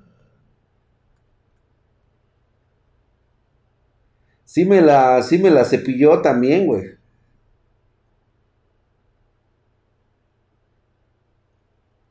Sí 4.56 4.64
me 4.64 4.80
la, 4.80 5.22
sí 5.22 5.38
me 5.38 5.50
la 5.50 5.66
cepilló 5.66 6.22
también, 6.22 6.66
güey. 6.66 6.92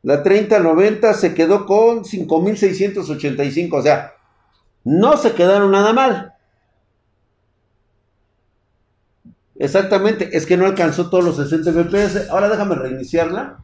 La 0.02 0.22
3090 0.22 1.14
se 1.14 1.32
quedó 1.32 1.64
con 1.64 2.04
5685, 2.04 3.74
o 3.74 3.80
sea, 3.80 4.12
no 4.84 5.16
se 5.16 5.32
quedaron 5.32 5.70
nada 5.70 5.94
mal. 5.94 6.34
Exactamente, 9.54 10.36
es 10.36 10.44
que 10.44 10.58
no 10.58 10.66
alcanzó 10.66 11.08
todos 11.08 11.24
los 11.24 11.36
60 11.36 11.72
FPS. 11.72 12.28
Ahora 12.28 12.50
déjame 12.50 12.74
reiniciarla 12.74 13.58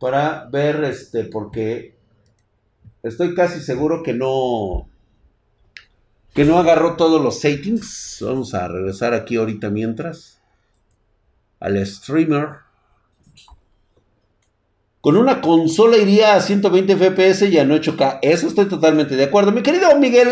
para 0.00 0.48
ver 0.50 0.82
este 0.84 1.24
porque 1.24 1.94
estoy 3.02 3.34
casi 3.34 3.60
seguro 3.60 4.02
que 4.02 4.14
no 4.14 4.88
que 6.34 6.44
no 6.44 6.58
agarró 6.58 6.96
todos 6.96 7.20
los 7.20 7.40
settings. 7.40 8.18
Vamos 8.20 8.54
a 8.54 8.68
regresar 8.68 9.14
aquí 9.14 9.36
ahorita 9.36 9.70
mientras. 9.70 10.40
Al 11.60 11.84
streamer. 11.86 12.48
Con 15.00 15.16
una 15.16 15.40
consola 15.40 15.96
iría 15.96 16.36
a 16.36 16.40
120 16.40 16.96
FPS 16.96 17.42
y 17.48 17.58
a 17.58 17.64
no 17.64 17.74
8K. 17.74 18.20
Eso 18.22 18.46
estoy 18.46 18.66
totalmente 18.66 19.16
de 19.16 19.24
acuerdo. 19.24 19.52
Mi 19.52 19.62
querido 19.62 19.96
Miguel. 19.98 20.28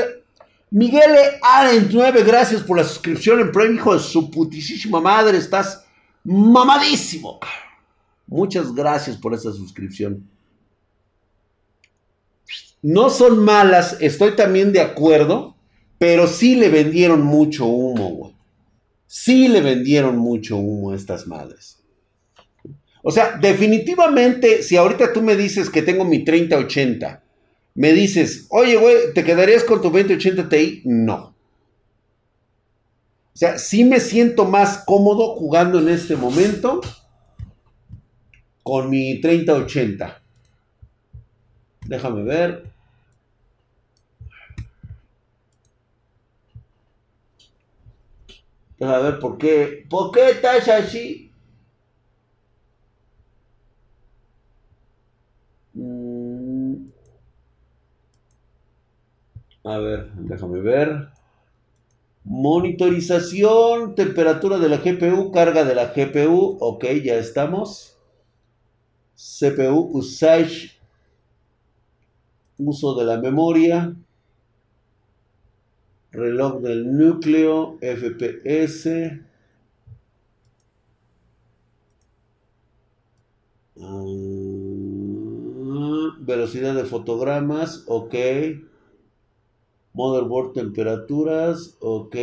Miguel 0.72 1.10
Arent 1.42 1.90
9, 1.92 2.22
gracias 2.22 2.62
por 2.62 2.76
la 2.76 2.84
suscripción 2.84 3.40
en 3.40 3.50
Prime, 3.50 3.74
hijo 3.74 3.92
de 3.92 3.98
su 3.98 4.30
putísima 4.30 5.00
madre. 5.00 5.36
Estás 5.36 5.84
mamadísimo. 6.22 7.40
Muchas 8.28 8.72
gracias 8.72 9.16
por 9.16 9.34
esa 9.34 9.52
suscripción. 9.52 10.30
No 12.82 13.10
son 13.10 13.44
malas, 13.44 13.96
estoy 14.00 14.36
también 14.36 14.72
de 14.72 14.80
acuerdo 14.80 15.56
pero 16.00 16.26
sí 16.26 16.54
le 16.54 16.70
vendieron 16.70 17.20
mucho 17.20 17.66
humo, 17.66 18.08
güey. 18.08 18.32
Sí 19.06 19.48
le 19.48 19.60
vendieron 19.60 20.16
mucho 20.16 20.56
humo 20.56 20.92
a 20.92 20.96
estas 20.96 21.26
madres. 21.26 21.78
O 23.02 23.10
sea, 23.10 23.36
definitivamente, 23.38 24.62
si 24.62 24.78
ahorita 24.78 25.12
tú 25.12 25.20
me 25.20 25.36
dices 25.36 25.68
que 25.68 25.82
tengo 25.82 26.06
mi 26.06 26.24
3080, 26.24 27.22
me 27.74 27.92
dices, 27.92 28.46
oye, 28.48 28.78
güey, 28.78 29.12
¿te 29.14 29.24
quedarías 29.24 29.62
con 29.62 29.82
tu 29.82 29.90
2080 29.90 30.48
Ti? 30.48 30.80
No. 30.86 31.34
O 33.34 33.36
sea, 33.36 33.58
sí 33.58 33.84
me 33.84 34.00
siento 34.00 34.46
más 34.46 34.78
cómodo 34.86 35.36
jugando 35.36 35.80
en 35.80 35.90
este 35.90 36.16
momento 36.16 36.80
con 38.62 38.88
mi 38.88 39.20
3080. 39.20 40.22
Déjame 41.86 42.22
ver. 42.22 42.69
A 48.80 48.98
ver, 48.98 49.18
¿por 49.18 49.36
qué? 49.38 49.86
¿Por 49.88 50.10
qué 50.10 50.30
estás 50.30 50.68
así? 50.68 51.30
Mm. 55.74 56.86
A 59.64 59.78
ver, 59.78 60.10
déjame 60.14 60.60
ver. 60.60 61.08
Monitorización, 62.24 63.94
temperatura 63.94 64.58
de 64.58 64.68
la 64.68 64.78
GPU, 64.78 65.30
carga 65.32 65.64
de 65.64 65.74
la 65.74 65.92
GPU. 65.94 66.56
Ok, 66.60 66.84
ya 67.04 67.16
estamos. 67.16 67.98
CPU, 69.16 69.90
usage, 69.92 70.80
uso 72.58 72.94
de 72.94 73.04
la 73.04 73.18
memoria 73.18 73.94
reloj 76.12 76.60
del 76.62 76.96
núcleo, 76.96 77.78
FPS, 77.80 79.20
ah, 83.80 85.10
velocidad 86.20 86.74
de 86.74 86.84
fotogramas, 86.84 87.84
ok, 87.86 88.14
motherboard 89.94 90.52
temperaturas, 90.52 91.76
ok. 91.80 92.16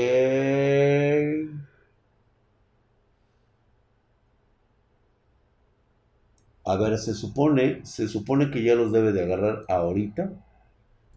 A 6.66 6.76
ver, 6.78 7.00
se 7.00 7.16
supone, 7.16 7.84
se 7.84 8.08
supone 8.08 8.52
que 8.52 8.62
ya 8.62 8.76
los 8.76 8.92
debe 8.92 9.12
de 9.12 9.24
agarrar 9.24 9.64
ahorita. 9.68 10.34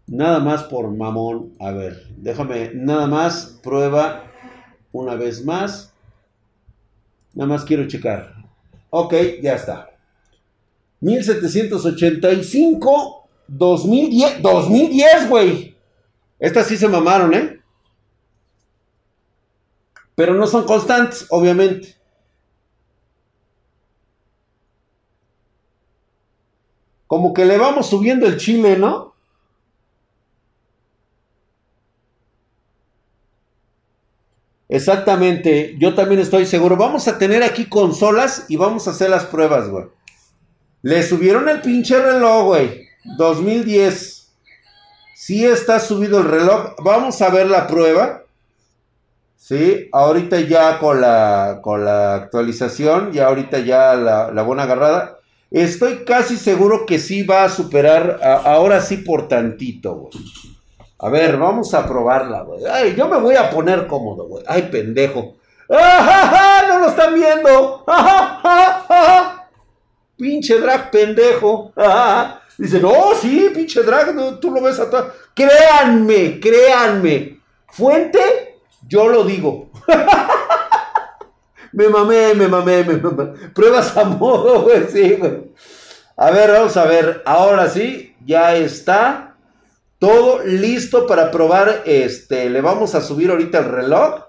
Nada 0.06 0.40
más 0.40 0.64
por 0.64 0.90
mamón. 0.90 1.52
A 1.60 1.72
ver, 1.72 2.06
déjame, 2.16 2.72
nada 2.74 3.06
más, 3.06 3.58
prueba 3.62 4.24
una 4.92 5.14
vez 5.14 5.44
más. 5.44 5.92
Nada 7.34 7.48
más 7.48 7.64
quiero 7.64 7.86
checar. 7.86 8.34
Ok, 8.90 9.14
ya 9.42 9.54
está. 9.54 9.90
1785, 11.00 13.28
2010, 13.46 14.42
2010, 14.42 15.28
güey. 15.28 15.76
Estas 16.38 16.66
sí 16.66 16.76
se 16.76 16.88
mamaron, 16.88 17.32
¿eh? 17.34 17.60
Pero 20.14 20.34
no 20.34 20.46
son 20.46 20.64
constantes, 20.64 21.26
obviamente. 21.30 21.96
Como 27.06 27.32
que 27.32 27.44
le 27.44 27.56
vamos 27.58 27.88
subiendo 27.88 28.26
el 28.26 28.36
chile, 28.36 28.76
¿no? 28.76 29.09
Exactamente, 34.70 35.74
yo 35.78 35.94
también 35.94 36.20
estoy 36.20 36.46
seguro. 36.46 36.76
Vamos 36.76 37.08
a 37.08 37.18
tener 37.18 37.42
aquí 37.42 37.64
consolas 37.64 38.44
y 38.48 38.54
vamos 38.54 38.86
a 38.86 38.92
hacer 38.92 39.10
las 39.10 39.24
pruebas, 39.24 39.68
güey. 39.68 39.86
Le 40.82 41.02
subieron 41.02 41.48
el 41.48 41.60
pinche 41.60 42.00
reloj, 42.00 42.44
güey. 42.44 42.86
2010. 43.18 44.32
Sí 45.16 45.44
está 45.44 45.80
subido 45.80 46.18
el 46.18 46.26
reloj. 46.26 46.76
Vamos 46.84 47.20
a 47.20 47.30
ver 47.30 47.48
la 47.48 47.66
prueba. 47.66 48.22
Sí, 49.36 49.88
ahorita 49.90 50.38
ya 50.40 50.78
con 50.78 51.00
la, 51.00 51.58
con 51.62 51.84
la 51.84 52.14
actualización, 52.14 53.10
ya 53.10 53.26
ahorita 53.26 53.58
ya 53.58 53.94
la, 53.94 54.30
la 54.30 54.42
buena 54.42 54.62
agarrada. 54.62 55.18
Estoy 55.50 56.04
casi 56.04 56.36
seguro 56.36 56.86
que 56.86 57.00
sí 57.00 57.24
va 57.24 57.42
a 57.42 57.48
superar, 57.50 58.20
ahora 58.22 58.80
sí 58.80 58.98
por 58.98 59.26
tantito, 59.26 59.94
güey. 59.94 60.12
A 61.02 61.08
ver, 61.08 61.36
vamos 61.38 61.72
a 61.74 61.86
probarla, 61.86 62.42
güey. 62.42 62.64
Ay, 62.66 62.94
yo 62.96 63.08
me 63.08 63.18
voy 63.18 63.34
a 63.36 63.48
poner 63.50 63.86
cómodo, 63.86 64.24
güey. 64.28 64.44
Ay, 64.46 64.68
pendejo. 64.70 65.36
¡Ah, 65.70 66.64
No 66.68 66.78
lo 66.80 66.88
están 66.88 67.14
viendo. 67.14 67.84
¡Ah, 67.86 69.46
Pinche 70.16 70.58
drag 70.60 70.90
pendejo. 70.90 71.72
¡Ah, 71.76 72.40
Dice, 72.58 72.78
no, 72.78 72.92
sí, 73.18 73.50
pinche 73.54 73.82
drag, 73.82 74.38
tú 74.38 74.50
lo 74.50 74.60
ves 74.60 74.78
a 74.78 74.90
todo. 74.90 75.10
Créanme, 75.34 76.38
créanme. 76.40 77.40
Fuente, 77.68 78.60
yo 78.86 79.08
lo 79.08 79.24
digo. 79.24 79.70
me 81.72 81.88
mamé, 81.88 82.34
me 82.34 82.48
mamé, 82.48 82.84
me 82.84 82.96
mamé. 82.98 83.24
Pruebas 83.54 83.96
a 83.96 84.04
modo, 84.04 84.62
güey, 84.64 84.84
sí, 84.90 85.14
güey. 85.14 85.52
A 86.18 86.30
ver, 86.30 86.52
vamos 86.52 86.76
a 86.76 86.84
ver. 86.84 87.22
Ahora 87.24 87.66
sí, 87.70 88.14
ya 88.26 88.54
está. 88.56 89.29
Todo 90.00 90.42
listo 90.42 91.06
para 91.06 91.30
probar. 91.30 91.82
Este, 91.84 92.48
le 92.48 92.60
vamos 92.62 92.96
a 92.96 93.02
subir 93.02 93.30
ahorita 93.30 93.58
el 93.58 93.66
reloj. 93.66 94.24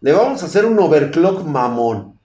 Le 0.00 0.12
vamos 0.12 0.42
a 0.42 0.46
hacer 0.46 0.64
un 0.64 0.78
overclock 0.78 1.44
mamón. 1.44 2.18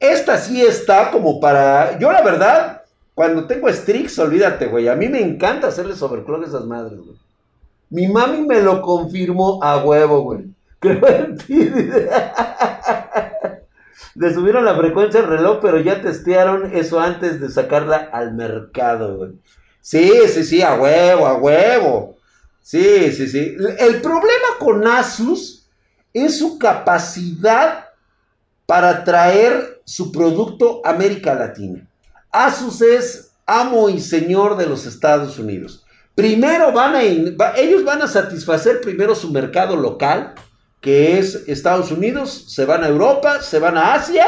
Esta 0.00 0.38
sí 0.38 0.62
está 0.62 1.10
como 1.10 1.38
para. 1.38 1.98
Yo, 1.98 2.10
la 2.10 2.22
verdad, 2.22 2.82
cuando 3.14 3.46
tengo 3.46 3.68
Strix, 3.68 4.18
olvídate, 4.18 4.66
güey. 4.66 4.88
A 4.88 4.96
mí 4.96 5.08
me 5.08 5.20
encanta 5.20 5.68
hacerles 5.68 6.00
overclock 6.00 6.44
a 6.44 6.46
esas 6.46 6.64
madres, 6.64 6.98
güey. 6.98 7.18
Mi 7.90 8.08
mami 8.08 8.46
me 8.46 8.62
lo 8.62 8.80
confirmó 8.80 9.62
a 9.62 9.84
huevo, 9.84 10.22
güey. 10.22 10.46
Creo 10.80 11.06
en 11.06 11.36
ti. 11.36 11.70
Le 14.14 14.32
subieron 14.34 14.64
la 14.64 14.76
frecuencia 14.76 15.20
del 15.20 15.30
reloj, 15.30 15.58
pero 15.60 15.78
ya 15.80 16.00
testearon 16.00 16.74
eso 16.74 17.00
antes 17.00 17.40
de 17.40 17.48
sacarla 17.50 18.10
al 18.12 18.34
mercado, 18.34 19.16
güey. 19.16 19.32
Sí, 19.80 20.12
sí, 20.28 20.44
sí, 20.44 20.62
a 20.62 20.74
huevo, 20.74 21.26
a 21.26 21.34
huevo. 21.34 22.16
Sí, 22.60 23.12
sí, 23.12 23.28
sí. 23.28 23.56
El 23.78 24.00
problema 24.00 24.58
con 24.58 24.86
Asus 24.86 25.68
es 26.12 26.38
su 26.38 26.58
capacidad 26.58 27.86
para 28.66 29.04
traer 29.04 29.80
su 29.84 30.12
producto 30.12 30.80
América 30.84 31.34
Latina. 31.34 31.88
Asus 32.30 32.80
es 32.82 33.32
amo 33.46 33.88
y 33.88 34.00
señor 34.00 34.56
de 34.56 34.66
los 34.66 34.86
Estados 34.86 35.38
Unidos. 35.38 35.84
Primero 36.14 36.72
van 36.72 36.94
a, 36.94 37.02
ellos 37.02 37.84
van 37.84 38.02
a 38.02 38.06
satisfacer 38.06 38.80
primero 38.80 39.14
su 39.14 39.32
mercado 39.32 39.74
local, 39.76 40.34
que 40.80 41.18
es 41.18 41.48
Estados 41.48 41.90
Unidos, 41.90 42.46
se 42.48 42.64
van 42.64 42.84
a 42.84 42.88
Europa, 42.88 43.42
se 43.42 43.58
van 43.58 43.76
a 43.76 43.94
Asia, 43.94 44.26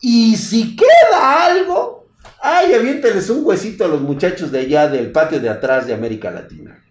y 0.00 0.36
si 0.36 0.76
queda 0.76 1.46
algo, 1.46 2.08
ay, 2.40 2.74
aviénteles 2.74 3.30
un 3.30 3.44
huesito 3.44 3.84
a 3.84 3.88
los 3.88 4.02
muchachos 4.02 4.52
de 4.52 4.60
allá 4.60 4.88
del 4.88 5.10
patio 5.10 5.40
de 5.40 5.48
atrás 5.48 5.86
de 5.86 5.94
América 5.94 6.30
Latina. 6.30 6.82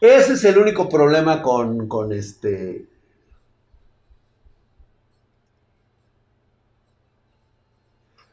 Ese 0.00 0.34
es 0.34 0.44
el 0.44 0.58
único 0.58 0.88
problema 0.88 1.42
con, 1.42 1.88
con 1.88 2.12
este, 2.12 2.86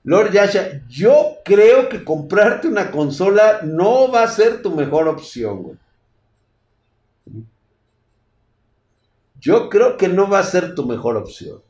Lord 0.03 0.31
Yasha, 0.31 0.81
yo 0.89 1.37
creo 1.45 1.87
que 1.87 2.03
comprarte 2.03 2.67
una 2.67 2.91
consola 2.91 3.61
no 3.63 4.11
va 4.11 4.23
a 4.23 4.27
ser 4.27 4.61
tu 4.61 4.75
mejor 4.75 5.07
opción, 5.07 5.63
güey. 5.63 5.77
Yo 9.43 9.69
creo 9.69 9.97
que 9.97 10.07
no 10.07 10.29
va 10.29 10.39
a 10.39 10.43
ser 10.43 10.73
tu 10.73 10.85
mejor 10.85 11.17
opción. 11.17 11.61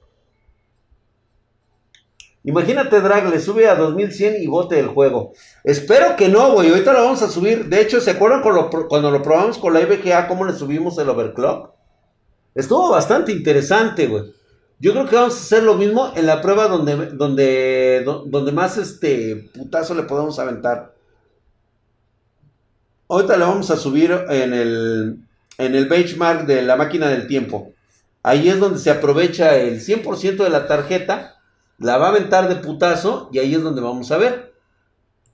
Imagínate, 2.43 3.01
Drag, 3.01 3.27
le 3.27 3.39
sube 3.39 3.67
a 3.67 3.73
2100 3.73 4.43
y 4.43 4.45
bote 4.45 4.79
el 4.79 4.89
juego. 4.89 5.33
Espero 5.63 6.15
que 6.15 6.29
no, 6.29 6.51
güey. 6.51 6.69
Ahorita 6.69 6.93
lo 6.93 7.03
vamos 7.03 7.23
a 7.23 7.29
subir. 7.29 7.65
De 7.69 7.81
hecho, 7.81 7.99
¿se 7.99 8.11
acuerdan 8.11 8.43
cuando 8.43 9.09
lo 9.09 9.23
probamos 9.23 9.57
con 9.57 9.73
la 9.73 9.81
IBGA 9.81 10.27
cómo 10.27 10.45
le 10.45 10.53
subimos 10.53 10.99
el 10.99 11.09
overclock? 11.09 11.71
Estuvo 12.53 12.91
bastante 12.91 13.31
interesante, 13.31 14.05
güey. 14.05 14.35
Yo 14.77 14.91
creo 14.91 15.07
que 15.07 15.15
vamos 15.15 15.33
a 15.33 15.39
hacer 15.39 15.63
lo 15.63 15.73
mismo 15.73 16.11
en 16.15 16.27
la 16.27 16.41
prueba 16.41 16.67
donde, 16.67 17.07
donde, 17.07 18.03
donde 18.03 18.51
más 18.51 18.77
este 18.77 19.49
putazo 19.51 19.95
le 19.95 20.03
podemos 20.03 20.37
aventar. 20.37 20.93
Ahorita 23.09 23.35
le 23.35 23.45
vamos 23.45 23.71
a 23.71 23.77
subir 23.77 24.11
en 24.29 24.53
el, 24.53 25.25
en 25.57 25.75
el 25.75 25.87
benchmark 25.87 26.45
de 26.45 26.61
la 26.61 26.75
máquina 26.75 27.09
del 27.09 27.27
tiempo. 27.27 27.73
Ahí 28.23 28.49
es 28.49 28.59
donde 28.59 28.79
se 28.79 28.89
aprovecha 28.89 29.57
el 29.57 29.81
100% 29.81 30.43
de 30.43 30.49
la 30.49 30.67
tarjeta, 30.67 31.41
la 31.77 31.97
va 31.97 32.07
a 32.07 32.09
aventar 32.09 32.47
de 32.47 32.55
putazo 32.55 33.29
y 33.31 33.39
ahí 33.39 33.53
es 33.53 33.61
donde 33.61 33.81
vamos 33.81 34.11
a 34.11 34.17
ver. 34.17 34.53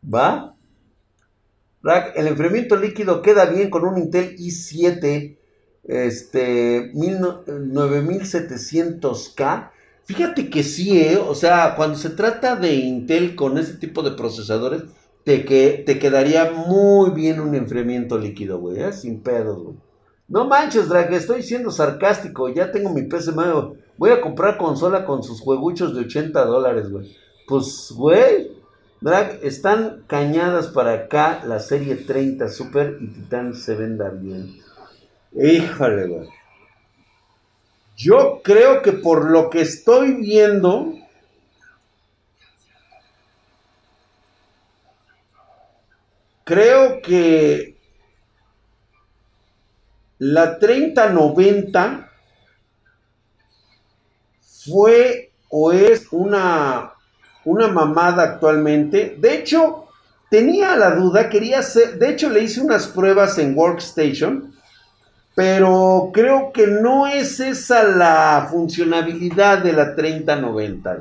¿Va? 0.04 0.56
El 2.16 2.28
enfriamiento 2.28 2.76
líquido 2.76 3.22
queda 3.22 3.46
bien 3.46 3.70
con 3.70 3.86
un 3.86 3.98
Intel 3.98 4.36
i7 4.38 5.38
este, 5.84 6.92
9700K. 6.94 9.72
Fíjate 10.06 10.50
que 10.50 10.64
sí, 10.64 11.00
¿eh? 11.00 11.18
o 11.18 11.36
sea, 11.36 11.76
cuando 11.76 11.98
se 11.98 12.10
trata 12.10 12.56
de 12.56 12.74
Intel 12.74 13.36
con 13.36 13.60
ese 13.60 13.76
tipo 13.76 14.02
de 14.02 14.12
procesadores, 14.12 14.84
te, 15.24 15.46
que, 15.46 15.84
te 15.86 16.00
quedaría 16.00 16.52
muy 16.52 17.12
bien 17.12 17.40
un 17.40 17.54
enfriamiento 17.54 18.18
líquido, 18.18 18.60
güey, 18.60 18.82
¿eh? 18.82 18.94
sin 18.94 19.22
pedos, 19.22 19.62
güey. 19.62 19.76
No 20.30 20.46
manches, 20.46 20.88
Drag, 20.88 21.12
estoy 21.12 21.42
siendo 21.42 21.72
sarcástico, 21.72 22.50
ya 22.50 22.72
tengo 22.72 22.92
mi 22.92 23.02
PC 23.02 23.32
nuevo. 23.32 23.78
Voy 23.98 24.12
a 24.12 24.22
comprar 24.22 24.58
consola 24.58 25.04
con 25.04 25.24
sus 25.24 25.42
jueguchos 25.42 25.96
de 25.96 26.02
80 26.02 26.46
dólares, 26.46 26.92
güey. 26.92 27.18
Pues, 27.48 27.92
güey, 27.96 28.52
Drag, 29.02 29.40
están 29.42 30.04
cañadas 30.06 30.68
para 30.68 30.94
acá 30.94 31.42
la 31.46 31.60
serie 31.60 31.96
30 31.96 32.48
Super 32.48 32.98
y 33.02 33.08
Titan 33.08 33.56
se 33.56 33.74
venda 33.74 34.10
bien. 34.10 34.56
Híjole, 35.34 36.08
güey. 36.08 36.30
Yo 37.98 38.42
creo 38.44 38.84
que 38.84 38.92
por 38.92 39.32
lo 39.32 39.50
que 39.50 39.62
estoy 39.62 40.14
viendo, 40.14 40.94
creo 46.44 47.02
que 47.02 47.79
la 50.20 50.60
3090 50.60 52.10
fue 54.66 55.32
o 55.50 55.72
es 55.72 56.08
una, 56.12 56.94
una 57.46 57.68
mamada 57.68 58.24
actualmente. 58.24 59.16
De 59.18 59.34
hecho, 59.34 59.88
tenía 60.30 60.76
la 60.76 60.92
duda, 60.92 61.30
quería 61.30 61.60
hacer, 61.60 61.98
de 61.98 62.10
hecho 62.10 62.30
le 62.30 62.44
hice 62.44 62.62
unas 62.62 62.88
pruebas 62.88 63.38
en 63.40 63.58
Workstation 63.58 64.54
pero 65.40 66.10
creo 66.14 66.52
que 66.52 66.68
no 66.68 67.08
es 67.08 67.40
esa 67.40 67.84
la 67.84 68.46
funcionalidad 68.52 69.60
de 69.60 69.72
la 69.72 69.96
3090. 69.96 70.98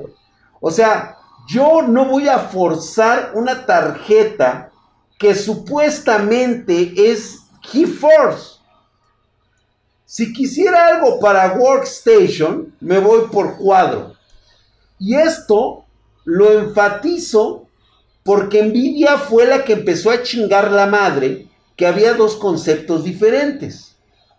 O 0.61 0.71
sea, 0.71 1.17
yo 1.49 1.83
no 1.83 2.05
voy 2.05 2.29
a 2.29 2.39
forzar 2.39 3.33
una 3.35 3.67
tarjeta 3.67 4.71
que 5.19 5.35
supuestamente 5.35 6.93
es 7.11 7.49
GeForce. 7.63 8.58
Si 10.11 10.33
quisiera 10.33 10.87
algo 10.87 11.21
para 11.21 11.53
Workstation, 11.53 12.75
me 12.81 12.99
voy 12.99 13.29
por 13.31 13.59
cuadro. 13.59 14.15
Y 14.99 15.15
esto 15.15 15.85
lo 16.25 16.59
enfatizo 16.59 17.67
porque 18.23 18.63
Nvidia 18.63 19.19
fue 19.19 19.45
la 19.45 19.65
que 19.65 19.75
empezó 19.75 20.11
a 20.11 20.23
chingar 20.23 20.71
la 20.71 20.87
madre 20.87 21.49
que 21.77 21.87
había 21.87 22.15
dos 22.15 22.37
conceptos 22.37 23.05
diferentes. 23.05 23.97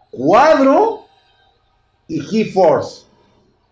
Cuadro 0.09 1.05
y 2.07 2.19
GeForce. 2.19 3.03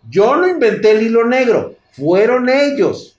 Yo 0.07 0.35
no 0.35 0.47
inventé 0.47 0.91
el 0.91 1.01
hilo 1.01 1.25
negro, 1.25 1.77
fueron 1.93 2.47
ellos. 2.47 3.17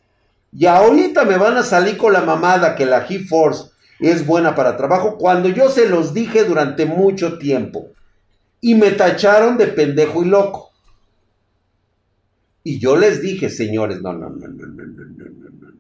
Y 0.53 0.67
ahorita 0.67 1.25
me 1.25 1.37
van 1.37 1.57
a 1.57 1.65
salir 1.65 1.97
con 1.97 2.13
la 2.13 2.21
mamada 2.21 2.77
que 2.77 2.87
la 2.87 3.01
GeForce 3.01 3.73
es 3.99 4.25
buena 4.25 4.55
para 4.55 4.77
trabajo 4.77 5.19
cuando 5.19 5.49
yo 5.49 5.69
se 5.69 5.89
los 5.89 6.15
dije 6.15 6.45
durante 6.45 6.87
mucho 6.87 7.39
tiempo. 7.39 7.89
Y 8.61 8.75
me 8.75 8.91
tacharon 8.93 9.57
de 9.57 9.69
pendejo 9.69 10.23
y 10.23 10.27
loco. 10.27 10.71
Y 12.65 12.79
yo 12.79 12.97
les 12.97 13.23
dije, 13.23 13.49
señores, 13.49 14.03
no, 14.03 14.13
no, 14.13 14.29
no, 14.29 14.49
no, 14.49 14.67
no, 14.67 14.85
no, 14.85 15.05
no, 15.05 15.25
no, 15.25 15.51
no. 15.51 15.79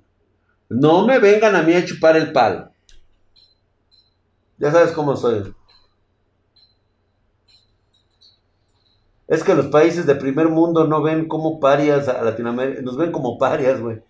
No 0.70 1.06
me 1.06 1.18
vengan 1.18 1.56
a 1.56 1.62
mí 1.62 1.74
a 1.74 1.84
chupar 1.84 2.16
el 2.16 2.32
palo. 2.32 2.70
Ya 4.58 4.70
sabes 4.70 4.92
cómo 4.92 5.16
soy. 5.16 5.54
Es 9.26 9.44
que 9.44 9.54
los 9.54 9.66
países 9.66 10.06
de 10.06 10.14
primer 10.14 10.48
mundo 10.48 10.86
no 10.86 11.02
ven 11.02 11.28
como 11.28 11.60
parias 11.60 12.08
a 12.08 12.22
Latinoamérica, 12.22 12.80
nos 12.80 12.96
ven 12.96 13.12
como 13.12 13.36
parias, 13.36 13.80
güey. 13.80 14.02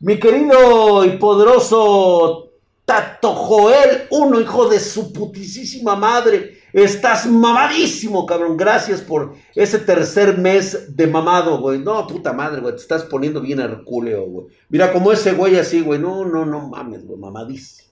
Mi 0.00 0.18
querido 0.18 1.04
y 1.04 1.16
poderoso 1.16 2.50
Tato 2.84 3.32
Joel, 3.34 4.06
uno 4.10 4.40
hijo 4.40 4.68
de 4.68 4.78
su 4.78 5.12
putisísima 5.12 5.96
madre. 5.96 6.58
Estás 6.72 7.26
mamadísimo, 7.26 8.26
cabrón. 8.26 8.56
Gracias 8.56 9.00
por 9.00 9.34
ese 9.54 9.78
tercer 9.78 10.36
mes 10.36 10.94
de 10.94 11.06
mamado, 11.06 11.58
güey. 11.60 11.78
No, 11.78 12.06
puta 12.06 12.32
madre, 12.32 12.60
güey. 12.60 12.74
Te 12.74 12.82
estás 12.82 13.04
poniendo 13.04 13.40
bien 13.40 13.60
hercúleo, 13.60 14.26
güey. 14.26 14.46
Mira, 14.68 14.92
como 14.92 15.12
ese 15.12 15.32
güey 15.32 15.56
así, 15.56 15.80
güey. 15.80 15.98
No, 15.98 16.26
no, 16.26 16.44
no 16.44 16.68
mames, 16.68 17.06
güey. 17.06 17.18
Mamadísimo. 17.18 17.88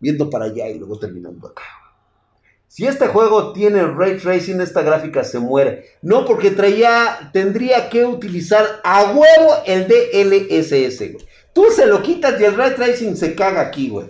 Viendo 0.00 0.30
para 0.30 0.46
allá 0.46 0.68
y 0.68 0.78
luego 0.78 0.98
terminando 0.98 1.48
acá. 1.48 1.64
Si 2.68 2.86
este 2.86 3.08
juego 3.08 3.52
tiene 3.52 3.82
ray 3.82 4.18
tracing, 4.18 4.60
esta 4.60 4.82
gráfica 4.82 5.24
se 5.24 5.40
muere. 5.40 5.86
No, 6.00 6.24
porque 6.24 6.52
traía, 6.52 7.30
tendría 7.32 7.90
que 7.90 8.06
utilizar 8.06 8.64
a 8.84 9.04
huevo 9.04 9.56
el 9.66 9.88
DLSS, 9.88 11.12
güey. 11.12 11.26
Tú 11.58 11.72
se 11.74 11.86
lo 11.86 12.00
quitas 12.02 12.40
y 12.40 12.44
el 12.44 12.54
ray 12.54 12.76
tracing 12.76 13.16
se 13.16 13.34
caga 13.34 13.60
aquí, 13.60 13.88
güey. 13.88 14.06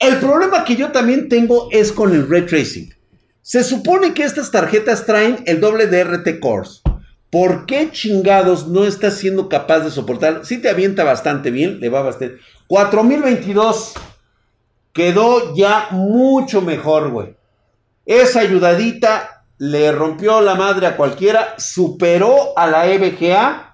El 0.00 0.16
problema 0.16 0.64
que 0.64 0.74
yo 0.74 0.90
también 0.90 1.28
tengo 1.28 1.68
es 1.70 1.92
con 1.92 2.14
el 2.14 2.26
ray 2.26 2.46
tracing. 2.46 2.94
Se 3.42 3.62
supone 3.62 4.14
que 4.14 4.22
estas 4.22 4.50
tarjetas 4.50 5.04
traen 5.04 5.44
el 5.44 5.60
doble 5.60 5.86
DRT 5.86 6.40
cores. 6.40 6.80
¿Por 7.28 7.66
qué 7.66 7.90
chingados 7.90 8.68
no 8.68 8.86
estás 8.86 9.18
siendo 9.18 9.50
capaz 9.50 9.80
de 9.80 9.90
soportar? 9.90 10.46
Si 10.46 10.62
te 10.62 10.70
avienta 10.70 11.04
bastante 11.04 11.50
bien, 11.50 11.78
le 11.78 11.90
va 11.90 12.00
bastante. 12.00 12.38
4022 12.68 13.92
quedó 14.94 15.54
ya 15.54 15.88
mucho 15.90 16.62
mejor, 16.62 17.10
güey. 17.10 17.36
Esa 18.06 18.40
ayudadita 18.40 19.44
le 19.58 19.92
rompió 19.92 20.40
la 20.40 20.54
madre 20.54 20.86
a 20.86 20.96
cualquiera, 20.96 21.52
superó 21.58 22.56
a 22.56 22.66
la 22.66 22.86
EBGA. 22.86 23.71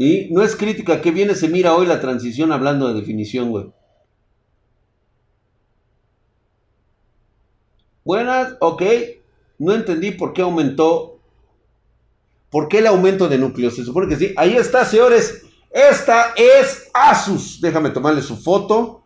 Y 0.00 0.28
no 0.30 0.44
es 0.44 0.54
crítica, 0.54 1.00
que 1.02 1.10
viene 1.10 1.34
se 1.34 1.48
mira 1.48 1.74
hoy 1.74 1.84
la 1.84 2.00
transición 2.00 2.52
hablando 2.52 2.86
de 2.86 2.94
definición, 3.00 3.50
güey. 3.50 3.72
Buenas, 8.04 8.54
ok. 8.60 8.82
No 9.58 9.74
entendí 9.74 10.12
por 10.12 10.32
qué 10.32 10.42
aumentó. 10.42 11.18
¿Por 12.48 12.68
qué 12.68 12.78
el 12.78 12.86
aumento 12.86 13.28
de 13.28 13.38
núcleos? 13.38 13.74
Se 13.74 13.84
supone 13.84 14.08
que 14.08 14.14
sí. 14.14 14.32
Ahí 14.36 14.56
está, 14.56 14.84
señores. 14.84 15.42
Esta 15.68 16.32
es 16.36 16.88
Asus. 16.94 17.60
Déjame 17.60 17.90
tomarle 17.90 18.22
su 18.22 18.36
foto 18.36 19.02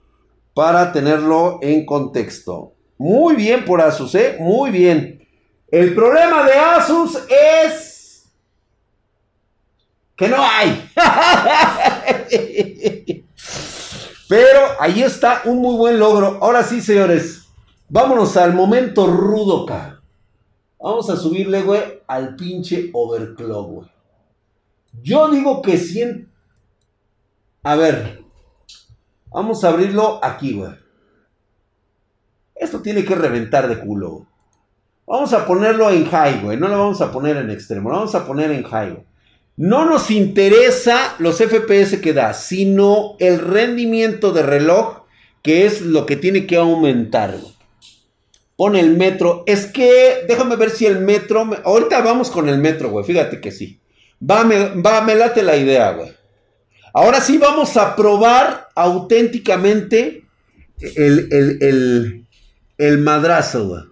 para 0.53 0.93
tenerlo 0.93 1.59
en 1.63 1.87
contexto. 1.87 2.75
Muy 2.99 3.35
bien 3.35 3.65
por 3.65 3.81
Asus, 3.81 4.15
¿eh? 4.15 4.37
Muy 4.39 4.71
bien. 4.71 5.27
El 5.69 5.95
problema 5.95 6.45
de 6.47 6.53
Asus 6.53 7.19
es 7.65 7.92
que 10.23 10.29
no 10.29 10.37
hay. 10.41 10.91
Pero 14.29 14.61
ahí 14.79 15.03
está 15.03 15.43
un 15.45 15.59
muy 15.59 15.77
buen 15.77 15.99
logro. 15.99 16.39
Ahora 16.41 16.63
sí, 16.63 16.81
señores, 16.81 17.49
vámonos 17.89 18.37
al 18.37 18.55
momento 18.55 19.09
rudo, 19.09 19.65
acá. 19.65 20.01
Vamos 20.81 21.11
a 21.11 21.17
subirle, 21.17 21.63
güey, 21.63 22.03
al 22.07 22.37
pinche 22.37 22.91
overclock, 22.93 23.69
güey. 23.69 23.89
Yo 25.03 25.29
digo 25.29 25.61
que 25.61 25.77
100... 25.77 26.31
A 27.65 27.77
ver, 27.77 28.23
vamos 29.31 29.63
a 29.65 29.69
abrirlo 29.69 30.19
aquí, 30.23 30.55
güey. 30.55 30.73
Esto 32.55 32.81
tiene 32.81 33.05
que 33.05 33.15
reventar 33.15 33.69
de 33.69 33.79
culo. 33.79 34.27
Vamos 35.07 35.33
a 35.33 35.45
ponerlo 35.45 35.91
en 35.91 36.09
high, 36.09 36.43
güey. 36.43 36.57
No 36.59 36.69
lo 36.69 36.79
vamos 36.79 37.01
a 37.01 37.11
poner 37.11 37.37
en 37.37 37.51
extremo. 37.51 37.91
Lo 37.91 37.97
vamos 37.97 38.15
a 38.15 38.25
poner 38.27 38.51
en 38.51 38.63
high, 38.63 39.05
No 39.57 39.85
nos 39.85 40.11
interesa 40.11 41.15
los 41.19 41.37
FPS 41.37 42.01
que 42.01 42.13
da, 42.13 42.33
sino 42.33 43.17
el 43.19 43.39
rendimiento 43.39 44.33
de 44.33 44.43
reloj, 44.43 45.03
que 45.43 45.67
es 45.67 45.83
lo 45.83 46.07
que 46.07 46.17
tiene 46.17 46.47
que 46.47 46.57
aumentar. 46.57 47.37
Pone 48.57 48.81
el 48.81 48.97
metro. 48.97 49.45
Es 49.47 49.67
que, 49.67 50.25
déjame 50.27 50.57
ver 50.57 50.71
si 50.71 50.87
el 50.87 51.01
metro. 51.01 51.51
Ahorita 51.65 52.01
vamos 52.01 52.31
con 52.31 52.49
el 52.49 52.59
metro, 52.59 52.91
güey. 52.91 53.05
Fíjate 53.05 53.41
que 53.41 53.51
sí. 53.53 53.79
Va, 54.23 54.45
me, 54.45 54.81
va, 54.81 55.01
me 55.03 55.15
late 55.15 55.43
la 55.43 55.57
idea, 55.57 55.93
güey. 55.93 56.13
Ahora 56.95 57.21
sí 57.21 57.39
vamos 57.39 57.77
a 57.77 57.97
probar 57.97 58.69
auténticamente 58.75 60.25
el, 60.81 61.29
el, 61.33 61.59
el, 61.63 62.27
el 62.79 62.99
madrazo, 62.99 63.67
güey. 63.69 63.83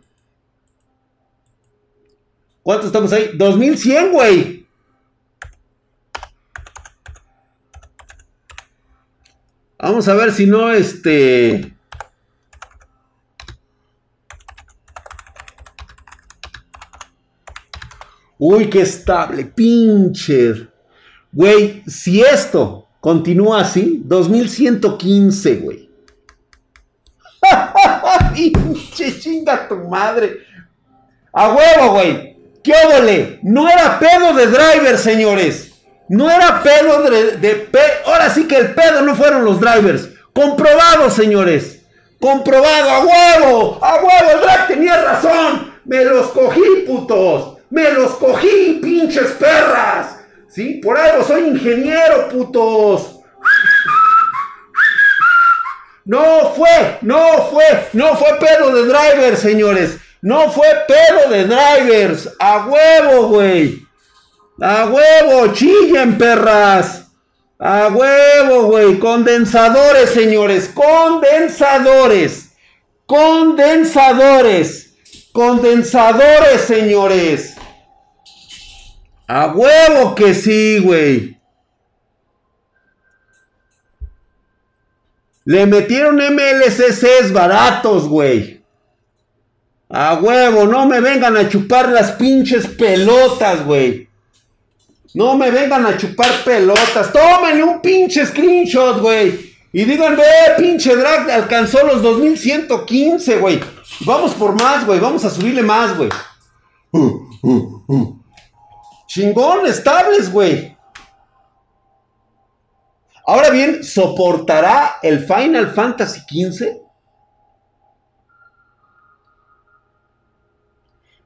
¿Cuánto 2.62 2.86
estamos 2.86 3.12
ahí? 3.12 3.30
2100, 3.34 4.12
güey. 4.12 4.59
Vamos 9.82 10.06
a 10.08 10.14
ver 10.14 10.32
si 10.32 10.46
no, 10.46 10.70
este... 10.70 11.74
Uy, 18.38 18.68
qué 18.68 18.82
estable, 18.82 19.44
pinche. 19.44 20.68
Güey, 21.32 21.82
si 21.86 22.20
esto 22.20 22.88
continúa 23.00 23.60
así, 23.60 24.02
2115, 24.04 25.56
güey. 25.56 25.90
pinche 28.34 29.18
chinga 29.18 29.66
tu 29.68 29.76
madre. 29.76 30.40
A 31.32 31.52
huevo, 31.52 31.92
güey. 31.92 32.36
¿Qué 32.62 32.72
óvole? 32.86 33.40
No 33.42 33.68
era 33.68 33.98
pedo 33.98 34.34
de 34.34 34.46
driver, 34.46 34.98
señores. 34.98 35.69
No 36.10 36.28
era 36.28 36.60
pedo 36.60 37.02
de, 37.04 37.36
de 37.36 37.68
Ahora 38.04 38.30
sí 38.30 38.48
que 38.48 38.56
el 38.56 38.74
pedo 38.74 39.00
no 39.02 39.14
fueron 39.14 39.44
los 39.44 39.60
drivers. 39.60 40.08
Comprobado, 40.32 41.08
señores. 41.08 41.82
Comprobado, 42.18 42.90
a 42.90 43.04
huevo. 43.04 43.78
A 43.80 43.94
huevo, 43.94 44.30
el 44.34 44.40
drag 44.40 44.66
tenía 44.66 45.00
razón. 45.02 45.72
Me 45.84 46.04
los 46.04 46.32
cogí, 46.32 46.84
putos. 46.84 47.58
Me 47.70 47.92
los 47.92 48.10
cogí, 48.16 48.80
pinches 48.82 49.30
perras. 49.38 50.18
¿Sí? 50.48 50.80
Por 50.82 50.98
algo 50.98 51.22
soy 51.22 51.44
ingeniero, 51.44 52.28
putos. 52.28 53.20
No 56.04 56.52
fue, 56.56 56.98
no 57.02 57.50
fue, 57.52 57.88
no 57.92 58.16
fue 58.16 58.36
pedo 58.40 58.74
de 58.74 58.82
drivers, 58.82 59.38
señores. 59.38 59.98
No 60.22 60.50
fue 60.50 60.66
pedo 60.88 61.30
de 61.30 61.44
drivers. 61.44 62.34
A 62.40 62.66
huevo, 62.66 63.28
güey. 63.28 63.89
A 64.60 64.84
huevo, 64.86 65.54
chillen, 65.54 66.18
perras. 66.18 67.06
A 67.58 67.88
huevo, 67.88 68.64
güey. 68.64 68.98
Condensadores, 68.98 70.10
señores. 70.10 70.68
Condensadores. 70.68 72.52
Condensadores. 73.06 74.94
Condensadores, 75.32 76.60
señores. 76.60 77.56
A 79.26 79.46
huevo 79.46 80.14
que 80.14 80.34
sí, 80.34 80.80
güey. 80.80 81.40
Le 85.44 85.66
metieron 85.66 86.16
MLCCs 86.16 87.32
baratos, 87.32 88.06
güey. 88.08 88.62
A 89.88 90.14
huevo, 90.14 90.66
no 90.66 90.86
me 90.86 91.00
vengan 91.00 91.36
a 91.36 91.48
chupar 91.48 91.88
las 91.88 92.12
pinches 92.12 92.66
pelotas, 92.66 93.64
güey. 93.64 94.09
No 95.14 95.36
me 95.36 95.50
vengan 95.50 95.86
a 95.86 95.96
chupar 95.96 96.44
pelotas. 96.44 97.12
Tómenle 97.12 97.62
un 97.64 97.80
pinche 97.80 98.24
screenshot, 98.24 99.00
güey. 99.00 99.50
Y 99.72 99.84
digan, 99.84 100.16
ve, 100.16 100.24
pinche 100.58 100.94
drag 100.96 101.30
alcanzó 101.30 101.84
los 101.86 102.02
2115, 102.02 103.38
güey. 103.38 103.60
Vamos 104.00 104.34
por 104.34 104.60
más, 104.60 104.86
güey. 104.86 105.00
Vamos 105.00 105.24
a 105.24 105.30
subirle 105.30 105.62
más, 105.62 105.96
güey. 105.96 106.10
Chingón, 109.06 109.66
estables, 109.66 110.30
güey. 110.30 110.76
Ahora 113.26 113.50
bien, 113.50 113.84
¿soportará 113.84 114.96
el 115.02 115.20
Final 115.20 115.72
Fantasy 115.72 116.20
XV? 116.20 116.80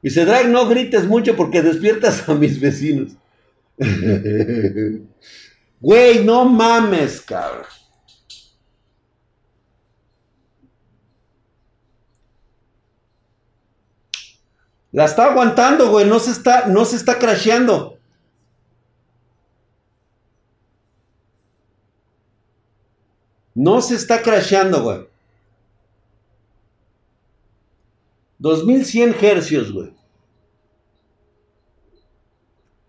Dice, 0.02 0.26
Drag, 0.26 0.48
no 0.48 0.66
grites 0.66 1.06
mucho 1.06 1.34
porque 1.34 1.62
despiertas 1.62 2.28
a 2.28 2.34
mis 2.34 2.60
vecinos. 2.60 3.12
Güey, 5.80 6.24
no 6.24 6.44
mames, 6.46 7.20
cabrón. 7.20 7.66
La 14.92 15.06
está 15.06 15.24
aguantando, 15.24 15.90
güey. 15.90 16.06
No 16.06 16.20
se 16.20 16.30
está, 16.30 16.66
no 16.68 16.84
se 16.84 16.94
está 16.96 17.18
crasheando. 17.18 17.98
No 23.54 23.80
se 23.80 23.96
está 23.96 24.22
crasheando, 24.22 24.82
güey. 24.82 25.08
2100 28.38 29.16
hercios, 29.20 29.72
güey. 29.72 29.92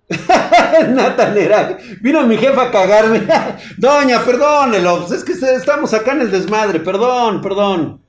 Natanera, 0.89 1.77
vino 2.01 2.25
mi 2.25 2.37
jefa 2.37 2.63
a 2.63 2.71
cagarme. 2.71 3.23
Doña, 3.77 4.23
perdónelo. 4.23 5.05
Pues 5.05 5.11
es 5.11 5.23
que 5.23 5.33
estamos 5.55 5.93
acá 5.93 6.13
en 6.13 6.21
el 6.21 6.31
desmadre. 6.31 6.79
Perdón, 6.79 7.41
perdón. 7.41 8.01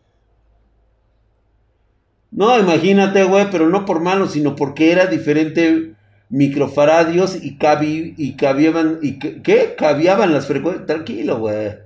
No, 2.31 2.59
imagínate, 2.59 3.25
güey, 3.25 3.51
pero 3.51 3.69
no 3.69 3.85
por 3.85 4.01
malo, 4.01 4.27
sino 4.29 4.55
porque 4.57 4.93
era 4.93 5.07
diferente 5.07 5.95
microfaradios 6.29 7.43
y, 7.43 7.57
cabi, 7.57 8.15
y 8.17 8.37
cabían, 8.37 8.99
y 9.01 9.19
¿qué? 9.19 9.75
Cabiaban 9.79 10.33
las 10.33 10.47
frecuencias. 10.47 10.87
Tranquilo, 10.87 11.39
güey. 11.39 11.77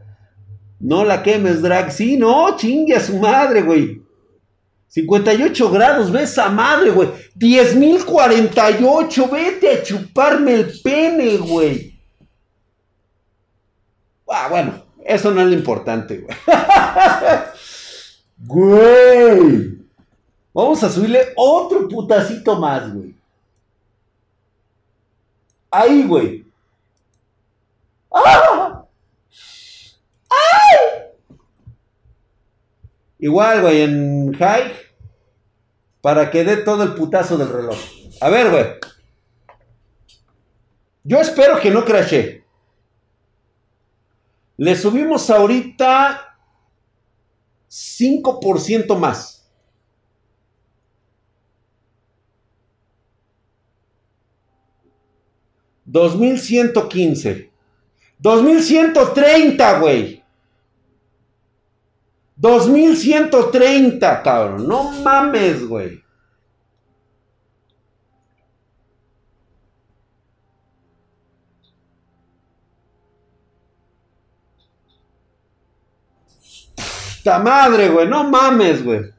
No 0.80 1.04
la 1.04 1.22
quemes, 1.22 1.62
drag. 1.62 1.92
Sí, 1.92 2.16
no, 2.16 2.56
chingue 2.56 2.96
a 2.96 3.00
su 3.00 3.18
madre, 3.18 3.62
güey. 3.62 4.02
58 4.90 5.70
grados, 5.70 6.10
ves 6.10 6.36
a 6.36 6.48
madre, 6.48 6.90
güey. 6.90 7.10
10.048, 7.36 9.30
vete 9.30 9.70
a 9.70 9.82
chuparme 9.84 10.54
el 10.54 10.80
pene, 10.82 11.36
güey. 11.36 11.96
Ah, 14.28 14.48
bueno, 14.50 14.84
eso 15.04 15.30
no 15.30 15.42
es 15.42 15.46
lo 15.46 15.54
importante, 15.54 16.18
güey. 16.18 16.36
güey. 18.38 19.78
Vamos 20.52 20.82
a 20.82 20.90
subirle 20.90 21.34
otro 21.36 21.88
putacito 21.88 22.58
más, 22.58 22.92
güey. 22.92 23.14
Ahí, 25.70 26.02
güey. 26.02 26.44
¡Ah! 28.12 28.84
¡Ay! 30.28 30.59
Igual, 33.20 33.62
güey, 33.62 33.82
en 33.82 34.32
high. 34.34 34.72
Para 36.00 36.30
que 36.30 36.44
dé 36.44 36.58
todo 36.58 36.82
el 36.82 36.94
putazo 36.94 37.36
del 37.36 37.48
reloj. 37.48 37.78
A 38.20 38.30
ver, 38.30 38.50
güey. 38.50 38.66
Yo 41.04 41.20
espero 41.20 41.60
que 41.60 41.70
no 41.70 41.84
crashe. 41.84 42.44
Le 44.56 44.76
subimos 44.76 45.30
ahorita 45.30 46.36
5% 47.68 48.96
más. 48.96 49.40
2115. 55.90 57.50
2130, 58.18 59.78
güey. 59.80 60.19
2130, 62.40 64.22
cabrón. 64.22 64.66
No 64.66 64.90
mames, 65.02 65.68
güey. 65.68 66.02
¡Ta 77.22 77.38
madre, 77.38 77.90
güey! 77.90 78.08
¡No 78.08 78.24
mames, 78.24 78.82
güey! 78.82 79.12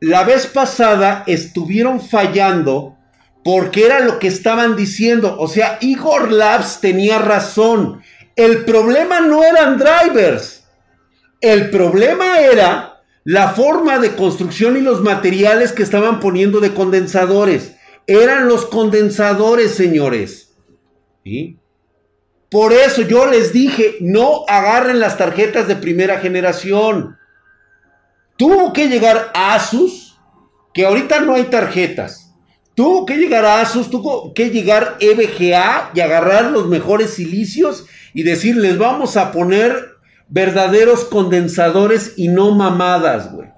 La 0.00 0.24
vez 0.24 0.46
pasada 0.46 1.24
estuvieron 1.26 1.98
fallando 1.98 2.95
porque 3.46 3.86
era 3.86 4.00
lo 4.00 4.18
que 4.18 4.26
estaban 4.26 4.74
diciendo. 4.74 5.36
O 5.38 5.46
sea, 5.46 5.78
Igor 5.80 6.32
Labs 6.32 6.80
tenía 6.80 7.20
razón. 7.20 8.02
El 8.34 8.64
problema 8.64 9.20
no 9.20 9.44
eran 9.44 9.78
drivers. 9.78 10.64
El 11.40 11.70
problema 11.70 12.40
era 12.40 13.04
la 13.22 13.50
forma 13.50 14.00
de 14.00 14.16
construcción 14.16 14.76
y 14.76 14.80
los 14.80 15.00
materiales 15.00 15.70
que 15.70 15.84
estaban 15.84 16.18
poniendo 16.18 16.58
de 16.58 16.74
condensadores. 16.74 17.76
Eran 18.08 18.48
los 18.48 18.66
condensadores, 18.66 19.76
señores. 19.76 20.56
Por 22.50 22.72
eso 22.72 23.02
yo 23.02 23.26
les 23.26 23.52
dije, 23.52 23.98
no 24.00 24.44
agarren 24.48 24.98
las 24.98 25.18
tarjetas 25.18 25.68
de 25.68 25.76
primera 25.76 26.18
generación. 26.18 27.16
Tuvo 28.36 28.72
que 28.72 28.88
llegar 28.88 29.30
Asus, 29.34 30.18
que 30.74 30.84
ahorita 30.84 31.20
no 31.20 31.34
hay 31.34 31.44
tarjetas. 31.44 32.25
Tuvo 32.76 33.06
que 33.06 33.16
llegar 33.16 33.46
Asus, 33.46 33.88
tuvo 33.88 34.34
que 34.34 34.50
llegar 34.50 34.98
EVGA 35.00 35.92
y 35.94 36.00
agarrar 36.00 36.52
los 36.52 36.68
mejores 36.68 37.14
silicios 37.14 37.86
y 38.12 38.22
decirles, 38.22 38.76
vamos 38.76 39.16
a 39.16 39.32
poner 39.32 39.96
verdaderos 40.28 41.06
condensadores 41.06 42.12
y 42.18 42.28
no 42.28 42.50
mamadas, 42.50 43.32
güey. 43.32 43.48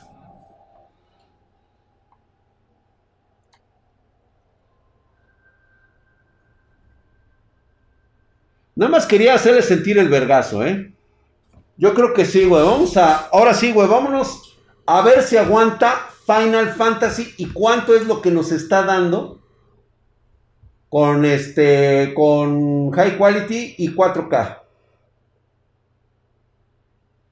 Nada 8.76 8.92
más 8.92 9.06
quería 9.06 9.34
hacerle 9.34 9.62
sentir 9.62 9.98
el 9.98 10.08
vergazo, 10.08 10.64
¿eh? 10.64 10.94
Yo 11.76 11.92
creo 11.94 12.14
que 12.14 12.24
sí, 12.24 12.44
güey. 12.44 12.64
Vamos 12.64 12.96
a. 12.96 13.26
Ahora 13.32 13.52
sí, 13.52 13.72
güey. 13.72 13.88
Vámonos 13.88 14.56
a 14.86 15.02
ver 15.02 15.24
si 15.24 15.36
aguanta 15.36 16.08
Final 16.28 16.74
Fantasy 16.74 17.32
y 17.38 17.46
cuánto 17.46 17.96
es 17.96 18.06
lo 18.06 18.20
que 18.20 18.30
nos 18.30 18.52
está 18.52 18.82
dando 18.82 19.40
con 20.90 21.24
este. 21.24 22.12
Con 22.14 22.90
High 22.90 23.16
Quality 23.16 23.76
y 23.78 23.94
4K. 23.94 24.58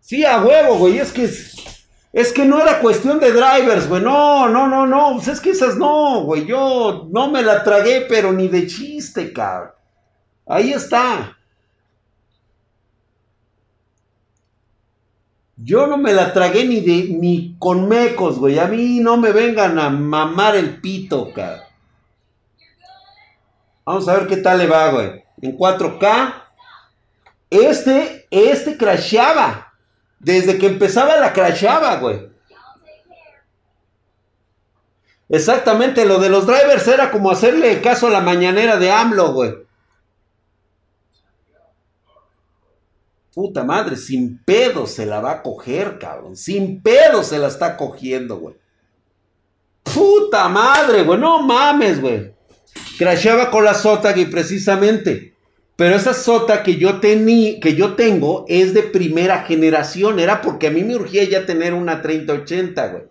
Sí, 0.01 0.25
a 0.25 0.43
huevo, 0.43 0.79
güey. 0.79 0.99
Es 0.99 1.13
que. 1.13 1.29
Es 2.13 2.33
que 2.33 2.47
no 2.47 2.59
era 2.59 2.81
cuestión 2.81 3.21
de 3.21 3.33
drivers, 3.33 3.87
güey. 3.87 4.01
No, 4.01 4.49
no, 4.49 4.67
no, 4.67 4.87
no. 4.87 5.17
Pues 5.17 5.29
es 5.29 5.41
que 5.41 5.51
esas 5.51 5.77
no, 5.77 6.25
güey. 6.25 6.47
Yo 6.47 7.07
no 7.13 7.31
me 7.31 7.43
la 7.43 7.63
tragué, 7.63 8.07
pero 8.09 8.33
ni 8.33 8.49
de 8.49 8.67
chiste, 8.67 9.31
cabrón. 9.35 9.73
Ahí 10.47 10.73
está. 10.73 11.36
Yo 15.57 15.87
no 15.87 15.97
me 15.97 16.13
la 16.13 16.33
tragué 16.33 16.67
ni, 16.67 16.81
de, 16.81 17.09
ni 17.19 17.57
con 17.59 17.89
mecos, 17.89 18.39
güey. 18.39 18.59
A 18.59 18.67
mí 18.67 19.01
no 19.01 19.17
me 19.17 19.33
vengan 19.33 19.79
a 19.79 19.89
mamar 19.89 20.55
el 20.55 20.81
pito, 20.81 21.33
cabrón. 21.33 21.65
Vamos 23.87 24.09
a 24.09 24.15
ver 24.15 24.27
qué 24.27 24.37
tal 24.37 24.59
le 24.59 24.67
va, 24.67 24.91
güey. 24.91 25.25
En 25.41 25.57
4K. 25.57 26.35
Este, 27.49 28.27
este 28.31 28.77
crasheaba. 28.77 29.73
Desde 30.19 30.59
que 30.59 30.67
empezaba 30.67 31.17
la 31.17 31.33
crasheaba, 31.33 31.97
güey. 31.97 32.29
Exactamente, 35.29 36.05
lo 36.05 36.19
de 36.19 36.29
los 36.29 36.47
drivers 36.47 36.87
era 36.87 37.11
como 37.11 37.31
hacerle 37.31 37.81
caso 37.81 38.09
a 38.09 38.11
la 38.11 38.21
mañanera 38.21 38.77
de 38.77 38.93
AMLO, 38.93 39.33
güey. 39.33 39.66
Puta 43.37 43.65
madre, 43.65 43.97
sin 43.97 44.39
pedo 44.39 44.87
se 44.87 45.05
la 45.05 45.21
va 45.21 45.31
a 45.33 45.43
coger, 45.43 45.99
cabrón. 45.99 46.37
Sin 46.37 46.81
pedo 46.81 47.23
se 47.23 47.37
la 47.37 47.49
está 47.49 47.77
cogiendo, 47.77 48.39
güey. 48.39 48.55
Puta 49.83 50.49
madre, 50.49 51.03
güey. 51.03 51.21
No 51.21 51.43
mames, 51.43 52.01
güey. 52.01 52.33
Crasheaba 52.97 53.51
con 53.51 53.63
la 53.63 53.75
Sotag 53.75 54.17
y 54.17 54.25
precisamente. 54.25 55.35
Pero 55.77 55.97
esa 55.97 56.15
Sota 56.15 56.63
que 56.63 56.77
yo, 56.77 56.99
tení, 56.99 57.61
que 57.61 57.75
yo 57.75 57.93
tengo 57.93 58.47
es 58.49 58.73
de 58.73 58.85
primera 58.85 59.43
generación. 59.43 60.19
Era 60.19 60.41
porque 60.41 60.69
a 60.69 60.71
mí 60.71 60.83
me 60.83 60.97
urgía 60.97 61.23
ya 61.25 61.45
tener 61.45 61.75
una 61.75 62.01
3080, 62.01 62.89
güey. 62.89 63.03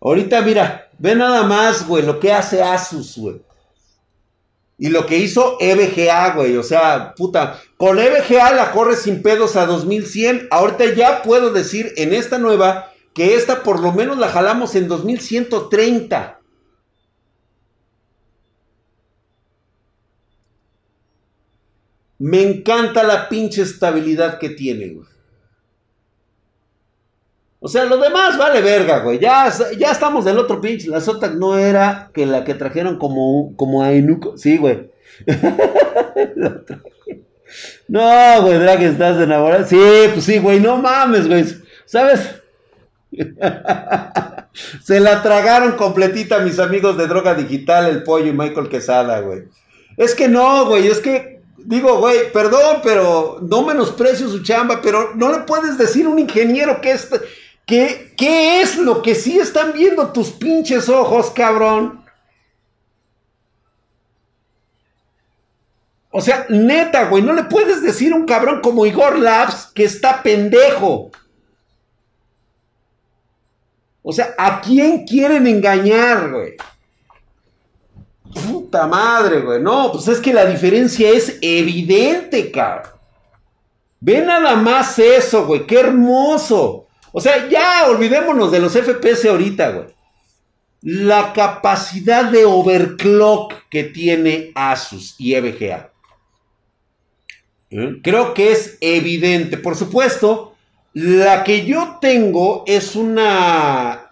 Ahorita, 0.00 0.40
mira, 0.40 0.88
ve 0.98 1.14
nada 1.14 1.42
más, 1.42 1.86
güey, 1.86 2.02
lo 2.06 2.18
que 2.18 2.32
hace 2.32 2.62
Asus, 2.62 3.18
güey. 3.18 3.42
Y 4.82 4.88
lo 4.88 5.06
que 5.06 5.16
hizo 5.16 5.58
EVGA, 5.60 6.34
güey. 6.34 6.56
O 6.56 6.64
sea, 6.64 7.14
puta. 7.14 7.62
Con 7.76 8.00
EVGA 8.00 8.50
la 8.50 8.72
corre 8.72 8.96
sin 8.96 9.22
pedos 9.22 9.54
a 9.54 9.64
2100. 9.64 10.48
Ahorita 10.50 10.92
ya 10.92 11.22
puedo 11.22 11.52
decir 11.52 11.92
en 11.96 12.12
esta 12.12 12.38
nueva 12.38 12.92
que 13.14 13.36
esta 13.36 13.62
por 13.62 13.78
lo 13.78 13.92
menos 13.92 14.18
la 14.18 14.28
jalamos 14.28 14.74
en 14.74 14.88
2130. 14.88 16.40
Me 22.18 22.42
encanta 22.42 23.04
la 23.04 23.28
pinche 23.28 23.62
estabilidad 23.62 24.40
que 24.40 24.48
tiene, 24.48 24.88
güey. 24.88 25.11
O 27.64 27.68
sea, 27.68 27.84
lo 27.84 27.96
demás 27.96 28.36
vale 28.36 28.60
verga, 28.60 28.98
güey. 28.98 29.20
Ya, 29.20 29.48
ya 29.78 29.92
estamos 29.92 30.24
del 30.24 30.36
otro 30.36 30.60
pinche. 30.60 30.88
La 30.88 31.00
Zotac 31.00 31.34
no 31.34 31.56
era 31.56 32.10
que 32.12 32.26
la 32.26 32.42
que 32.42 32.54
trajeron 32.54 32.98
como, 32.98 33.54
como 33.56 33.84
a 33.84 33.92
Enuco. 33.92 34.36
Sí, 34.36 34.56
güey. 34.56 34.90
no, 37.86 38.42
güey, 38.42 38.58
Drag, 38.58 38.82
estás 38.82 39.16
enamorado. 39.22 39.64
Sí, 39.64 39.78
pues 40.12 40.24
sí, 40.24 40.38
güey, 40.38 40.58
no 40.58 40.76
mames, 40.78 41.28
güey. 41.28 41.44
¿Sabes? 41.84 42.34
Se 44.82 44.98
la 44.98 45.22
tragaron 45.22 45.76
completita 45.76 46.40
mis 46.40 46.58
amigos 46.58 46.98
de 46.98 47.06
droga 47.06 47.34
digital, 47.34 47.86
el 47.86 48.02
pollo 48.02 48.26
y 48.26 48.32
Michael 48.32 48.70
Quesada, 48.70 49.20
güey. 49.20 49.44
Es 49.96 50.16
que 50.16 50.26
no, 50.26 50.66
güey, 50.66 50.88
es 50.88 50.98
que 50.98 51.42
digo, 51.58 52.00
güey, 52.00 52.32
perdón, 52.32 52.78
pero 52.82 53.38
no 53.40 53.62
menosprecio 53.62 54.28
su 54.28 54.42
chamba, 54.42 54.80
pero 54.82 55.14
no 55.14 55.30
le 55.30 55.44
puedes 55.44 55.78
decir 55.78 56.06
a 56.06 56.08
un 56.08 56.18
ingeniero 56.18 56.80
que 56.80 56.90
es 56.90 57.08
¿Qué, 57.66 58.14
¿Qué 58.16 58.60
es 58.60 58.76
lo 58.76 59.02
que 59.02 59.14
sí 59.14 59.38
están 59.38 59.72
viendo 59.72 60.12
tus 60.12 60.30
pinches 60.30 60.88
ojos, 60.88 61.30
cabrón? 61.30 62.02
O 66.10 66.20
sea, 66.20 66.44
neta, 66.50 67.08
güey, 67.08 67.22
no 67.22 67.32
le 67.32 67.44
puedes 67.44 67.82
decir 67.82 68.12
a 68.12 68.16
un 68.16 68.26
cabrón 68.26 68.60
como 68.62 68.84
Igor 68.84 69.18
Labs 69.18 69.72
que 69.74 69.84
está 69.84 70.22
pendejo. 70.22 71.10
O 74.02 74.12
sea, 74.12 74.34
¿a 74.36 74.60
quién 74.60 75.06
quieren 75.06 75.46
engañar, 75.46 76.30
güey? 76.30 76.56
Puta 78.34 78.86
madre, 78.86 79.40
güey. 79.40 79.62
No, 79.62 79.90
pues 79.92 80.06
es 80.08 80.20
que 80.20 80.34
la 80.34 80.44
diferencia 80.44 81.08
es 81.08 81.38
evidente, 81.40 82.50
cabrón. 82.50 82.92
Ve 84.00 84.20
nada 84.20 84.56
más 84.56 84.98
eso, 84.98 85.46
güey. 85.46 85.66
Qué 85.66 85.80
hermoso. 85.80 86.81
O 87.12 87.20
sea, 87.20 87.48
ya 87.48 87.86
olvidémonos 87.88 88.50
de 88.50 88.58
los 88.58 88.72
FPS 88.72 89.26
ahorita, 89.26 89.70
güey. 89.70 89.86
La 90.80 91.32
capacidad 91.32 92.24
de 92.24 92.44
overclock 92.44 93.54
que 93.70 93.84
tiene 93.84 94.50
Asus 94.54 95.14
y 95.18 95.34
EVGA. 95.34 95.92
¿Eh? 97.70 98.00
Creo 98.02 98.34
que 98.34 98.52
es 98.52 98.78
evidente. 98.80 99.58
Por 99.58 99.76
supuesto, 99.76 100.56
la 100.94 101.44
que 101.44 101.64
yo 101.64 101.98
tengo 102.00 102.64
es 102.66 102.96
una... 102.96 104.10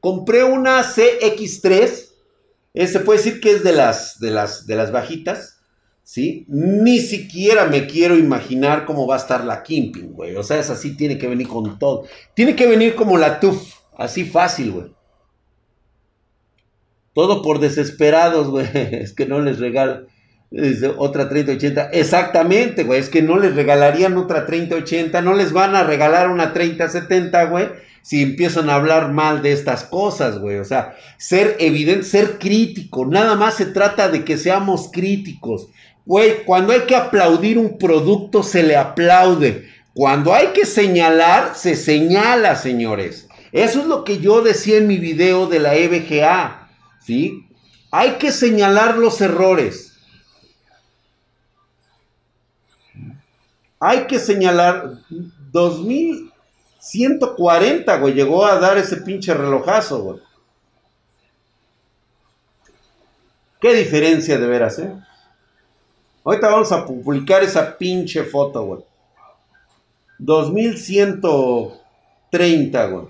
Compré 0.00 0.42
una 0.42 0.82
CX3. 0.82 2.08
Eh, 2.74 2.86
se 2.86 3.00
puede 3.00 3.18
decir 3.18 3.40
que 3.40 3.52
es 3.52 3.62
de 3.62 3.72
las, 3.72 4.18
de 4.18 4.30
las, 4.30 4.66
de 4.66 4.76
las 4.76 4.90
bajitas. 4.90 5.61
¿Sí? 6.02 6.44
Ni 6.48 7.00
siquiera 7.00 7.66
me 7.66 7.86
quiero 7.86 8.16
imaginar 8.16 8.84
cómo 8.84 9.06
va 9.06 9.16
a 9.16 9.18
estar 9.18 9.44
la 9.44 9.62
Kimping, 9.62 10.12
güey. 10.12 10.36
O 10.36 10.42
sea, 10.42 10.58
es 10.58 10.70
así, 10.70 10.96
tiene 10.96 11.18
que 11.18 11.28
venir 11.28 11.48
con 11.48 11.78
todo. 11.78 12.04
Tiene 12.34 12.56
que 12.56 12.66
venir 12.66 12.94
como 12.94 13.18
la 13.18 13.40
TUF, 13.40 13.74
así 13.96 14.24
fácil, 14.24 14.72
güey. 14.72 14.86
Todo 17.14 17.42
por 17.42 17.60
desesperados, 17.60 18.48
güey. 18.48 18.66
Es 18.74 19.12
que 19.12 19.26
no 19.26 19.40
les 19.40 19.58
regalan 19.58 20.06
otra 20.98 21.28
3080. 21.28 21.90
Exactamente, 21.92 22.84
güey. 22.84 23.00
Es 23.00 23.08
que 23.08 23.22
no 23.22 23.38
les 23.38 23.54
regalarían 23.54 24.16
otra 24.16 24.46
3080. 24.46 25.20
No 25.22 25.34
les 25.34 25.52
van 25.52 25.74
a 25.76 25.84
regalar 25.84 26.30
una 26.30 26.52
3070, 26.52 27.44
güey. 27.44 27.68
Si 28.02 28.22
empiezan 28.22 28.68
a 28.68 28.74
hablar 28.74 29.12
mal 29.12 29.42
de 29.42 29.52
estas 29.52 29.84
cosas, 29.84 30.38
güey. 30.38 30.58
O 30.58 30.64
sea, 30.64 30.96
ser 31.18 31.56
evidente, 31.60 32.04
ser 32.04 32.38
crítico. 32.38 33.06
Nada 33.06 33.36
más 33.36 33.54
se 33.54 33.66
trata 33.66 34.08
de 34.08 34.24
que 34.24 34.36
seamos 34.36 34.90
críticos. 34.92 35.68
Güey, 36.04 36.44
cuando 36.44 36.72
hay 36.72 36.80
que 36.80 36.96
aplaudir 36.96 37.58
un 37.58 37.78
producto, 37.78 38.42
se 38.42 38.62
le 38.62 38.76
aplaude. 38.76 39.70
Cuando 39.94 40.34
hay 40.34 40.48
que 40.48 40.66
señalar, 40.66 41.54
se 41.54 41.76
señala, 41.76 42.56
señores. 42.56 43.28
Eso 43.52 43.80
es 43.80 43.86
lo 43.86 44.04
que 44.04 44.18
yo 44.18 44.42
decía 44.42 44.76
en 44.78 44.86
mi 44.86 44.98
video 44.98 45.46
de 45.46 45.60
la 45.60 45.74
EVGA, 45.74 46.70
¿sí? 47.00 47.46
Hay 47.90 48.12
que 48.12 48.32
señalar 48.32 48.96
los 48.96 49.20
errores. 49.20 49.90
Hay 53.78 54.06
que 54.06 54.18
señalar 54.18 54.94
2140, 55.52 57.98
güey. 57.98 58.14
Llegó 58.14 58.46
a 58.46 58.58
dar 58.58 58.78
ese 58.78 58.96
pinche 58.98 59.34
relojazo, 59.34 60.02
güey. 60.02 60.20
Qué 63.60 63.74
diferencia 63.74 64.38
de 64.38 64.46
veras, 64.46 64.78
¿eh? 64.78 64.94
Ahorita 66.24 66.48
vamos 66.48 66.70
a 66.70 66.86
publicar 66.86 67.42
esa 67.42 67.76
pinche 67.76 68.22
foto, 68.22 68.64
güey. 68.64 68.84
2130, 70.18 72.86
güey. 72.86 73.06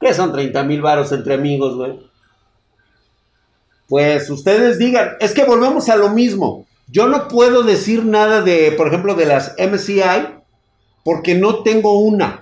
¿Qué 0.00 0.12
son 0.14 0.32
30 0.32 0.64
mil 0.64 0.82
varos 0.82 1.12
entre 1.12 1.34
amigos, 1.34 1.76
güey? 1.76 2.00
Pues 3.86 4.28
ustedes 4.30 4.78
digan, 4.78 5.10
es 5.20 5.32
que 5.32 5.44
volvemos 5.44 5.88
a 5.88 5.96
lo 5.96 6.08
mismo. 6.08 6.66
Yo 6.88 7.06
no 7.06 7.28
puedo 7.28 7.62
decir 7.62 8.04
nada 8.04 8.40
de, 8.40 8.72
por 8.72 8.88
ejemplo, 8.88 9.14
de 9.14 9.26
las 9.26 9.54
MCI, 9.58 10.40
porque 11.04 11.34
no 11.34 11.62
tengo 11.62 12.00
una. 12.00 12.40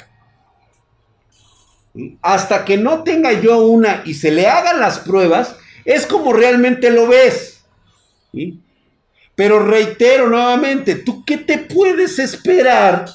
Hasta 2.22 2.64
que 2.64 2.76
no 2.76 3.02
tenga 3.02 3.32
yo 3.32 3.58
una 3.58 4.02
y 4.04 4.14
se 4.14 4.30
le 4.30 4.46
hagan 4.46 4.80
las 4.80 5.00
pruebas, 5.00 5.56
es 5.84 6.06
como 6.06 6.32
realmente 6.32 6.90
lo 6.90 7.08
ves. 7.08 7.64
Pero 9.34 9.64
reitero 9.64 10.28
nuevamente, 10.28 10.96
¿tú 10.96 11.24
qué 11.24 11.38
te 11.38 11.58
puedes 11.58 12.18
esperar 12.18 13.06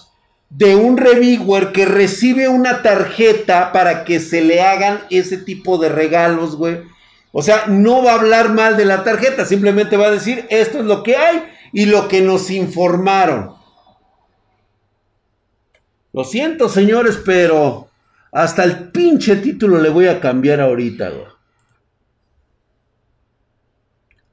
de 0.49 0.75
un 0.75 0.97
reviewer 0.97 1.71
que 1.71 1.85
recibe 1.85 2.47
una 2.47 2.81
tarjeta 2.81 3.71
para 3.71 4.03
que 4.05 4.19
se 4.19 4.41
le 4.41 4.61
hagan 4.61 5.01
ese 5.09 5.37
tipo 5.37 5.77
de 5.77 5.89
regalos, 5.89 6.55
güey? 6.55 6.81
O 7.31 7.41
sea, 7.41 7.65
no 7.67 8.03
va 8.03 8.11
a 8.11 8.15
hablar 8.15 8.53
mal 8.53 8.77
de 8.77 8.85
la 8.85 9.03
tarjeta, 9.03 9.45
simplemente 9.45 9.97
va 9.97 10.07
a 10.07 10.11
decir, 10.11 10.45
esto 10.49 10.79
es 10.79 10.85
lo 10.85 11.03
que 11.03 11.17
hay 11.17 11.43
y 11.71 11.85
lo 11.85 12.07
que 12.07 12.21
nos 12.21 12.51
informaron. 12.51 13.55
Lo 16.13 16.23
siento, 16.23 16.69
señores, 16.69 17.19
pero 17.25 17.89
hasta 18.33 18.63
el 18.63 18.89
pinche 18.89 19.35
título 19.35 19.79
le 19.79 19.89
voy 19.89 20.07
a 20.07 20.19
cambiar 20.19 20.59
ahorita, 20.59 21.09
güey. 21.09 21.27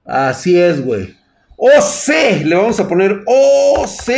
Así 0.04 0.58
es, 0.58 0.82
güey. 0.82 1.14
OC, 1.56 2.08
le 2.44 2.56
vamos 2.56 2.80
a 2.80 2.88
poner 2.88 3.22
OC 3.26 4.10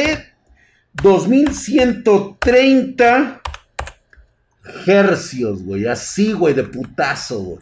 2130 0.95 3.43
hercios, 4.87 5.64
güey. 5.64 5.87
Así, 5.87 6.33
güey, 6.33 6.55
de 6.55 6.62
putazo, 6.62 7.41
güey. 7.41 7.59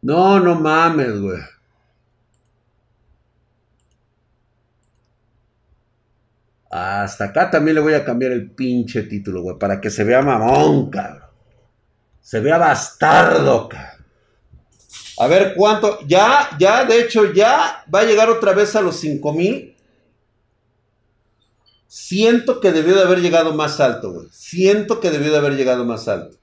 No, 0.00 0.38
no 0.40 0.54
mames, 0.54 1.20
güey. 1.20 1.40
Hasta 6.70 7.24
acá 7.24 7.50
también 7.50 7.76
le 7.76 7.80
voy 7.80 7.94
a 7.94 8.04
cambiar 8.04 8.32
el 8.32 8.50
pinche 8.50 9.02
título, 9.02 9.42
güey, 9.42 9.58
para 9.58 9.80
que 9.80 9.90
se 9.90 10.04
vea 10.04 10.22
mamón, 10.22 10.90
cabrón. 10.90 11.28
Se 12.20 12.40
vea 12.40 12.58
bastardo, 12.58 13.68
cabrón. 13.68 14.04
A 15.18 15.26
ver 15.26 15.54
cuánto. 15.56 15.98
Ya, 16.06 16.50
ya, 16.58 16.84
de 16.84 17.00
hecho, 17.00 17.32
ya 17.32 17.84
va 17.92 18.00
a 18.00 18.04
llegar 18.04 18.30
otra 18.30 18.52
vez 18.52 18.76
a 18.76 18.82
los 18.82 18.96
5000. 19.00 19.77
Siento 21.88 22.60
que 22.60 22.70
debió 22.70 22.94
de 22.94 23.02
haber 23.02 23.20
llegado 23.20 23.54
más 23.54 23.80
alto, 23.80 24.12
güey. 24.12 24.28
Siento 24.30 25.00
que 25.00 25.10
debió 25.10 25.32
de 25.32 25.38
haber 25.38 25.56
llegado 25.56 25.86
más 25.86 26.06
alto. 26.06 26.36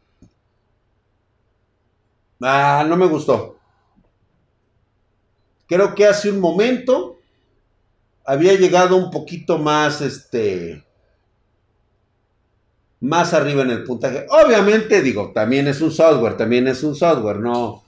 Ah, 2.41 2.83
no 2.87 2.97
me 2.97 3.05
gustó. 3.05 3.57
Creo 5.67 5.93
que 5.93 6.07
hace 6.07 6.31
un 6.31 6.39
momento 6.39 7.19
había 8.25 8.53
llegado 8.53 8.97
un 8.97 9.11
poquito 9.11 9.59
más, 9.59 10.01
este, 10.01 10.83
más 12.99 13.33
arriba 13.35 13.61
en 13.61 13.69
el 13.69 13.83
puntaje. 13.83 14.25
Obviamente, 14.29 15.03
digo, 15.03 15.31
también 15.33 15.67
es 15.67 15.79
un 15.79 15.91
software, 15.91 16.37
también 16.37 16.67
es 16.67 16.81
un 16.81 16.95
software, 16.95 17.39
no. 17.39 17.83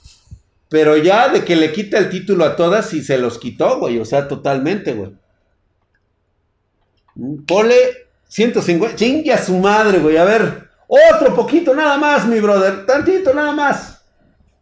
Pero 0.70 0.95
ya 0.95 1.30
de 1.30 1.43
que 1.43 1.55
le 1.55 1.72
quita 1.72 1.97
el 1.97 2.10
título 2.10 2.45
a 2.45 2.55
todas 2.55 2.93
y 2.93 3.03
se 3.03 3.18
los 3.18 3.39
quitó, 3.39 3.80
güey, 3.80 3.97
o 3.97 4.05
sea, 4.05 4.28
totalmente, 4.28 4.93
güey. 4.93 5.16
Pole 7.45 8.07
150. 8.28 8.95
Chingue 8.95 9.34
a 9.34 9.43
su 9.43 9.57
madre, 9.57 9.99
güey. 9.99 10.18
A 10.18 10.24
ver. 10.24 10.70
Otro 10.88 11.36
poquito 11.36 11.74
nada 11.76 11.97
más, 11.97 12.26
mi 12.26 12.39
brother. 12.39 12.86
Tantito 12.86 13.34
nada 13.34 13.51
más. 13.51 14.01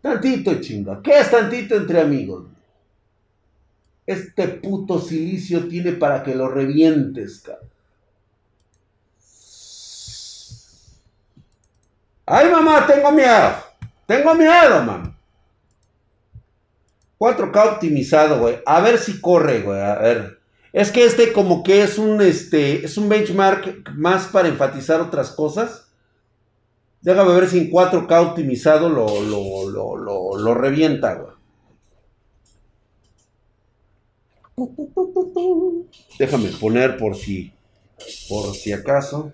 Tantito, 0.01 0.60
chinga. 0.62 1.01
¿Qué 1.03 1.20
es 1.20 1.30
tantito 1.30 1.76
entre 1.76 2.01
amigos? 2.01 2.45
Este 4.06 4.47
puto 4.47 4.99
silicio 4.99 5.68
tiene 5.68 5.93
para 5.93 6.24
que 6.24 6.36
lo 6.36 6.47
revientes, 6.47 7.41
cabrón. 7.41 7.70
Ay, 12.28 12.49
mamá, 12.49 12.88
tengo 12.88 13.12
miedo. 13.12 13.56
Tengo 14.06 14.34
miedo, 14.34 14.84
mamá. 14.84 15.16
4K 17.20 17.74
optimizado, 17.74 18.39
güey. 18.39 18.60
A 18.66 18.82
ver 18.82 18.97
si 18.97 19.22
corre, 19.22 19.62
güey. 19.62 19.80
A 19.80 19.95
ver. 19.95 20.39
Es 20.76 20.91
que 20.91 21.05
este 21.05 21.32
como 21.32 21.63
que 21.63 21.83
es 21.83 21.97
un, 21.97 22.21
este, 22.21 22.86
es 22.86 22.97
un 22.97 23.08
benchmark 23.08 23.93
más 23.93 24.28
para 24.28 24.50
enfatizar 24.50 25.00
otras 25.00 25.32
cosas. 25.32 25.87
Déjame 27.00 27.33
ver 27.33 27.47
si 27.47 27.59
en 27.59 27.71
4K 27.71 28.32
optimizado 28.32 28.89
lo, 28.89 29.21
lo, 29.21 30.36
lo, 30.36 30.54
revienta, 30.54 31.13
güey. 31.13 31.33
Déjame 36.20 36.50
poner 36.50 36.97
por 36.97 37.16
si, 37.16 37.54
por 38.28 38.54
si 38.54 38.74
acaso. 38.74 39.32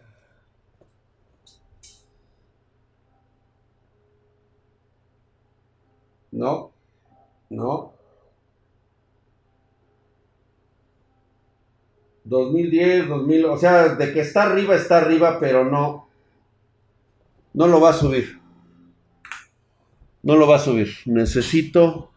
No, 6.31 6.71
no. 7.49 7.90
2010, 12.31 13.09
2000, 13.09 13.45
o 13.45 13.57
sea, 13.57 13.89
de 13.89 14.13
que 14.13 14.21
está 14.21 14.43
arriba, 14.43 14.73
está 14.73 14.99
arriba, 14.99 15.37
pero 15.37 15.65
no, 15.65 16.07
no 17.53 17.67
lo 17.67 17.81
va 17.81 17.89
a 17.89 17.93
subir. 17.93 18.39
No 20.23 20.37
lo 20.37 20.47
va 20.47 20.55
a 20.55 20.59
subir. 20.59 20.95
Necesito, 21.07 22.13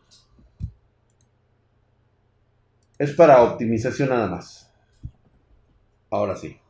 es 2.96 3.10
para 3.10 3.42
optimización 3.42 4.10
nada 4.10 4.28
más. 4.28 4.72
Ahora 6.10 6.36
sí. 6.36 6.60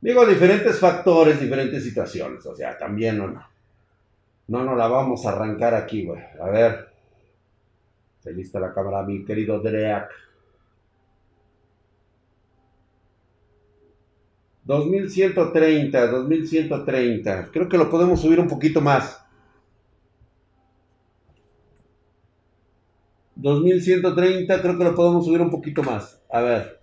Digo, 0.00 0.24
diferentes 0.24 0.78
factores, 0.78 1.40
diferentes 1.40 1.82
situaciones, 1.82 2.46
o 2.46 2.54
sea, 2.54 2.78
también 2.78 3.18
no, 3.18 3.26
no. 3.26 3.53
No 4.48 4.62
nos 4.64 4.76
la 4.76 4.88
vamos 4.88 5.24
a 5.24 5.30
arrancar 5.30 5.74
aquí, 5.74 6.04
güey. 6.04 6.20
A 6.40 6.48
ver. 6.48 6.88
Está 8.18 8.30
lista 8.30 8.60
la 8.60 8.72
cámara, 8.72 9.02
mi 9.02 9.24
querido 9.24 9.60
Dreak. 9.60 10.10
2130, 14.64 16.06
2130. 16.06 17.50
Creo 17.52 17.68
que 17.68 17.78
lo 17.78 17.90
podemos 17.90 18.20
subir 18.20 18.40
un 18.40 18.48
poquito 18.48 18.80
más. 18.80 19.24
2130, 23.36 24.62
creo 24.62 24.78
que 24.78 24.84
lo 24.84 24.94
podemos 24.94 25.26
subir 25.26 25.42
un 25.42 25.50
poquito 25.50 25.82
más. 25.82 26.22
A 26.30 26.40
ver. 26.40 26.80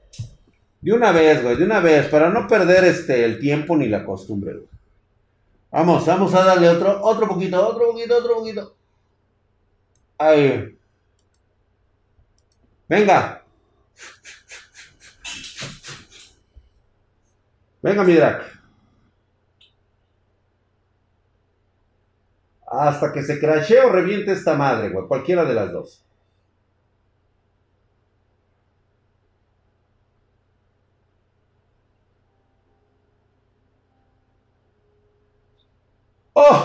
De 0.82 0.94
una 0.94 1.12
vez, 1.12 1.42
güey, 1.42 1.56
de 1.56 1.64
una 1.64 1.80
vez, 1.80 2.08
para 2.08 2.30
no 2.30 2.48
perder 2.48 2.84
este, 2.84 3.24
el 3.24 3.40
tiempo 3.40 3.76
ni 3.76 3.88
la 3.88 4.06
costumbre, 4.06 4.54
güey. 4.54 4.68
Vamos, 5.72 6.06
vamos 6.06 6.34
a 6.34 6.44
darle 6.44 6.70
otro, 6.70 7.02
otro 7.02 7.28
poquito, 7.28 7.66
otro 7.66 7.92
poquito, 7.92 8.18
otro 8.18 8.36
poquito. 8.36 8.76
Ahí. 10.18 10.78
Venga. 12.90 13.44
Venga, 17.82 18.04
mi. 18.04 18.18
Hasta 22.68 23.12
que 23.14 23.24
se 23.24 23.40
crashee 23.40 23.80
o 23.80 23.92
reviente 23.92 24.34
esta 24.34 24.56
madre. 24.56 24.92
Cualquiera 25.08 25.46
de 25.46 25.54
las 25.54 25.72
dos. 25.72 26.04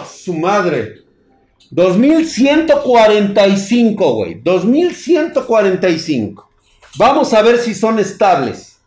Su 0.06 0.34
madre. 0.34 1.02
2145, 1.70 4.14
güey. 4.14 4.40
2145. 4.42 6.50
Vamos 6.98 7.32
a 7.34 7.42
ver 7.42 7.58
si 7.58 7.74
son 7.74 7.98
estables. 7.98 8.78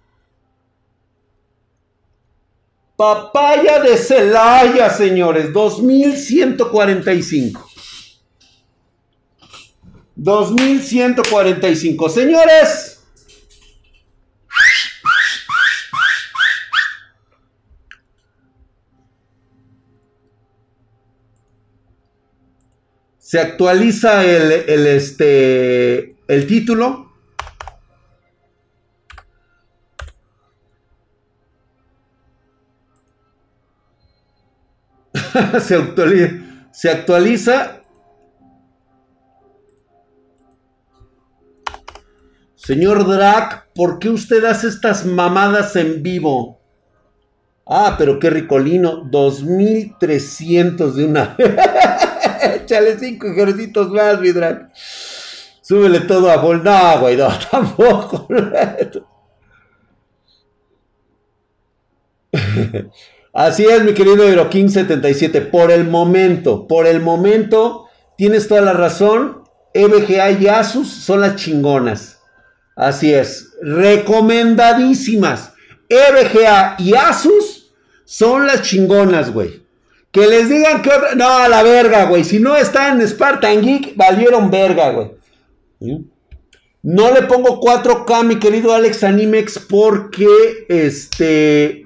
Papaya 2.96 3.80
de 3.80 3.98
Celaya, 3.98 4.90
señores. 4.90 5.54
2145. 5.54 7.70
2145. 10.16 12.10
Señores. 12.10 12.99
Se 23.30 23.40
actualiza 23.40 24.26
el, 24.26 24.52
el, 24.52 24.88
este, 24.88 26.16
el 26.28 26.48
título. 26.48 27.14
se, 35.62 35.76
actualiza, 35.76 36.34
se 36.72 36.90
actualiza. 36.90 37.84
Señor 42.56 43.08
Drac, 43.08 43.68
¿por 43.76 44.00
qué 44.00 44.10
usted 44.10 44.44
hace 44.44 44.70
estas 44.70 45.06
mamadas 45.06 45.76
en 45.76 46.02
vivo? 46.02 46.60
Ah, 47.68 47.94
pero 47.96 48.18
qué 48.18 48.32
ricolino. 48.32 49.08
2300 49.08 50.96
de 50.96 51.06
una. 51.06 51.38
Échale 52.70 53.00
cinco 53.00 53.26
ejércitos 53.26 53.90
más, 53.90 54.22
mi. 54.22 54.70
Súbele 55.64 56.02
todo 56.02 56.30
a 56.30 56.38
Vol. 56.38 56.64
No, 56.64 57.00
güey, 57.00 57.18
no, 57.18 57.28
tampoco. 57.50 58.28
Así 63.34 63.66
es, 63.66 63.84
mi 63.84 63.96
querido 63.96 64.50
King 64.52 64.68
77. 64.68 65.41
Por 65.41 65.72
el 65.72 65.86
momento, 65.86 66.68
por 66.68 66.86
el 66.86 67.02
momento, 67.02 67.88
tienes 68.16 68.48
toda 68.48 68.62
la 68.62 68.74
razón. 68.74 69.46
EVGA 69.74 70.30
y 70.32 70.48
Asus 70.48 70.90
son 70.91 71.22
las 71.22 71.38
chingonas. 71.38 72.20
Así 72.76 73.12
es. 73.12 73.58
Recomendadísimas. 73.64 75.54
EVGA 75.90 76.76
y 76.78 76.94
Asus 76.94 77.74
son 78.06 78.46
las 78.46 78.62
chingonas, 78.62 79.34
güey. 79.34 79.68
Que 80.11 80.27
les 80.27 80.49
digan 80.49 80.81
que 80.81 80.90
otra. 80.90 81.15
No, 81.15 81.27
a 81.27 81.48
la 81.48 81.64
verga, 81.64 82.06
güey. 82.06 82.23
Si 82.23 82.40
no 82.40 82.56
están 82.56 82.99
en 82.99 83.07
Spartan 83.07 83.61
Geek, 83.61 83.95
valieron 83.95 84.49
verga, 84.49 84.91
güey. 84.91 85.11
No 86.81 87.11
le 87.11 87.23
pongo 87.23 87.60
4K, 87.60 88.23
mi 88.23 88.40
querido 88.40 88.73
Alex 88.73 89.03
Animex, 89.03 89.60
porque 89.60 90.65
este. 90.68 91.86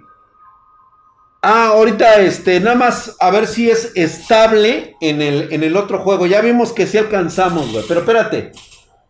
Ah, 1.41 1.71
ahorita, 1.73 2.21
este, 2.21 2.61
nada 2.61 2.77
más 2.77 3.17
a 3.19 3.29
ver 3.29 3.47
si 3.47 3.69
es 3.69 3.91
estable 3.95 4.95
en 5.01 5.21
el, 5.21 5.51
en 5.51 5.63
el 5.63 5.75
otro 5.75 5.99
juego. 5.99 6.25
Ya 6.25 6.39
vimos 6.39 6.71
que 6.71 6.87
sí 6.87 6.97
alcanzamos, 6.97 7.71
güey. 7.73 7.83
Pero 7.87 7.99
espérate. 7.99 8.53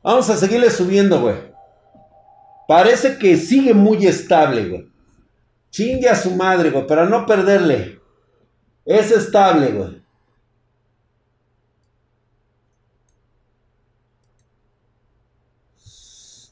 Vamos 0.02 0.30
a 0.30 0.38
seguirle 0.38 0.72
subiendo, 0.72 1.22
güey. 1.22 1.35
Parece 2.68 3.18
que 3.19 3.38
sigue 3.38 3.73
muy 3.73 4.07
estable, 4.07 4.68
güey. 4.68 4.88
Chingue 5.69 6.10
a 6.10 6.15
su 6.15 6.31
madre, 6.31 6.72
güey, 6.72 6.88
para 6.88 7.06
no 7.06 7.26
perderle. 7.26 7.99
Es 8.86 9.12
estable, 9.12 9.72
güey. 9.72 10.04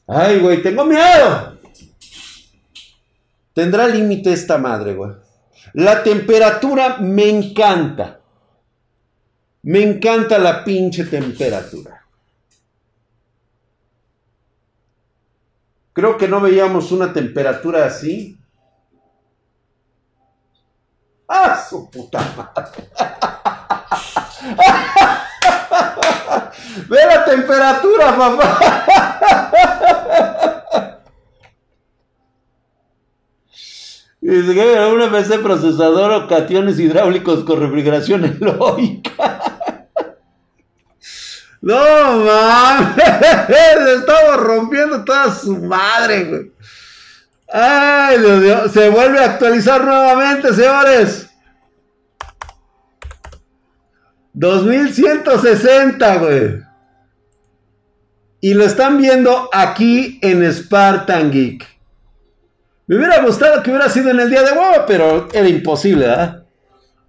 Ay, 0.06 0.40
güey, 0.40 0.62
tengo 0.62 0.84
miedo. 0.84 1.58
Tendrá 3.54 3.86
límite 3.86 4.32
esta 4.32 4.58
madre, 4.58 4.94
güey. 4.94 5.12
La 5.74 6.02
temperatura 6.02 6.98
me 6.98 7.28
encanta. 7.28 8.20
Me 9.62 9.82
encanta 9.82 10.38
la 10.38 10.64
pinche 10.64 11.04
temperatura. 11.04 12.04
Creo 15.92 16.16
que 16.16 16.26
no 16.26 16.40
veíamos 16.40 16.90
una 16.90 17.12
temperatura 17.12 17.86
así 17.86 18.38
¡Ah, 21.34 21.64
su 21.66 21.90
puta 21.90 22.20
madre! 22.36 22.90
¡Ve 26.90 26.98
la 27.06 27.24
temperatura, 27.24 28.14
papá! 28.18 28.58
Una 34.20 35.10
PC 35.10 35.38
procesador 35.38 36.12
o 36.12 36.28
cationes 36.28 36.78
hidráulicos 36.78 37.44
con 37.44 37.60
refrigeración 37.60 38.26
eloica. 38.26 39.40
No 41.62 41.78
mames, 41.78 42.96
le 43.48 43.94
estamos 43.94 44.36
rompiendo 44.36 45.02
toda 45.02 45.34
su 45.34 45.56
madre, 45.56 46.24
güey. 46.24 46.52
Ay, 47.52 48.18
Dios. 48.18 48.72
Se 48.72 48.88
vuelve 48.88 49.18
a 49.18 49.32
actualizar 49.32 49.84
nuevamente, 49.84 50.54
señores. 50.54 51.28
2160, 54.32 56.16
güey. 56.16 56.62
Y 58.40 58.54
lo 58.54 58.64
están 58.64 58.96
viendo 58.96 59.50
aquí 59.52 60.18
en 60.22 60.50
Spartan 60.50 61.30
Geek. 61.30 61.66
Me 62.86 62.96
hubiera 62.96 63.22
gustado 63.22 63.62
que 63.62 63.70
hubiera 63.70 63.90
sido 63.90 64.10
en 64.10 64.20
el 64.20 64.30
día 64.30 64.42
de 64.42 64.52
huevo, 64.52 64.84
pero 64.86 65.28
era 65.32 65.46
imposible, 65.46 66.06
¿verdad? 66.06 66.44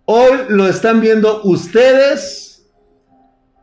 Hoy 0.05 0.39
lo 0.49 0.67
están 0.67 0.99
viendo 0.99 1.41
ustedes. 1.43 2.65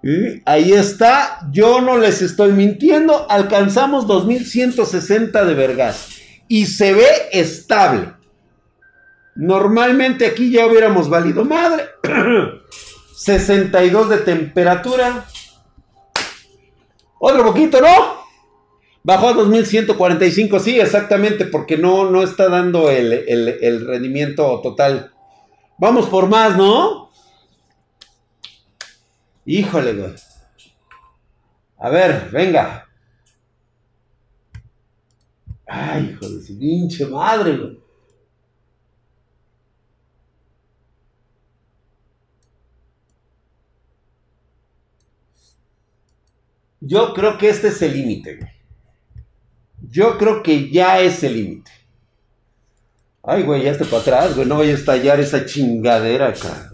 Y 0.03 0.43
ahí 0.47 0.73
está. 0.73 1.41
Yo 1.53 1.83
no 1.83 1.99
les 1.99 2.23
estoy 2.23 2.53
mintiendo. 2.53 3.31
Alcanzamos 3.31 4.07
2160 4.07 5.45
de 5.45 5.55
vergas 5.55 6.20
y 6.51 6.67
se 6.67 6.93
ve 6.93 7.07
estable. 7.31 8.13
Normalmente 9.37 10.27
aquí 10.27 10.51
ya 10.51 10.67
hubiéramos 10.67 11.09
valido 11.09 11.45
madre. 11.45 11.85
62 13.17 14.09
de 14.09 14.17
temperatura. 14.19 15.27
Otro 17.21 17.45
poquito, 17.45 17.81
¿no? 17.81 18.25
Bajó 19.05 19.29
a 19.29 19.35
2145, 19.35 20.59
sí, 20.59 20.81
exactamente, 20.81 21.45
porque 21.45 21.79
no, 21.79 22.11
no 22.11 22.25
está 22.25 22.49
dando 22.49 22.91
el, 22.91 23.13
el 23.13 23.87
rendimiento 23.87 24.61
total. 24.61 25.13
Vamos 25.79 26.09
por 26.09 26.29
más, 26.29 26.57
¿no? 26.57 27.13
Híjole, 29.47 29.93
güey. 29.93 30.15
A 31.79 31.89
ver, 31.91 32.29
venga. 32.33 32.90
Ay, 35.73 36.11
hijo 36.11 36.29
de 36.29 36.43
su 36.43 36.59
pinche 36.59 37.07
madre, 37.07 37.57
güey. 37.57 37.79
Yo 46.81 47.15
creo 47.15 47.39
que 47.39 47.51
este 47.51 47.69
es 47.69 47.81
el 47.83 47.93
límite, 47.93 48.37
güey. 48.37 48.51
Yo 49.89 50.19
creo 50.19 50.43
que 50.43 50.69
ya 50.73 51.01
es 51.01 51.23
el 51.23 51.35
límite. 51.35 51.71
Ay, 53.23 53.45
güey, 53.45 53.63
ya 53.63 53.71
está 53.71 53.85
para 53.85 54.03
atrás, 54.03 54.35
güey. 54.35 54.49
No 54.49 54.57
voy 54.57 54.71
a 54.71 54.75
estallar 54.75 55.21
esa 55.21 55.47
chingadera 55.47 56.31
acá. 56.31 56.70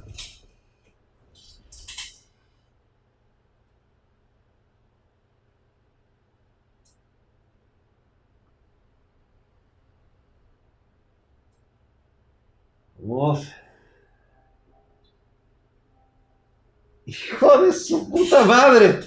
Hijo 17.32 17.62
de 17.62 17.72
su 17.72 18.08
puta 18.10 18.44
madre. 18.44 19.00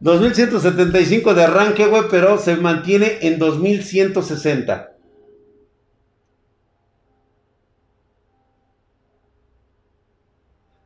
2175 0.00 1.34
de 1.34 1.44
arranque, 1.44 1.86
güey, 1.86 2.04
pero 2.10 2.38
se 2.38 2.56
mantiene 2.56 3.18
en 3.22 3.38
2160. 3.38 4.90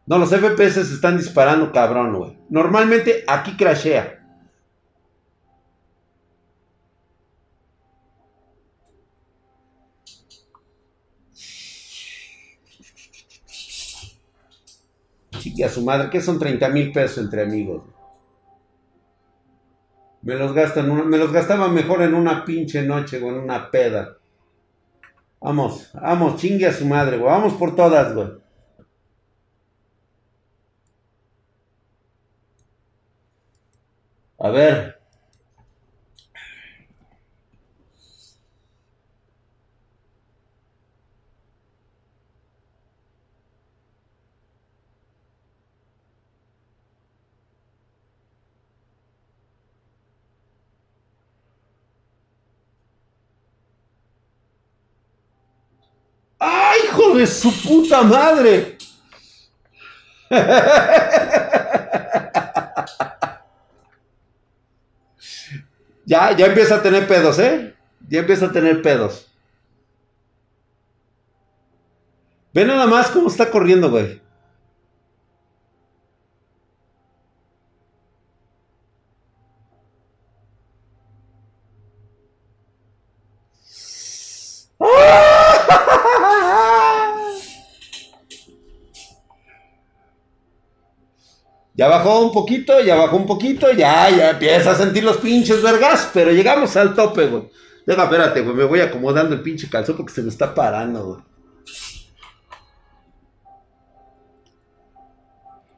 No, 0.07 0.19
los 0.19 0.31
FPS 0.31 0.75
se 0.75 0.95
están 0.95 1.19
disparando 1.19 1.73
cabrón, 1.73 2.15
güey. 2.15 2.39
Normalmente 2.49 3.25
aquí 3.27 3.57
crashea. 3.57 4.18
Chique 15.49 15.65
a 15.65 15.71
su 15.71 15.83
madre, 15.83 16.11
que 16.11 16.21
son 16.21 16.39
30 16.39 16.69
mil 16.69 16.93
pesos 16.93 17.25
entre 17.25 17.43
amigos. 17.43 17.83
Me 20.21 20.35
los, 20.35 20.53
gastan, 20.53 21.09
me 21.09 21.17
los 21.17 21.33
gastaba 21.33 21.69
mejor 21.69 22.03
en 22.03 22.13
una 22.13 22.45
pinche 22.45 22.83
noche 22.83 23.23
o 23.23 23.29
en 23.29 23.37
una 23.37 23.71
peda. 23.71 24.19
Vamos, 25.41 25.91
vamos, 25.95 26.37
chingue 26.37 26.67
a 26.67 26.73
su 26.73 26.85
madre, 26.85 27.17
güey. 27.17 27.31
Vamos 27.31 27.55
por 27.55 27.75
todas, 27.75 28.15
güey. 28.15 28.29
A 34.39 34.51
ver, 34.51 34.99
¡Ay, 56.41 56.81
hijo 56.85 57.03
de 57.19 57.27
su 57.27 57.53
puta 57.63 58.03
madre! 58.03 58.79
ya, 66.05 66.37
ya 66.37 66.47
empieza 66.47 66.77
a 66.77 66.83
tener 66.83 67.09
pedos, 67.09 67.39
¿eh? 67.39 67.75
Ya 68.09 68.21
empieza 68.21 68.47
a 68.47 68.53
tener 68.53 68.81
pedos. 68.83 69.27
Ve 72.55 72.65
nada 72.65 72.87
más 72.87 73.09
cómo 73.11 73.29
está 73.29 73.51
corriendo, 73.51 73.91
güey. 73.91 74.23
Ya 91.79 91.87
bajó 91.87 92.21
un 92.23 92.33
poquito, 92.33 92.81
ya 92.81 92.97
bajó 92.97 93.17
un 93.17 93.27
poquito, 93.27 93.71
ya, 93.71 94.11
ya 94.11 94.31
empieza 94.31 94.73
a 94.73 94.75
sentir 94.75 95.05
los 95.05 95.19
pinches 95.19 95.63
vergas, 95.63 96.11
pero 96.13 96.33
llegamos 96.33 96.77
al 96.77 96.93
tope, 96.93 97.29
güey. 97.29 97.45
Deja, 97.87 98.03
espérate, 98.03 98.41
güey, 98.41 98.57
me 98.57 98.65
voy 98.65 98.81
acomodando 98.81 99.33
el 99.37 99.43
pinche 99.43 99.71
calzón 99.71 99.97
porque 99.97 100.13
se 100.13 100.23
me 100.23 100.29
está 100.29 100.53
parando, 100.53 101.05
güey. 101.07 101.21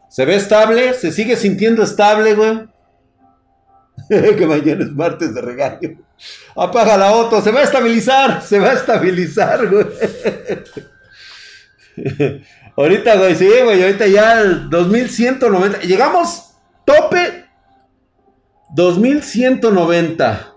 Se 0.08 0.24
ve 0.24 0.36
estable, 0.36 0.94
se 0.94 1.12
sigue 1.12 1.36
sintiendo 1.36 1.82
estable, 1.82 2.34
güey. 2.34 2.66
que 4.08 4.46
mañana 4.46 4.84
es 4.84 4.92
martes 4.92 5.34
de 5.34 5.42
regaño. 5.42 5.98
Apaga 6.56 6.96
la 6.96 7.10
auto, 7.10 7.42
se 7.42 7.52
va 7.52 7.60
a 7.60 7.64
estabilizar, 7.64 8.40
se 8.40 8.58
va 8.58 8.70
a 8.70 8.72
estabilizar, 8.74 9.68
güey. 9.68 9.86
ahorita, 12.82 13.16
güey, 13.16 13.34
sí, 13.34 13.48
güey, 13.62 13.82
ahorita 13.82 14.06
ya 14.06 14.40
el 14.40 14.70
2190. 14.70 15.80
Llegamos 15.80 16.54
tope 16.84 17.46
2190. 18.74 20.54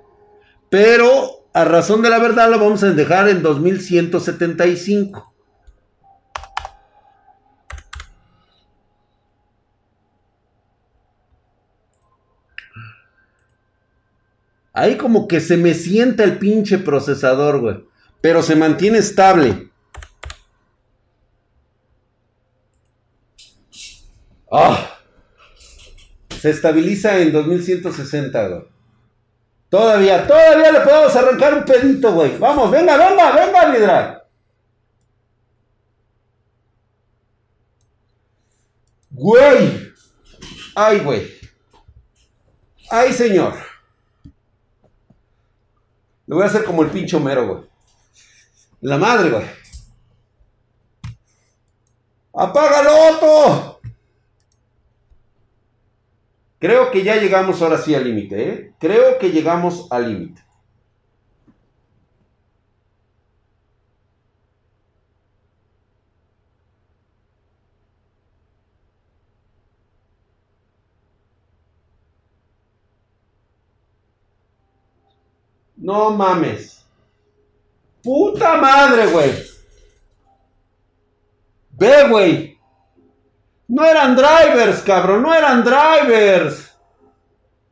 Pero 0.70 1.48
a 1.54 1.66
razón 1.66 2.02
de 2.02 2.10
la 2.10 2.20
verdad 2.20 2.50
lo 2.50 2.60
vamos 2.60 2.84
a 2.84 2.92
dejar 2.92 3.30
en 3.30 3.44
2175. 3.44 5.34
Ahí 14.76 14.98
como 14.98 15.28
que 15.28 15.40
se 15.40 15.56
me 15.56 15.76
sienta 15.76 16.24
el 16.24 16.40
pinche 16.40 16.80
procesador, 16.80 17.60
güey. 17.60 17.86
Pero 18.22 18.42
se 18.42 18.56
mantiene 18.56 18.98
estable. 18.98 19.73
Ah. 24.56 25.00
Se 26.40 26.52
estabiliza 26.52 27.18
en 27.18 27.32
2160, 27.32 28.48
güey. 28.50 28.62
Todavía, 29.68 30.28
todavía 30.28 30.72
le 30.72 30.82
podemos 30.82 31.16
arrancar 31.16 31.56
un 31.56 31.66
pedito, 31.66 32.14
güey. 32.14 32.38
Vamos, 32.38 32.70
venga, 32.70 32.96
venga, 32.96 33.32
venga, 33.32 33.72
Vidra. 33.72 34.28
Güey. 39.10 39.92
Ay, 40.76 41.00
güey. 41.00 41.32
Ay, 42.92 43.12
señor. 43.12 43.56
Le 46.28 46.36
voy 46.36 46.44
a 46.44 46.48
hacer 46.48 46.64
como 46.64 46.84
el 46.84 46.92
pincho 46.92 47.20
mero, 47.20 47.48
güey. 47.48 47.70
La 48.82 49.00
madre, 49.00 49.32
güey. 49.32 49.46
¡Apágalo, 52.36 52.92
Otto! 53.10 53.73
Creo 56.64 56.92
que 56.92 57.04
ya 57.04 57.18
llegamos 57.18 57.62
ahora 57.62 57.78
sí 57.78 57.94
al 57.94 58.06
límite, 58.06 58.50
¿eh? 58.50 58.74
Creo 58.80 59.20
que 59.20 59.32
llegamos 59.32 59.86
al 59.92 60.08
límite. 60.08 60.42
No 75.76 76.12
mames. 76.12 76.86
Puta 78.02 78.56
madre, 78.56 79.08
güey. 79.08 79.34
Ve, 81.72 82.08
güey. 82.10 82.53
No 83.68 83.86
eran 83.86 84.16
drivers, 84.16 84.82
cabrón, 84.82 85.22
no 85.24 85.34
eran 85.34 85.64
drivers. 85.64 86.72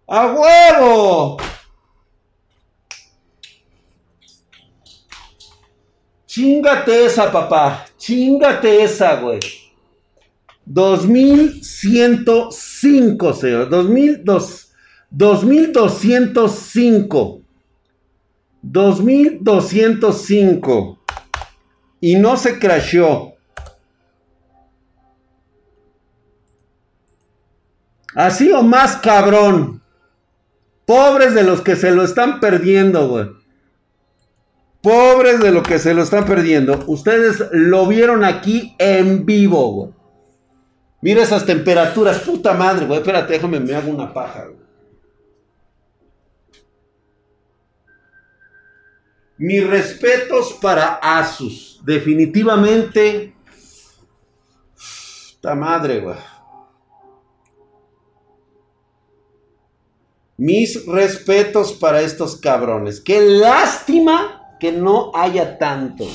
A 0.07 0.25
huevo. 0.27 1.37
Chingate 6.25 7.05
esa, 7.05 7.31
papá. 7.31 7.85
Chingate 7.97 8.83
esa, 8.83 9.15
güey. 9.15 9.39
2105, 10.65 13.33
señor. 13.33 13.69
2200, 13.69 14.73
2205. 15.09 17.41
2205. 18.61 20.99
Y 21.99 22.15
no 22.15 22.37
se 22.37 22.59
crashó. 22.59 23.30
Así 28.15 28.51
o 28.51 28.61
más 28.63 28.97
cabrón. 28.97 29.81
Pobres 30.85 31.33
de 31.33 31.43
los 31.43 31.61
que 31.61 31.75
se 31.75 31.91
lo 31.91 32.03
están 32.03 32.39
perdiendo, 32.39 33.07
güey. 33.07 33.29
Pobres 34.81 35.39
de 35.39 35.51
los 35.51 35.63
que 35.63 35.79
se 35.79 35.93
lo 35.93 36.01
están 36.01 36.25
perdiendo. 36.25 36.83
Ustedes 36.87 37.43
lo 37.51 37.87
vieron 37.87 38.23
aquí 38.23 38.75
en 38.79 39.25
vivo, 39.25 39.71
güey. 39.71 39.91
Mira 41.01 41.23
esas 41.23 41.45
temperaturas, 41.45 42.19
puta 42.19 42.53
madre, 42.53 42.85
güey. 42.85 42.99
Espérate, 42.99 43.33
déjame, 43.33 43.59
me 43.59 43.73
hago 43.73 43.91
una 43.91 44.13
paja, 44.13 44.45
güey. 44.45 44.61
Mis 49.37 49.67
respetos 49.67 50.53
para 50.61 50.99
Asus. 51.01 51.81
Definitivamente. 51.83 53.33
Puta 55.33 55.55
madre, 55.55 55.99
güey. 55.99 56.17
Mis 60.41 60.87
respetos 60.87 61.71
para 61.71 62.01
estos 62.01 62.35
cabrones. 62.35 62.99
Qué 62.99 63.21
lástima 63.21 64.55
que 64.59 64.71
no 64.71 65.11
haya 65.13 65.59
tanto. 65.59 66.07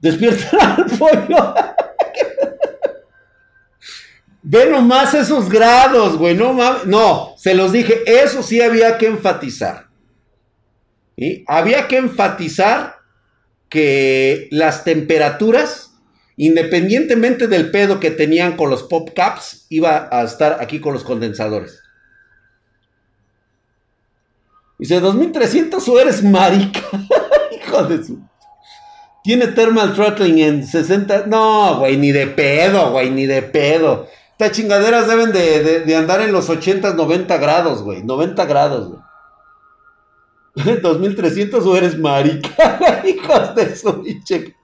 Despierta 0.00 0.74
al 0.74 0.86
pollo. 0.98 1.54
Ve 4.42 4.68
nomás 4.68 5.14
esos 5.14 5.48
grados, 5.48 6.18
güey. 6.18 6.34
No, 6.34 6.52
no, 6.84 7.34
se 7.36 7.54
los 7.54 7.70
dije. 7.70 8.02
Eso 8.06 8.42
sí 8.42 8.60
había 8.60 8.98
que 8.98 9.06
enfatizar. 9.06 9.86
¿Sí? 11.16 11.44
Había 11.46 11.86
que 11.86 11.98
enfatizar 11.98 12.96
que 13.68 14.48
las 14.50 14.82
temperaturas, 14.82 15.94
independientemente 16.36 17.46
del 17.46 17.70
pedo 17.70 18.00
que 18.00 18.10
tenían 18.10 18.56
con 18.56 18.68
los 18.68 18.82
pop 18.82 19.10
caps, 19.14 19.66
iba 19.68 20.08
a 20.10 20.24
estar 20.24 20.56
aquí 20.60 20.80
con 20.80 20.92
los 20.92 21.04
condensadores. 21.04 21.79
Dice, 24.80 24.98
2300 24.98 25.86
o 25.88 26.00
eres 26.00 26.24
marica. 26.24 26.80
Hijo 27.52 27.84
de 27.84 28.02
su. 28.02 28.18
Tiene 29.22 29.48
thermal 29.48 29.92
throttling 29.92 30.38
en 30.38 30.66
60. 30.66 31.26
No, 31.26 31.78
güey, 31.80 31.98
ni 31.98 32.12
de 32.12 32.26
pedo, 32.26 32.90
güey, 32.90 33.10
ni 33.10 33.26
de 33.26 33.42
pedo. 33.42 34.06
Estas 34.32 34.52
chingaderas 34.52 35.06
deben 35.06 35.32
de, 35.32 35.94
andar 35.94 36.22
en 36.22 36.32
los 36.32 36.48
80, 36.48 36.94
90 36.94 37.36
grados, 37.36 37.82
güey. 37.82 38.02
90 38.02 38.46
grados, 38.46 38.88
güey. 38.88 40.80
2300 40.82 41.66
o 41.66 41.76
eres 41.76 41.98
marica, 41.98 43.02
hijos 43.04 43.54
de 43.54 43.76
su 43.76 44.02
pinche. 44.02 44.56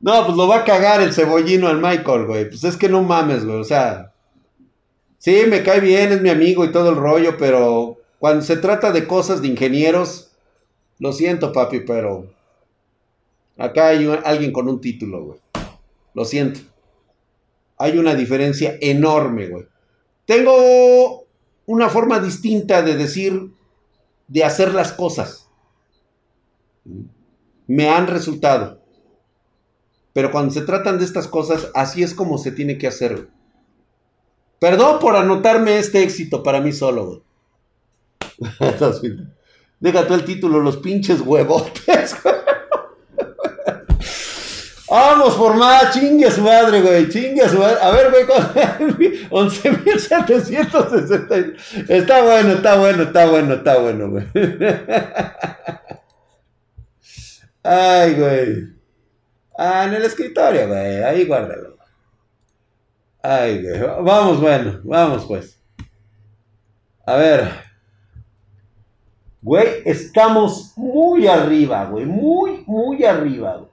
No, 0.00 0.24
pues 0.24 0.36
lo 0.36 0.48
va 0.48 0.56
a 0.56 0.64
cagar 0.64 1.00
el 1.00 1.14
cebollino 1.14 1.68
al 1.68 1.78
Michael, 1.78 2.26
güey. 2.26 2.48
Pues 2.48 2.64
es 2.64 2.76
que 2.76 2.88
no 2.88 3.02
mames, 3.02 3.44
güey. 3.44 3.60
O 3.60 3.64
sea, 3.64 4.12
sí, 5.18 5.42
me 5.48 5.62
cae 5.62 5.80
bien, 5.80 6.12
es 6.12 6.22
mi 6.22 6.30
amigo 6.30 6.64
y 6.64 6.72
todo 6.72 6.90
el 6.90 6.96
rollo, 6.96 7.36
pero 7.38 7.98
cuando 8.18 8.42
se 8.42 8.56
trata 8.56 8.92
de 8.92 9.06
cosas 9.06 9.42
de 9.42 9.48
ingenieros, 9.48 10.32
lo 10.98 11.12
siento, 11.12 11.52
papi, 11.52 11.80
pero 11.80 12.32
acá 13.56 13.88
hay 13.88 14.08
alguien 14.24 14.52
con 14.52 14.68
un 14.68 14.80
título, 14.80 15.24
güey. 15.24 15.38
Lo 16.14 16.24
siento. 16.24 16.60
Hay 17.76 17.96
una 17.96 18.14
diferencia 18.14 18.76
enorme, 18.80 19.46
güey. 19.46 19.66
Tengo 20.26 21.26
una 21.66 21.88
forma 21.88 22.18
distinta 22.18 22.82
de 22.82 22.96
decir, 22.96 23.52
de 24.26 24.44
hacer 24.44 24.74
las 24.74 24.92
cosas. 24.92 25.48
Me 27.66 27.88
han 27.88 28.08
resultado. 28.08 28.80
Pero 30.12 30.32
cuando 30.32 30.52
se 30.52 30.62
tratan 30.62 30.98
de 30.98 31.04
estas 31.04 31.28
cosas, 31.28 31.70
así 31.74 32.02
es 32.02 32.14
como 32.14 32.38
se 32.38 32.50
tiene 32.50 32.78
que 32.78 32.88
hacer. 32.88 33.28
Perdón 34.58 34.98
por 34.98 35.16
anotarme 35.16 35.78
este 35.78 36.02
éxito 36.02 36.42
para 36.42 36.60
mí 36.60 36.72
solo, 36.72 37.06
güey. 37.06 37.22
Déjate 39.80 40.14
el 40.14 40.24
título, 40.24 40.60
los 40.60 40.78
pinches 40.78 41.20
huevotes. 41.20 42.16
Vamos 44.90 45.34
por 45.34 45.54
más, 45.54 45.92
chingue 45.92 46.24
a 46.26 46.30
su 46.30 46.40
madre, 46.40 46.80
güey, 46.80 47.10
chingue 47.10 47.42
a 47.42 47.48
su 47.48 47.58
madre. 47.58 47.76
A 47.80 47.90
ver, 47.90 48.10
güey, 48.10 48.24
11.760. 49.28 51.54
Está 51.88 52.22
bueno, 52.22 52.52
está 52.54 52.78
bueno, 52.78 53.02
está 53.02 53.26
bueno, 53.26 53.52
está 53.54 53.78
bueno, 53.78 54.10
güey. 54.10 54.24
Ay, 57.62 58.14
güey. 58.14 58.68
Ah, 59.58 59.84
en 59.86 59.92
el 59.94 60.04
escritorio, 60.04 60.68
güey, 60.68 61.02
ahí 61.02 61.26
guárdalo. 61.26 61.77
Ay. 63.28 63.62
Vamos, 64.00 64.40
bueno, 64.40 64.80
vamos 64.84 65.26
pues. 65.26 65.60
A 67.04 67.14
ver. 67.16 67.50
Güey, 69.42 69.82
estamos 69.84 70.72
muy 70.76 71.26
arriba, 71.26 71.84
güey. 71.84 72.06
Muy, 72.06 72.64
muy 72.66 73.04
arriba, 73.04 73.56
güey. 73.56 73.70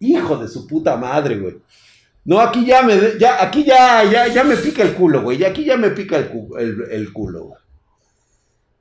Hijo 0.00 0.36
de 0.36 0.48
su 0.48 0.66
puta 0.66 0.96
madre, 0.96 1.38
güey. 1.38 1.62
No, 2.24 2.40
aquí 2.40 2.66
ya 2.66 2.82
me, 2.82 3.16
ya, 3.16 3.40
aquí 3.40 3.62
ya, 3.62 4.02
ya, 4.02 4.26
ya 4.26 4.42
me 4.42 4.56
pica 4.56 4.82
el 4.82 4.94
culo, 4.94 5.22
güey. 5.22 5.44
Aquí 5.44 5.64
ya 5.64 5.76
me 5.76 5.90
pica 5.90 6.16
el, 6.16 6.88
el, 6.90 7.12
culo, 7.12 7.44
güey. 7.44 7.60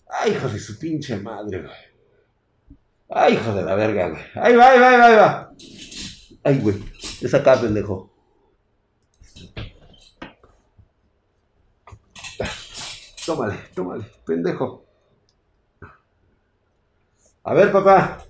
Ay, 0.09 0.31
hijo 0.31 0.49
de 0.49 0.57
su 0.57 0.79
pinche 0.79 1.17
madre, 1.17 1.61
güey. 1.61 1.75
Ay, 3.07 3.35
hijo 3.35 3.53
de 3.53 3.61
la 3.61 3.75
verga, 3.75 4.09
güey. 4.09 4.23
Ahí 4.33 4.55
va, 4.55 4.71
ahí 4.71 4.79
va, 4.79 5.05
ahí 5.05 5.15
va, 5.15 5.51
Ay, 6.45 6.59
güey. 6.59 6.75
Esa 7.21 7.37
acá, 7.37 7.59
pendejo. 7.59 8.11
Tómale, 13.25 13.57
tómale, 13.73 14.05
pendejo. 14.23 14.85
A 17.43 17.53
ver, 17.55 17.71
papá. 17.71 18.23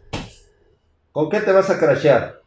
¿Con 1.12 1.30
qué 1.30 1.42
te 1.42 1.52
vas 1.52 1.70
a 1.70 1.78
crashear? 1.78 2.42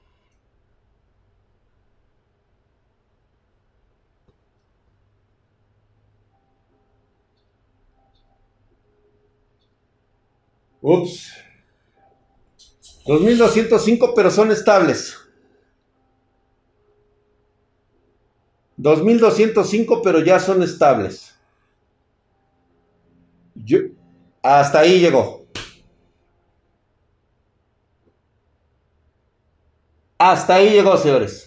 Ups. 10.80 11.34
2205, 13.06 14.14
pero 14.14 14.30
son 14.30 14.50
estables. 14.50 15.27
2205, 18.78 20.02
pero 20.02 20.20
ya 20.20 20.38
son 20.38 20.62
estables. 20.62 21.34
Yo, 23.54 23.80
hasta 24.42 24.80
ahí 24.80 25.00
llegó. 25.00 25.46
Hasta 30.16 30.54
ahí 30.54 30.70
llegó, 30.70 30.96
señores. 30.96 31.46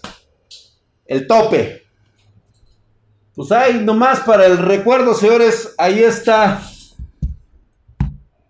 El 1.05 1.25
tope. 1.25 1.83
Pues 3.33 3.51
ahí 3.51 3.79
nomás 3.79 4.19
para 4.21 4.45
el 4.45 4.57
recuerdo, 4.57 5.13
señores. 5.13 5.73
Ahí 5.77 5.99
está. 6.03 6.61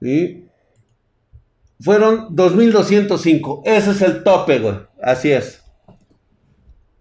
¿Sí? 0.01 0.47
Fueron 1.79 2.35
2205. 2.35 3.61
Ese 3.65 3.91
es 3.91 4.01
el 4.01 4.23
tope, 4.23 4.59
güey. 4.59 4.75
Así 5.01 5.31
es. 5.31 5.60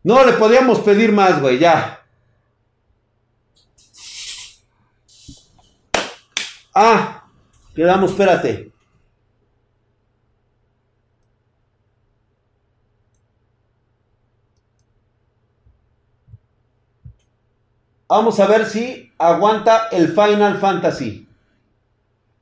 No 0.03 0.25
le 0.25 0.33
podíamos 0.33 0.81
pedir 0.81 1.13
más, 1.13 1.41
güey. 1.41 1.59
Ya. 1.59 2.03
Ah, 6.75 7.25
quedamos, 7.75 8.13
espérate. 8.13 8.73
Vamos 18.09 18.41
a 18.41 18.47
ver 18.47 18.67
si 18.67 19.13
aguanta 19.19 19.87
el 19.93 20.09
Final 20.09 20.59
Fantasy. 20.59 21.29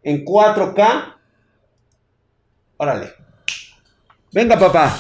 En 0.03 0.25
4K. 0.25 1.17
Órale. 2.79 3.13
Venga, 4.33 4.59
papá. 4.59 4.99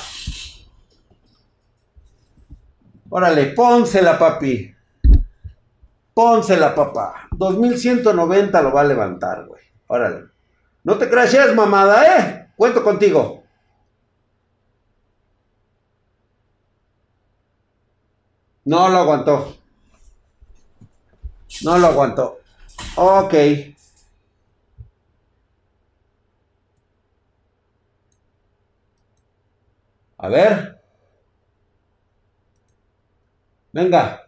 Órale, 3.10 3.46
pónsela, 3.46 4.18
papi. 4.18 4.74
Pónsela, 6.14 6.74
papá. 6.74 7.28
2190 7.32 8.62
lo 8.62 8.72
va 8.72 8.80
a 8.82 8.84
levantar, 8.84 9.46
güey. 9.46 9.62
Órale. 9.86 10.26
No 10.84 10.96
te 10.98 11.08
crashes, 11.08 11.54
mamada, 11.54 12.04
¿eh? 12.18 12.48
Cuento 12.56 12.82
contigo. 12.82 13.42
No 18.64 18.88
lo 18.88 18.98
aguantó. 18.98 19.56
No 21.62 21.78
lo 21.78 21.86
aguantó. 21.86 22.38
Ok. 22.96 23.34
A 30.18 30.28
ver. 30.28 30.77
Venga. 33.72 34.26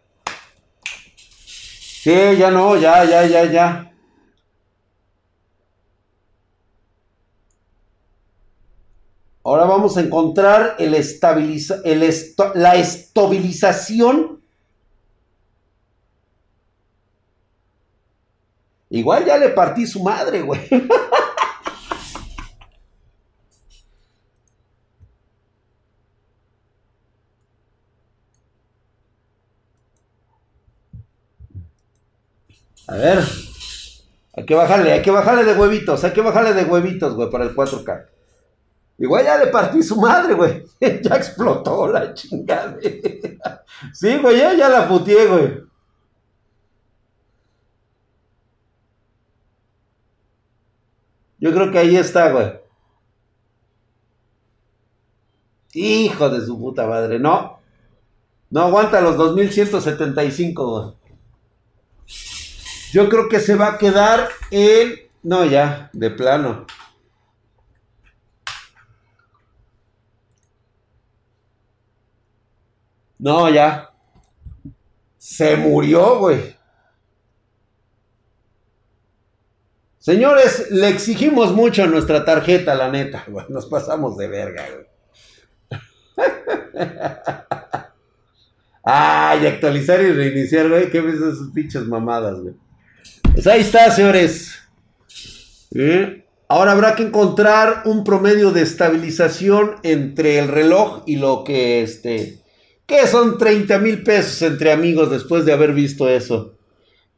Sí, 2.01 2.11
ya 2.37 2.49
no, 2.51 2.77
ya, 2.77 3.03
ya, 3.05 3.25
ya, 3.25 3.45
ya. 3.45 3.91
Ahora 9.43 9.65
vamos 9.65 9.97
a 9.97 10.01
encontrar 10.01 10.75
el 10.77 10.93
estabiliza, 10.93 11.79
el 11.83 12.07
la 12.55 12.75
estabilización. 12.75 14.41
Igual 18.89 19.25
ya 19.25 19.37
le 19.37 19.49
partí 19.49 19.87
su 19.87 20.03
madre, 20.03 20.41
güey. 20.41 20.61
A 32.87 32.95
ver. 32.95 33.23
Hay 34.33 34.45
que 34.45 34.55
bajarle, 34.55 34.93
hay 34.93 35.01
que 35.01 35.11
bajarle 35.11 35.43
de 35.43 35.59
huevitos, 35.59 36.03
hay 36.03 36.11
que 36.11 36.21
bajarle 36.21 36.53
de 36.53 36.63
huevitos, 36.63 37.15
güey, 37.15 37.29
para 37.29 37.43
el 37.43 37.55
4K. 37.55 38.07
Igual 38.97 39.25
ya 39.25 39.37
le 39.37 39.47
partí 39.47 39.81
su 39.83 39.99
madre, 39.99 40.33
güey. 40.35 40.63
ya 40.79 41.15
explotó 41.15 41.87
la 41.87 42.13
chingada. 42.13 42.77
sí, 43.93 44.17
güey, 44.17 44.37
ya, 44.37 44.53
ya 44.53 44.69
la 44.69 44.87
puteé, 44.87 45.27
güey. 45.27 45.63
Yo 51.39 51.51
creo 51.51 51.71
que 51.71 51.79
ahí 51.79 51.95
está, 51.95 52.31
güey. 52.31 52.61
Hijo 55.73 56.29
de 56.29 56.45
su 56.45 56.59
puta 56.59 56.85
madre, 56.85 57.17
no. 57.17 57.59
No 58.51 58.61
aguanta 58.61 59.01
los 59.01 59.17
2175, 59.17 60.69
güey. 60.69 61.00
Yo 62.91 63.07
creo 63.07 63.29
que 63.29 63.39
se 63.39 63.55
va 63.55 63.69
a 63.69 63.77
quedar 63.77 64.27
en 64.51 64.95
No, 65.23 65.45
ya, 65.45 65.89
de 65.93 66.09
plano. 66.09 66.65
No, 73.17 73.49
ya. 73.49 73.91
Se 75.17 75.55
murió, 75.55 76.19
güey. 76.19 76.57
Señores, 79.99 80.69
le 80.71 80.89
exigimos 80.89 81.53
mucho 81.53 81.83
a 81.83 81.87
nuestra 81.87 82.25
tarjeta, 82.25 82.75
la 82.75 82.89
neta. 82.89 83.23
Nos 83.47 83.67
pasamos 83.67 84.17
de 84.17 84.27
verga, 84.27 84.65
güey. 84.69 84.87
Ay, 88.83 89.45
actualizar 89.45 90.01
y 90.01 90.11
reiniciar, 90.11 90.67
güey. 90.67 90.89
¿Qué 90.89 90.99
ves 90.99 91.21
esas 91.21 91.51
pinches 91.53 91.85
mamadas, 91.85 92.41
güey? 92.41 92.55
Pues 93.33 93.47
ahí 93.47 93.61
está, 93.61 93.89
señores. 93.91 94.59
¿Eh? 95.73 96.25
Ahora 96.49 96.73
habrá 96.73 96.95
que 96.95 97.03
encontrar 97.03 97.83
un 97.85 98.03
promedio 98.03 98.51
de 98.51 98.61
estabilización 98.61 99.77
entre 99.83 100.37
el 100.37 100.49
reloj 100.49 101.03
y 101.05 101.15
lo 101.15 101.45
que 101.45 101.81
este. 101.81 102.39
¿Qué 102.85 103.07
son 103.07 103.37
30 103.37 103.79
mil 103.79 104.03
pesos 104.03 104.41
entre 104.41 104.73
amigos 104.73 105.09
después 105.09 105.45
de 105.45 105.53
haber 105.53 105.71
visto 105.71 106.09
eso? 106.09 106.57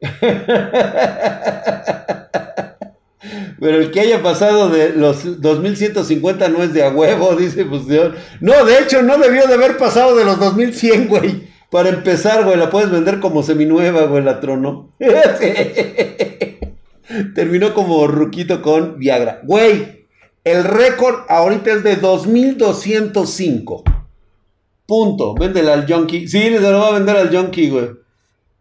Pero 3.60 3.78
el 3.78 3.90
que 3.90 4.00
haya 4.00 4.22
pasado 4.22 4.68
de 4.68 4.90
los 4.90 5.40
2150 5.40 6.48
no 6.48 6.62
es 6.62 6.72
de 6.72 6.84
a 6.84 6.90
huevo, 6.90 7.34
dice 7.34 7.64
Fusión. 7.64 8.14
No, 8.40 8.64
de 8.64 8.78
hecho, 8.78 9.02
no 9.02 9.18
debió 9.18 9.48
de 9.48 9.54
haber 9.54 9.78
pasado 9.78 10.14
de 10.14 10.24
los 10.24 10.38
2100, 10.38 11.08
güey. 11.08 11.53
Para 11.74 11.88
empezar, 11.88 12.44
güey, 12.44 12.56
la 12.56 12.70
puedes 12.70 12.88
vender 12.88 13.18
como 13.18 13.42
seminueva, 13.42 14.04
güey, 14.04 14.22
la 14.22 14.38
trono. 14.38 14.94
Terminó 17.34 17.74
como 17.74 18.06
ruquito 18.06 18.62
con 18.62 19.00
Viagra. 19.00 19.40
Güey, 19.42 20.06
el 20.44 20.62
récord 20.62 21.24
ahorita 21.28 21.72
es 21.72 21.82
de 21.82 21.96
2205. 21.96 23.82
Punto. 24.86 25.34
Véndela 25.34 25.72
al 25.72 25.92
junkie. 25.92 26.28
Sí, 26.28 26.42
se 26.42 26.60
lo 26.60 26.78
va 26.78 26.90
a 26.90 26.92
vender 26.92 27.16
al 27.16 27.36
junkie, 27.36 27.70
güey. 27.70 27.90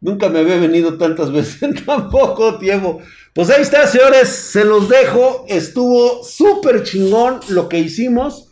Nunca 0.01 0.29
me 0.29 0.39
había 0.39 0.57
venido 0.57 0.97
tantas 0.97 1.31
veces 1.31 1.61
en 1.61 1.85
tan 1.85 2.09
poco 2.09 2.57
tiempo. 2.57 2.99
Pues 3.35 3.51
ahí 3.51 3.61
está, 3.61 3.85
señores, 3.85 4.27
se 4.27 4.65
los 4.65 4.89
dejo. 4.89 5.45
Estuvo 5.47 6.23
súper 6.23 6.81
chingón 6.81 7.41
lo 7.49 7.69
que 7.69 7.77
hicimos. 7.77 8.49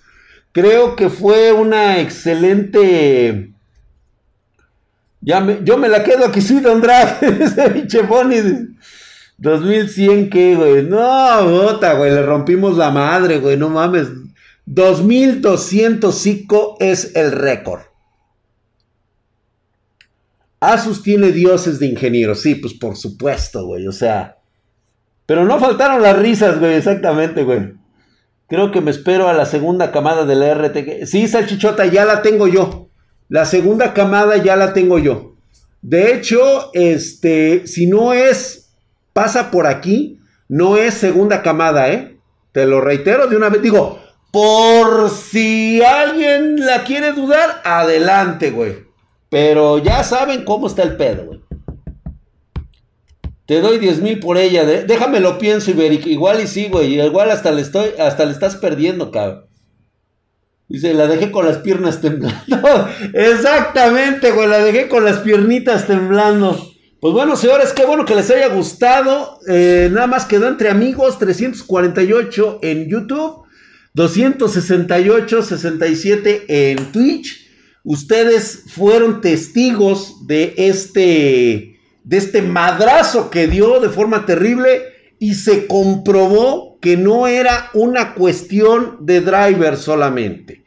Creo 0.51 0.95
que 0.95 1.09
fue 1.09 1.51
una 1.51 1.99
excelente... 1.99 3.50
Yo 5.21 5.77
me 5.77 5.87
la 5.87 6.03
quedo 6.03 6.25
aquí, 6.25 6.41
sí, 6.41 6.59
Don 6.59 6.81
Drag. 6.81 7.19
Ese 7.21 7.69
pinche 7.69 8.01
2100, 9.37 10.29
¿qué, 10.29 10.55
güey? 10.55 10.83
No, 10.83 11.49
bota, 11.49 11.93
güey. 11.93 12.11
Le 12.11 12.23
rompimos 12.23 12.77
la 12.77 12.91
madre, 12.91 13.39
güey. 13.39 13.57
No 13.57 13.69
mames. 13.69 14.07
2205 14.65 16.77
es 16.79 17.15
el 17.15 17.31
récord. 17.31 17.81
Asus 20.59 21.01
tiene 21.01 21.31
dioses 21.31 21.79
de 21.79 21.87
ingenieros. 21.87 22.41
Sí, 22.41 22.55
pues 22.55 22.73
por 22.73 22.95
supuesto, 22.95 23.65
güey. 23.65 23.87
O 23.87 23.91
sea. 23.91 24.37
Pero 25.25 25.45
no 25.45 25.59
faltaron 25.59 26.03
las 26.03 26.19
risas, 26.19 26.59
güey, 26.59 26.75
exactamente, 26.75 27.43
güey. 27.43 27.73
Creo 28.47 28.71
que 28.71 28.81
me 28.81 28.91
espero 28.91 29.27
a 29.27 29.33
la 29.33 29.45
segunda 29.45 29.91
camada 29.91 30.25
de 30.25 30.35
la 30.35 30.53
RTG. 30.53 31.07
Sí, 31.07 31.27
salchichota, 31.27 31.85
ya 31.85 32.05
la 32.05 32.21
tengo 32.21 32.47
yo. 32.47 32.90
La 33.31 33.45
segunda 33.45 33.93
camada 33.93 34.35
ya 34.35 34.57
la 34.57 34.73
tengo 34.73 34.99
yo. 34.99 35.35
De 35.81 36.13
hecho, 36.13 36.69
este, 36.73 37.65
si 37.65 37.87
no 37.87 38.11
es, 38.11 38.73
pasa 39.13 39.51
por 39.51 39.67
aquí, 39.67 40.19
no 40.49 40.75
es 40.75 40.95
segunda 40.95 41.41
camada, 41.41 41.89
¿eh? 41.93 42.17
Te 42.51 42.65
lo 42.65 42.81
reitero 42.81 43.27
de 43.27 43.37
una 43.37 43.47
vez. 43.47 43.61
Digo, 43.61 44.01
por 44.31 45.09
si 45.09 45.81
alguien 45.81 46.65
la 46.65 46.83
quiere 46.83 47.13
dudar, 47.13 47.61
adelante, 47.63 48.51
güey. 48.51 48.79
Pero 49.29 49.77
ya 49.77 50.03
saben 50.03 50.43
cómo 50.43 50.67
está 50.67 50.83
el 50.83 50.97
pedo, 50.97 51.23
güey. 51.27 51.41
Te 53.45 53.61
doy 53.61 53.79
10 53.79 54.01
mil 54.01 54.19
por 54.19 54.37
ella. 54.37 54.65
déjame 54.65 55.21
lo 55.21 55.37
pienso, 55.37 55.71
Iberic. 55.71 56.05
Igual 56.05 56.41
y 56.41 56.47
sí, 56.47 56.67
güey. 56.67 56.99
Igual 56.99 57.31
hasta 57.31 57.53
le 57.53 57.61
estoy, 57.61 57.91
hasta 57.97 58.25
le 58.25 58.33
estás 58.33 58.57
perdiendo, 58.57 59.09
cabrón. 59.09 59.45
Dice, 60.71 60.93
la 60.93 61.05
dejé 61.05 61.31
con 61.31 61.45
las 61.45 61.57
piernas 61.57 61.99
temblando. 61.99 62.39
Exactamente, 63.13 64.31
güey. 64.31 64.47
La 64.47 64.63
dejé 64.63 64.87
con 64.87 65.03
las 65.03 65.19
piernitas 65.19 65.85
temblando. 65.85 66.71
Pues 67.01 67.13
bueno, 67.13 67.35
señores, 67.35 67.73
qué 67.73 67.85
bueno 67.85 68.05
que 68.05 68.15
les 68.15 68.31
haya 68.31 68.47
gustado. 68.47 69.39
Eh, 69.49 69.89
nada 69.91 70.07
más 70.07 70.25
quedó 70.25 70.47
entre 70.47 70.69
amigos. 70.69 71.19
348 71.19 72.59
en 72.61 72.87
YouTube. 72.87 73.43
268, 73.95 75.43
67 75.43 76.45
en 76.47 76.91
Twitch. 76.93 77.49
Ustedes 77.83 78.63
fueron 78.67 79.19
testigos 79.19 80.25
de 80.25 80.53
este 80.55 81.79
de 82.03 82.17
este 82.17 82.41
madrazo 82.41 83.29
que 83.29 83.47
dio 83.47 83.79
de 83.81 83.89
forma 83.89 84.25
terrible 84.25 84.83
y 85.19 85.35
se 85.35 85.67
comprobó 85.67 86.79
que 86.79 86.97
no 86.97 87.27
era 87.27 87.69
una 87.73 88.13
cuestión 88.15 88.97
de 89.01 89.21
drivers 89.21 89.81
solamente. 89.81 90.60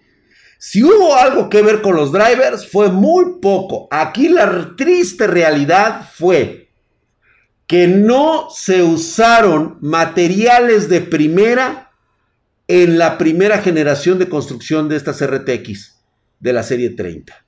Si 0.66 0.82
hubo 0.82 1.14
algo 1.14 1.50
que 1.50 1.60
ver 1.60 1.82
con 1.82 1.94
los 1.94 2.10
drivers, 2.10 2.66
fue 2.66 2.90
muy 2.90 3.38
poco. 3.42 3.86
Aquí 3.90 4.30
la 4.30 4.74
triste 4.74 5.26
realidad 5.26 6.08
fue 6.10 6.70
que 7.66 7.86
no 7.86 8.48
se 8.48 8.82
usaron 8.82 9.76
materiales 9.82 10.88
de 10.88 11.02
primera 11.02 11.90
en 12.66 12.96
la 12.96 13.18
primera 13.18 13.58
generación 13.58 14.18
de 14.18 14.30
construcción 14.30 14.88
de 14.88 14.96
estas 14.96 15.22
RTX 15.22 16.00
de 16.40 16.52
la 16.54 16.62
serie 16.62 16.88
30. 16.88 17.44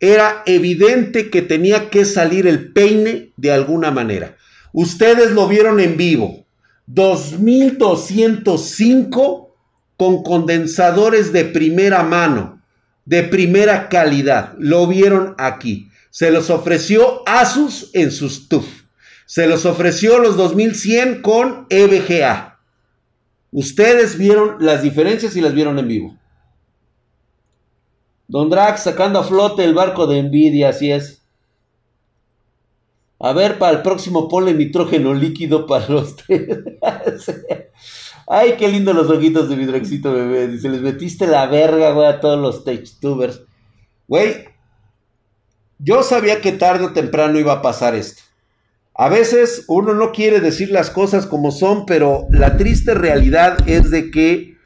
era 0.00 0.42
evidente 0.46 1.28
que 1.28 1.42
tenía 1.42 1.90
que 1.90 2.06
salir 2.06 2.46
el 2.46 2.72
peine 2.72 3.32
de 3.36 3.52
alguna 3.52 3.90
manera. 3.90 4.36
Ustedes 4.72 5.32
lo 5.32 5.48
vieron 5.48 5.80
en 5.80 5.98
vivo. 5.98 6.47
2205 6.88 9.54
con 9.96 10.22
condensadores 10.22 11.32
de 11.32 11.44
primera 11.44 12.02
mano, 12.02 12.60
de 13.04 13.22
primera 13.24 13.88
calidad. 13.88 14.54
Lo 14.58 14.86
vieron 14.86 15.34
aquí. 15.38 15.88
Se 16.10 16.30
los 16.30 16.50
ofreció 16.50 17.28
Asus 17.28 17.90
en 17.92 18.10
sus 18.10 18.48
TUF. 18.48 18.66
Se 19.26 19.46
los 19.46 19.66
ofreció 19.66 20.18
los 20.18 20.38
2100 20.38 21.20
con 21.20 21.66
EVGA. 21.68 22.58
Ustedes 23.50 24.16
vieron 24.16 24.56
las 24.60 24.82
diferencias 24.82 25.36
y 25.36 25.42
las 25.42 25.52
vieron 25.54 25.78
en 25.78 25.88
vivo. 25.88 26.16
Don 28.26 28.48
Drax 28.50 28.82
sacando 28.82 29.18
a 29.18 29.24
flote 29.24 29.64
el 29.64 29.74
barco 29.74 30.06
de 30.06 30.18
envidia, 30.18 30.70
así 30.70 30.90
es. 30.90 31.18
A 33.20 33.32
ver, 33.32 33.58
para 33.58 33.76
el 33.76 33.82
próximo 33.82 34.28
ponle 34.28 34.54
nitrógeno 34.54 35.12
líquido 35.12 35.66
para 35.66 35.88
los 35.88 36.16
tres. 36.16 36.46
Ay, 38.26 38.56
qué 38.58 38.68
lindo 38.68 38.92
los 38.92 39.08
ojitos 39.08 39.48
de 39.48 39.56
mi 39.56 39.64
Draxito 39.64 40.12
bebé. 40.12 40.48
Dice, 40.48 40.68
les 40.68 40.82
metiste 40.82 41.26
la 41.26 41.46
verga, 41.46 41.92
güey, 41.92 42.06
a 42.06 42.20
todos 42.20 42.38
los 42.38 42.64
textubers. 42.64 43.42
Güey, 44.06 44.48
yo 45.78 46.02
sabía 46.02 46.40
que 46.40 46.52
tarde 46.52 46.84
o 46.84 46.92
temprano 46.92 47.38
iba 47.38 47.52
a 47.52 47.62
pasar 47.62 47.94
esto. 47.94 48.22
A 48.94 49.08
veces 49.08 49.64
uno 49.68 49.94
no 49.94 50.10
quiere 50.10 50.40
decir 50.40 50.70
las 50.72 50.90
cosas 50.90 51.24
como 51.26 51.52
son, 51.52 51.86
pero 51.86 52.26
la 52.30 52.56
triste 52.56 52.94
realidad 52.94 53.56
es 53.68 53.90
de 53.90 54.10
que 54.10 54.56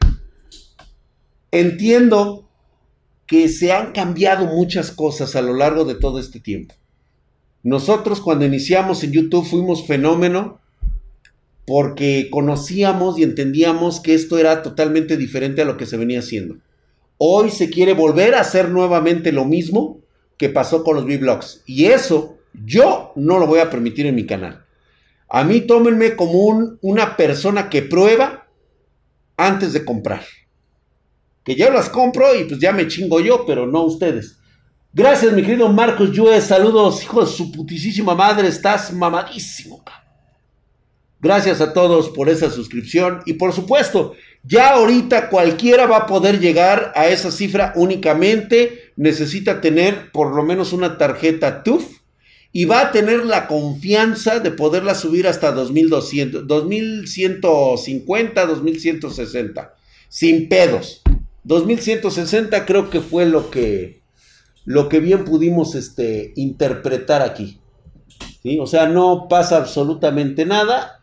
entiendo 1.50 2.48
que 3.26 3.50
se 3.50 3.72
han 3.72 3.92
cambiado 3.92 4.46
muchas 4.46 4.90
cosas 4.90 5.36
a 5.36 5.42
lo 5.42 5.52
largo 5.52 5.84
de 5.84 5.96
todo 5.96 6.18
este 6.18 6.40
tiempo. 6.40 6.74
Nosotros 7.62 8.22
cuando 8.22 8.46
iniciamos 8.46 9.04
en 9.04 9.12
YouTube 9.12 9.46
fuimos 9.46 9.86
fenómeno 9.86 10.61
porque 11.66 12.28
conocíamos 12.30 13.18
y 13.18 13.22
entendíamos 13.22 14.00
que 14.00 14.14
esto 14.14 14.38
era 14.38 14.62
totalmente 14.62 15.16
diferente 15.16 15.62
a 15.62 15.64
lo 15.64 15.76
que 15.76 15.86
se 15.86 15.96
venía 15.96 16.18
haciendo. 16.18 16.56
Hoy 17.18 17.50
se 17.50 17.70
quiere 17.70 17.94
volver 17.94 18.34
a 18.34 18.40
hacer 18.40 18.68
nuevamente 18.68 19.32
lo 19.32 19.44
mismo 19.44 20.00
que 20.36 20.48
pasó 20.48 20.82
con 20.82 20.96
los 20.96 21.04
V-Blogs. 21.04 21.62
Y 21.66 21.86
eso 21.86 22.38
yo 22.64 23.12
no 23.14 23.38
lo 23.38 23.46
voy 23.46 23.60
a 23.60 23.70
permitir 23.70 24.06
en 24.06 24.14
mi 24.14 24.26
canal. 24.26 24.64
A 25.28 25.44
mí 25.44 25.60
tómenme 25.60 26.16
como 26.16 26.78
una 26.82 27.16
persona 27.16 27.70
que 27.70 27.82
prueba 27.82 28.48
antes 29.36 29.72
de 29.72 29.84
comprar 29.84 30.22
que 31.44 31.56
yo 31.56 31.70
las 31.70 31.88
compro 31.88 32.34
y 32.34 32.44
pues 32.44 32.60
ya 32.60 32.72
me 32.72 32.88
chingo 32.88 33.20
yo, 33.20 33.44
pero 33.46 33.66
no 33.66 33.82
ustedes. 33.82 34.38
Gracias, 34.92 35.32
mi 35.32 35.42
querido 35.42 35.68
Marcos 35.68 36.12
Yue. 36.12 36.40
Saludos, 36.40 37.02
hijo 37.02 37.24
de 37.24 37.30
su 37.30 37.50
putísima 37.50 38.14
madre. 38.14 38.48
Estás 38.48 38.92
mamadísimo, 38.92 39.82
Gracias 41.22 41.60
a 41.60 41.72
todos 41.72 42.10
por 42.10 42.28
esa 42.28 42.50
suscripción. 42.50 43.20
Y 43.26 43.34
por 43.34 43.52
supuesto, 43.52 44.14
ya 44.42 44.70
ahorita 44.70 45.28
cualquiera 45.28 45.86
va 45.86 45.98
a 45.98 46.06
poder 46.06 46.40
llegar 46.40 46.92
a 46.96 47.06
esa 47.06 47.30
cifra 47.30 47.72
únicamente. 47.76 48.92
Necesita 48.96 49.60
tener 49.60 50.10
por 50.10 50.34
lo 50.34 50.42
menos 50.42 50.72
una 50.72 50.98
tarjeta 50.98 51.62
TUF 51.62 52.00
y 52.50 52.64
va 52.64 52.80
a 52.80 52.90
tener 52.90 53.24
la 53.24 53.46
confianza 53.46 54.40
de 54.40 54.50
poderla 54.50 54.96
subir 54.96 55.28
hasta 55.28 55.52
2200, 55.52 56.44
2150, 56.48 58.46
2160, 58.46 59.74
sin 60.08 60.48
pedos. 60.48 61.02
2160 61.44 62.66
creo 62.66 62.90
que 62.90 63.00
fue 63.00 63.26
lo 63.26 63.48
que, 63.48 64.02
lo 64.64 64.88
que 64.88 64.98
bien 64.98 65.24
pudimos 65.24 65.76
este, 65.76 66.32
interpretar 66.34 67.22
aquí. 67.22 67.60
¿sí? 68.42 68.58
O 68.58 68.66
sea, 68.66 68.88
no 68.88 69.28
pasa 69.28 69.58
absolutamente 69.58 70.44
nada. 70.44 70.98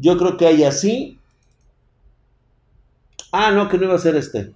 Yo 0.00 0.16
creo 0.16 0.36
que 0.36 0.46
hay 0.46 0.64
así. 0.64 1.18
Ah, 3.32 3.50
no, 3.50 3.68
que 3.68 3.78
no 3.78 3.84
iba 3.84 3.94
a 3.94 3.98
ser 3.98 4.16
este. 4.16 4.52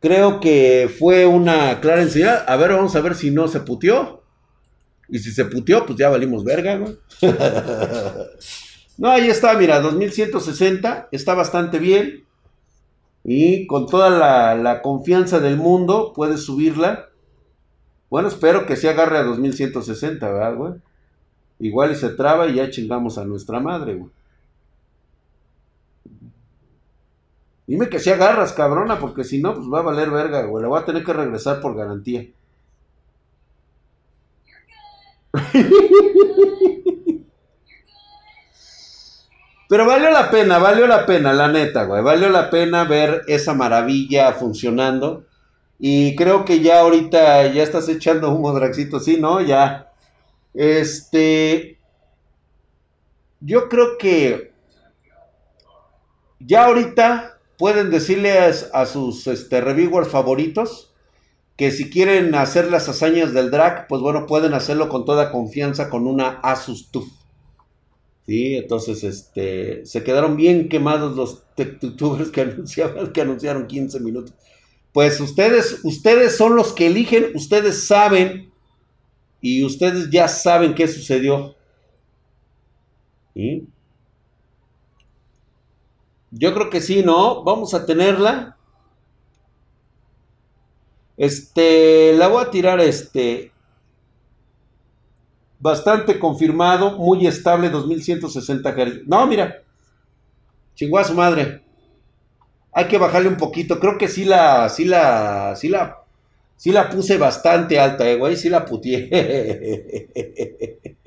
Creo 0.00 0.40
que 0.40 0.94
fue 0.98 1.26
una 1.26 1.80
clara 1.80 2.02
enseñanza. 2.02 2.44
A 2.44 2.56
ver, 2.56 2.72
vamos 2.72 2.94
a 2.96 3.00
ver 3.00 3.14
si 3.14 3.30
no 3.30 3.48
se 3.48 3.60
putió. 3.60 4.22
Y 5.08 5.18
si 5.18 5.32
se 5.32 5.44
putió, 5.44 5.84
pues 5.86 5.98
ya 5.98 6.08
valimos 6.08 6.44
verga, 6.44 6.76
¿no? 6.76 6.88
no, 8.98 9.10
ahí 9.10 9.28
está, 9.28 9.54
mira, 9.54 9.80
2160. 9.80 11.08
Está 11.12 11.34
bastante 11.34 11.78
bien. 11.78 12.24
Y 13.24 13.66
con 13.66 13.86
toda 13.86 14.10
la, 14.56 14.82
confianza 14.82 15.40
del 15.40 15.56
mundo, 15.56 16.12
puedes 16.14 16.42
subirla. 16.42 17.08
Bueno, 18.10 18.28
espero 18.28 18.66
que 18.66 18.76
se 18.76 18.88
agarre 18.88 19.18
a 19.18 19.22
2160, 19.22 20.30
¿verdad, 20.30 20.54
güey? 20.54 20.72
Igual 21.58 21.92
y 21.92 21.96
se 21.96 22.10
traba 22.10 22.46
y 22.46 22.54
ya 22.54 22.70
chingamos 22.70 23.18
a 23.18 23.24
nuestra 23.24 23.60
madre, 23.60 23.94
güey. 23.94 24.10
Dime 27.66 27.88
que 27.88 27.98
si 27.98 28.10
agarras, 28.10 28.52
cabrona, 28.52 28.98
porque 28.98 29.24
si 29.24 29.40
no, 29.40 29.54
pues 29.54 29.66
va 29.72 29.78
a 29.78 29.82
valer 29.82 30.10
verga, 30.10 30.42
güey. 30.42 30.62
La 30.62 30.68
voy 30.68 30.80
a 30.80 30.84
tener 30.84 31.02
que 31.02 31.14
regresar 31.14 31.60
por 31.60 31.74
garantía. 31.74 32.26
Pero 39.68 39.86
valió 39.86 40.10
la 40.10 40.30
pena, 40.30 40.58
valió 40.58 40.86
la 40.86 41.06
pena, 41.06 41.32
la 41.32 41.48
neta, 41.48 41.84
güey. 41.84 42.02
Valió 42.02 42.28
la 42.28 42.50
pena 42.50 42.84
ver 42.84 43.22
esa 43.26 43.54
maravilla 43.54 44.32
funcionando. 44.32 45.24
Y 45.78 46.14
creo 46.16 46.44
que 46.44 46.60
ya 46.60 46.80
ahorita 46.80 47.46
ya 47.48 47.62
estás 47.62 47.88
echando 47.88 48.30
humo, 48.30 48.52
Draxito, 48.52 49.00
sí, 49.00 49.18
¿no? 49.18 49.40
Ya. 49.40 49.90
Este. 50.54 51.78
Yo 53.40 53.68
creo 53.68 53.98
que. 53.98 54.52
Ya 56.40 56.66
ahorita 56.66 57.38
pueden 57.58 57.90
decirle 57.90 58.32
a, 58.38 58.86
sus 58.86 59.26
este, 59.26 59.60
reviewers 59.60 60.08
favoritos 60.08 60.92
que 61.56 61.70
si 61.70 61.88
quieren 61.88 62.34
hacer 62.34 62.70
las 62.70 62.88
hazañas 62.88 63.32
del 63.32 63.50
drag, 63.50 63.86
pues 63.86 64.02
bueno, 64.02 64.26
pueden 64.26 64.54
hacerlo 64.54 64.88
con 64.88 65.04
toda 65.04 65.30
confianza 65.30 65.88
con 65.88 66.06
una 66.06 66.40
Asus 66.42 66.90
TUF. 66.90 67.06
Sí, 68.26 68.56
entonces 68.56 69.04
este, 69.04 69.84
se 69.86 70.02
quedaron 70.02 70.36
bien 70.36 70.68
quemados 70.68 71.14
los 71.14 71.44
youtubers 71.56 72.30
que, 72.30 72.40
anunciaban, 72.42 73.12
que 73.12 73.20
anunciaron 73.20 73.66
15 73.66 74.00
minutos. 74.00 74.34
Pues 74.92 75.20
ustedes, 75.20 75.80
ustedes 75.84 76.36
son 76.36 76.56
los 76.56 76.72
que 76.72 76.86
eligen, 76.86 77.32
ustedes 77.34 77.86
saben 77.86 78.52
y 79.44 79.62
ustedes 79.62 80.08
ya 80.08 80.26
saben 80.26 80.74
qué 80.74 80.88
sucedió. 80.88 81.54
Yo 86.30 86.54
creo 86.54 86.70
que 86.70 86.80
sí, 86.80 87.02
¿no? 87.02 87.44
Vamos 87.44 87.74
a 87.74 87.84
tenerla. 87.84 88.56
Este, 91.18 92.14
la 92.14 92.28
voy 92.28 92.42
a 92.42 92.50
tirar, 92.50 92.80
este, 92.80 93.52
bastante 95.58 96.18
confirmado, 96.18 96.96
muy 96.96 97.26
estable, 97.26 97.68
2160 97.68 98.72
Hz. 98.72 99.06
No, 99.06 99.26
mira, 99.26 99.62
chingó 100.74 100.98
a 100.98 101.04
su 101.04 101.12
madre. 101.12 101.62
Hay 102.72 102.88
que 102.88 102.96
bajarle 102.96 103.28
un 103.28 103.36
poquito. 103.36 103.78
Creo 103.78 103.98
que 103.98 104.08
sí 104.08 104.24
la, 104.24 104.70
sí 104.70 104.86
la, 104.86 105.54
sí 105.54 105.68
la, 105.68 106.03
sí 106.56 106.72
la 106.72 106.88
puse 106.88 107.18
bastante 107.18 107.78
alta, 107.78 108.08
eh, 108.08 108.16
güey. 108.16 108.36
Sí 108.36 108.48
la 108.48 108.64
putié. 108.64 109.08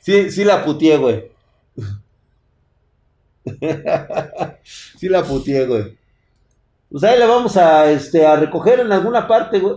sí, 0.00 0.30
sí 0.30 0.44
la 0.44 0.64
putié, 0.64 0.96
güey. 0.96 1.30
sí 4.98 5.08
la 5.08 5.24
putié, 5.24 5.66
güey. 5.66 5.98
Pues 6.90 7.04
ahí 7.04 7.18
la 7.18 7.26
vamos 7.26 7.56
a, 7.56 7.90
este, 7.90 8.26
a 8.26 8.36
recoger 8.36 8.80
en 8.80 8.92
alguna 8.92 9.26
parte, 9.26 9.58
güey. 9.60 9.76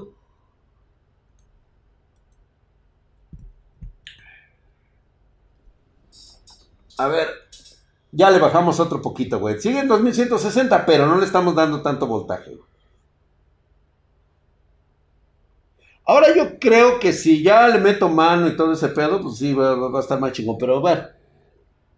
A 6.97 7.07
ver, 7.07 7.27
ya 8.11 8.29
le 8.29 8.39
bajamos 8.39 8.79
otro 8.79 9.01
poquito, 9.01 9.39
güey. 9.39 9.59
Sigue 9.59 9.79
en 9.79 9.87
2160, 9.87 10.85
pero 10.85 11.05
no 11.05 11.17
le 11.17 11.25
estamos 11.25 11.55
dando 11.55 11.81
tanto 11.81 12.07
voltaje, 12.07 12.51
güey. 12.55 12.74
Ahora 16.07 16.35
yo 16.35 16.59
creo 16.59 16.99
que 16.99 17.11
si 17.13 17.41
ya 17.41 17.67
le 17.67 17.79
meto 17.79 18.09
mano 18.09 18.47
y 18.47 18.55
todo 18.55 18.73
ese 18.73 18.89
pedo, 18.89 19.21
pues 19.21 19.37
sí, 19.37 19.53
va, 19.53 19.73
a 19.73 19.99
estar 19.99 20.19
más 20.19 20.33
chingón. 20.33 20.57
Pero 20.59 20.77
a 20.77 20.93
ver, 20.93 21.15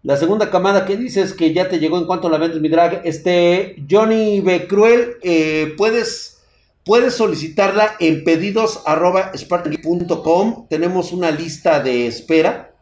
la 0.02 0.16
segunda 0.16 0.50
camada 0.50 0.86
que 0.86 0.96
dices 0.96 1.34
que 1.34 1.54
ya 1.54 1.68
te 1.68 1.80
llegó 1.80 1.98
en 1.98 2.06
cuanto 2.06 2.30
la 2.30 2.38
vendes 2.38 2.62
mi 2.62 2.70
drag. 2.70 3.02
Este, 3.04 3.76
Johnny 3.90 4.40
B. 4.40 4.66
Cruel, 4.68 5.18
eh, 5.24 5.74
puedes, 5.76 6.42
puedes 6.86 7.16
solicitarla 7.16 7.98
en 8.00 8.24
pedidos 8.24 8.82
arroba 8.86 9.34
Tenemos 10.70 11.12
una 11.12 11.32
lista 11.32 11.82
de 11.82 12.08
espera. 12.08 12.74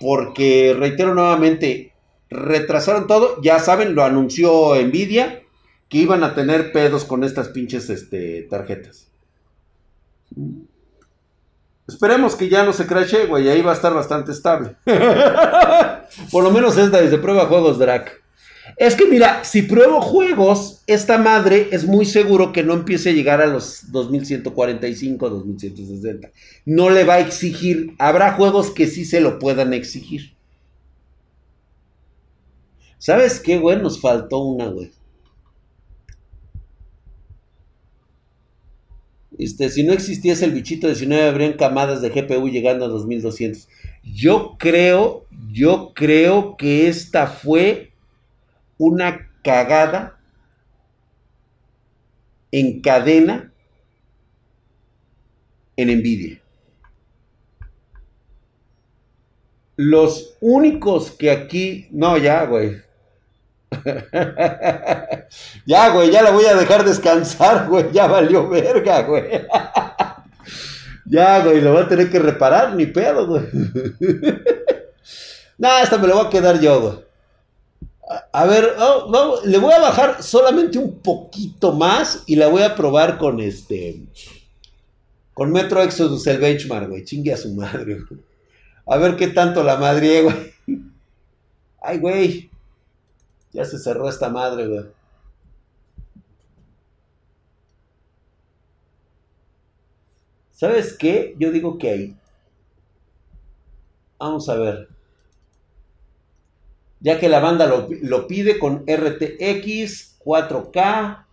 Porque, 0.00 0.74
reitero 0.78 1.14
nuevamente, 1.14 1.92
retrasaron 2.30 3.06
todo. 3.06 3.42
Ya 3.42 3.58
saben, 3.58 3.94
lo 3.94 4.04
anunció 4.04 4.74
Nvidia. 4.76 5.42
Que 5.90 5.98
iban 5.98 6.24
a 6.24 6.34
tener 6.34 6.72
pedos 6.72 7.04
con 7.04 7.24
estas 7.24 7.48
pinches 7.48 7.90
este, 7.90 8.42
tarjetas. 8.48 9.05
Esperemos 11.88 12.34
que 12.34 12.48
ya 12.48 12.64
no 12.64 12.72
se 12.72 12.86
crashe, 12.86 13.26
güey. 13.26 13.48
Ahí 13.48 13.62
va 13.62 13.72
a 13.72 13.74
estar 13.74 13.94
bastante 13.94 14.32
estable. 14.32 14.76
Por 16.32 16.42
lo 16.42 16.50
menos 16.50 16.76
esta 16.76 17.00
desde 17.00 17.18
prueba 17.18 17.46
juegos 17.46 17.78
Drac. 17.78 18.22
Es 18.76 18.96
que 18.96 19.06
mira, 19.06 19.44
si 19.44 19.62
pruebo 19.62 20.00
juegos, 20.00 20.82
esta 20.88 21.18
madre 21.18 21.68
es 21.70 21.86
muy 21.86 22.04
seguro 22.04 22.52
que 22.52 22.64
no 22.64 22.74
empiece 22.74 23.10
a 23.10 23.12
llegar 23.12 23.40
a 23.40 23.46
los 23.46 23.92
2145, 23.92 25.30
2160. 25.30 26.30
No 26.64 26.90
le 26.90 27.04
va 27.04 27.14
a 27.14 27.20
exigir. 27.20 27.94
Habrá 27.98 28.32
juegos 28.32 28.70
que 28.70 28.88
sí 28.88 29.04
se 29.04 29.20
lo 29.20 29.38
puedan 29.38 29.72
exigir. 29.72 30.34
¿Sabes 32.98 33.38
qué, 33.38 33.58
güey? 33.58 33.80
Nos 33.80 34.00
faltó 34.00 34.38
una, 34.38 34.66
güey. 34.66 34.90
Este, 39.38 39.68
si 39.68 39.84
no 39.84 39.92
existiese 39.92 40.44
el 40.44 40.52
bichito 40.52 40.86
19, 40.86 41.28
habrían 41.28 41.52
camadas 41.54 42.00
de 42.00 42.08
GPU 42.08 42.48
llegando 42.48 42.84
a 42.84 42.88
2200. 42.88 43.68
Yo 44.02 44.56
creo, 44.58 45.26
yo 45.52 45.92
creo 45.94 46.56
que 46.56 46.88
esta 46.88 47.26
fue 47.26 47.92
una 48.78 49.30
cagada 49.42 50.18
en 52.50 52.80
cadena 52.80 53.52
en 55.76 55.98
Nvidia. 55.98 56.40
Los 59.76 60.38
únicos 60.40 61.10
que 61.10 61.30
aquí, 61.30 61.88
no, 61.90 62.16
ya, 62.16 62.46
güey. 62.46 62.85
ya, 65.66 65.90
güey, 65.90 66.10
ya 66.10 66.22
la 66.22 66.30
voy 66.30 66.46
a 66.46 66.54
dejar 66.54 66.84
descansar, 66.84 67.68
güey. 67.68 67.92
Ya 67.92 68.06
valió 68.06 68.48
verga, 68.48 69.02
güey. 69.02 69.24
ya, 71.06 71.44
güey, 71.44 71.60
lo 71.60 71.72
voy 71.72 71.82
a 71.82 71.88
tener 71.88 72.10
que 72.10 72.18
reparar, 72.18 72.74
ni 72.74 72.86
pedo, 72.86 73.26
güey. 73.26 73.44
nah, 75.58 75.82
esta 75.82 75.98
me 75.98 76.08
la 76.08 76.14
voy 76.14 76.26
a 76.26 76.30
quedar 76.30 76.60
yo, 76.60 76.80
güey. 76.80 77.06
A, 78.32 78.46
ver, 78.46 78.76
le 79.44 79.58
voy 79.58 79.72
a 79.72 79.80
bajar 79.80 80.22
solamente 80.22 80.78
un 80.78 81.00
poquito 81.00 81.72
más 81.72 82.22
y 82.26 82.36
la 82.36 82.46
voy 82.46 82.62
a 82.62 82.76
probar 82.76 83.18
con 83.18 83.40
este. 83.40 84.02
Con 85.34 85.50
Metro 85.50 85.82
Exodus, 85.82 86.24
el 86.28 86.38
benchmark, 86.38 86.88
güey. 86.88 87.04
Chingue 87.04 87.32
a 87.32 87.36
su 87.36 87.52
madre, 87.54 87.98
güey. 88.08 88.20
A 88.86 88.96
ver 88.98 89.16
qué 89.16 89.26
tanto 89.26 89.64
la 89.64 89.76
madre, 89.76 90.22
güey. 90.22 90.54
Ay, 91.82 91.98
güey. 91.98 92.50
Ya 93.56 93.64
se 93.64 93.78
cerró 93.78 94.06
esta 94.06 94.28
madre, 94.28 94.68
güey. 94.68 94.84
¿Sabes 100.50 100.94
qué? 100.94 101.34
Yo 101.38 101.50
digo 101.50 101.78
que 101.78 101.88
hay. 101.88 102.16
Vamos 104.18 104.46
a 104.50 104.56
ver. 104.56 104.90
Ya 107.00 107.18
que 107.18 107.30
la 107.30 107.40
banda 107.40 107.66
lo, 107.66 107.88
lo 108.02 108.26
pide 108.26 108.58
con 108.58 108.84
RTX, 108.86 110.18
4K, 110.22 111.24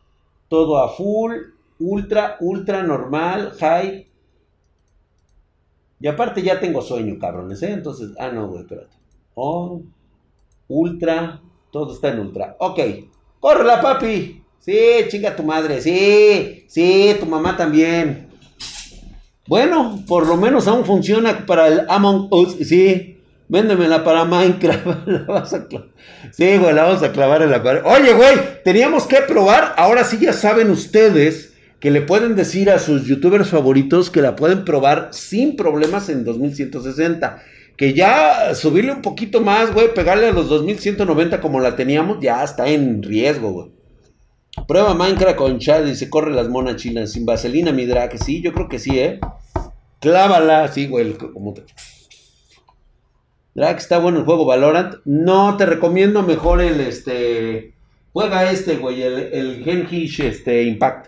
todo 0.48 0.82
a 0.82 0.96
full, 0.96 1.34
ultra, 1.78 2.38
ultra 2.40 2.84
normal, 2.84 3.52
high. 3.60 4.08
Y 6.00 6.08
aparte 6.08 6.42
ya 6.42 6.62
tengo 6.62 6.82
sueño, 6.82 7.20
cabrones, 7.20 7.62
¿eh? 7.64 7.74
Entonces, 7.74 8.12
ah, 8.18 8.30
no, 8.30 8.48
güey, 8.48 8.62
espérate. 8.62 8.96
On, 9.36 9.94
ultra, 10.70 11.43
todo 11.74 11.92
está 11.92 12.10
en 12.10 12.20
ultra. 12.20 12.56
Ok, 12.60 12.80
córrela, 13.40 13.82
papi. 13.82 14.44
Sí, 14.60 14.78
chinga 15.10 15.36
tu 15.36 15.44
madre. 15.44 15.82
Sí, 15.82 16.66
sí, 16.70 17.18
tu 17.20 17.26
mamá 17.26 17.58
también. 17.58 18.30
Bueno, 19.48 20.02
por 20.08 20.26
lo 20.28 20.38
menos 20.38 20.68
aún 20.68 20.86
funciona 20.86 21.46
para 21.46 21.68
el 21.68 21.82
Among 21.90 22.28
Us. 22.32 22.56
Sí, 22.66 23.18
véndemela 23.50 24.04
para 24.04 24.24
Minecraft. 24.24 24.86
La 25.08 25.26
vas 25.28 25.54
a 25.54 25.68
sí, 26.32 26.58
güey, 26.58 26.74
la 26.74 26.84
vamos 26.84 27.04
a 27.04 27.12
clavar 27.12 27.42
en 27.42 27.52
la 27.52 27.62
pared. 27.64 27.82
Oye, 27.84 28.14
güey, 28.14 28.64
teníamos 28.64 29.06
que 29.06 29.18
probar. 29.28 29.74
Ahora 29.76 30.04
sí 30.04 30.20
ya 30.22 30.32
saben 30.32 30.70
ustedes 30.70 31.56
que 31.80 31.92
le 31.92 32.02
pueden 32.02 32.36
decir 32.36 32.70
a 32.70 32.80
sus 32.80 33.06
youtubers 33.06 33.50
favoritos 33.50 34.10
que 34.10 34.22
la 34.22 34.36
pueden 34.36 34.64
probar 34.64 35.10
sin 35.12 35.58
problemas 35.58 36.08
en 36.08 36.24
2160. 36.24 37.44
Que 37.84 37.94
ya 37.94 38.56
subirle 38.56 38.94
un 38.94 39.02
poquito 39.02 39.42
más, 39.42 39.74
güey, 39.74 39.94
pegarle 39.94 40.30
a 40.30 40.32
los 40.32 40.48
2190 40.48 41.42
como 41.42 41.60
la 41.60 41.76
teníamos, 41.76 42.20
ya 42.22 42.42
está 42.42 42.70
en 42.70 43.04
riesgo, 43.04 43.52
güey. 43.52 43.72
Prueba 44.70 44.94
Minecraft 44.94 45.36
con 45.36 45.60
Chad 45.60 45.86
y 45.88 45.96
se 45.96 46.10
corre 46.10 46.32
las 46.32 46.48
monas 46.48 46.78
chinas 46.78 47.12
sin 47.12 47.26
vaselina, 47.26 47.74
mi 47.74 47.86
drag. 47.86 48.18
Sí, 48.24 48.42
yo 48.42 48.54
creo 48.54 48.70
que 48.70 48.80
sí, 48.80 48.98
¿eh? 48.98 49.20
Clávala, 50.00 50.70
sí, 50.70 50.88
güey. 50.88 51.12
Como 51.16 51.56
te... 51.56 51.66
Está 53.54 53.98
bueno 53.98 54.20
el 54.20 54.24
juego 54.24 54.46
Valorant. 54.46 55.02
No, 55.04 55.58
te 55.58 55.66
recomiendo 55.66 56.24
mejor 56.24 56.62
el, 56.62 56.80
este... 56.80 57.74
Juega 58.14 58.50
este, 58.50 58.78
güey, 58.78 59.02
el, 59.02 59.14
el 59.34 60.08
este, 60.20 60.64
Impact. 60.64 61.08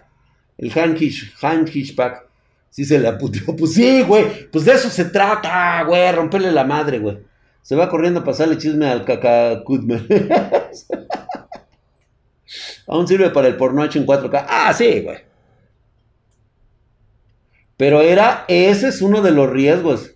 El 0.57 0.73
Hankish, 0.73 1.35
Hankish 1.41 1.95
Pack. 1.95 2.27
Sí 2.75 2.83
se 2.83 2.99
la 2.99 3.17
puteó. 3.17 3.55
Pues 3.57 3.73
sí, 3.73 4.03
güey. 4.03 4.49
Pues 4.51 4.65
de 4.65 4.73
eso 4.73 4.89
se 4.89 5.05
trata, 5.05 5.81
güey. 5.83 6.11
Romperle 6.11 6.51
la 6.51 6.65
madre, 6.65 6.99
güey. 6.99 7.19
Se 7.61 7.73
va 7.73 7.87
corriendo 7.87 8.19
a 8.19 8.23
pasarle 8.25 8.57
chisme 8.57 8.85
al 8.85 9.05
caca 9.05 9.63
Aún 12.87 13.07
sirve 13.07 13.29
para 13.29 13.47
el 13.47 13.55
porno 13.55 13.81
hecho 13.81 13.97
en 13.97 14.05
4K. 14.05 14.45
Ah, 14.49 14.73
sí, 14.73 14.99
güey. 14.99 15.19
Pero 17.77 18.01
era, 18.01 18.43
ese 18.49 18.89
es 18.89 19.01
uno 19.01 19.21
de 19.21 19.31
los 19.31 19.49
riesgos. 19.49 20.13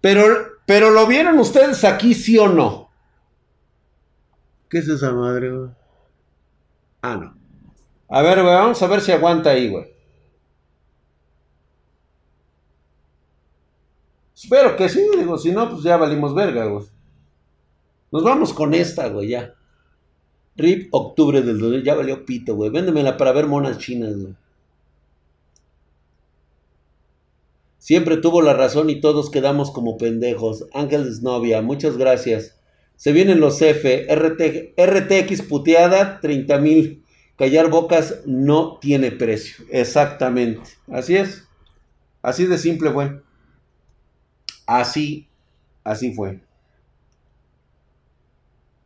Pero, 0.00 0.22
pero 0.64 0.88
lo 0.88 1.06
vieron 1.06 1.38
ustedes 1.38 1.84
aquí, 1.84 2.14
sí 2.14 2.38
o 2.38 2.48
no. 2.48 2.90
¿Qué 4.70 4.78
es 4.78 4.88
esa 4.88 5.12
madre, 5.12 5.50
güey? 5.50 5.70
Ah, 7.02 7.16
no. 7.16 7.33
A 8.14 8.22
ver, 8.22 8.40
güey, 8.42 8.54
vamos 8.54 8.80
a 8.80 8.86
ver 8.86 9.00
si 9.00 9.10
aguanta 9.10 9.50
ahí, 9.50 9.68
güey. 9.68 9.86
Espero 14.36 14.76
que 14.76 14.88
sí, 14.88 15.04
digo, 15.18 15.36
si 15.36 15.50
no, 15.50 15.68
pues 15.68 15.82
ya 15.82 15.96
valimos 15.96 16.32
verga, 16.32 16.66
güey. 16.66 16.84
Nos 18.12 18.22
vamos 18.22 18.52
con 18.52 18.72
esta, 18.72 19.08
güey, 19.08 19.30
ya. 19.30 19.56
RIP 20.54 20.94
octubre 20.94 21.42
del 21.42 21.58
2000, 21.58 21.82
ya 21.82 21.96
valió 21.96 22.24
pito, 22.24 22.54
güey. 22.54 22.70
Véndemela 22.70 23.16
para 23.16 23.32
ver 23.32 23.48
monas 23.48 23.78
chinas, 23.78 24.16
güey. 24.16 24.36
Siempre 27.78 28.18
tuvo 28.18 28.42
la 28.42 28.54
razón 28.54 28.90
y 28.90 29.00
todos 29.00 29.28
quedamos 29.28 29.72
como 29.72 29.98
pendejos. 29.98 30.66
Ángeles 30.72 31.22
novia, 31.22 31.62
muchas 31.62 31.96
gracias. 31.96 32.60
Se 32.94 33.10
vienen 33.10 33.40
los 33.40 33.60
F, 33.60 34.06
RT, 34.08 34.74
RTX 34.76 35.42
puteada, 35.42 36.20
30 36.20 36.58
mil. 36.58 37.03
Callar 37.36 37.68
bocas 37.68 38.20
no 38.26 38.78
tiene 38.78 39.10
precio. 39.10 39.64
Exactamente. 39.70 40.70
Así 40.90 41.16
es. 41.16 41.46
Así 42.22 42.46
de 42.46 42.58
simple 42.58 42.90
fue. 42.90 43.20
Así, 44.66 45.28
así 45.82 46.14
fue. 46.14 46.40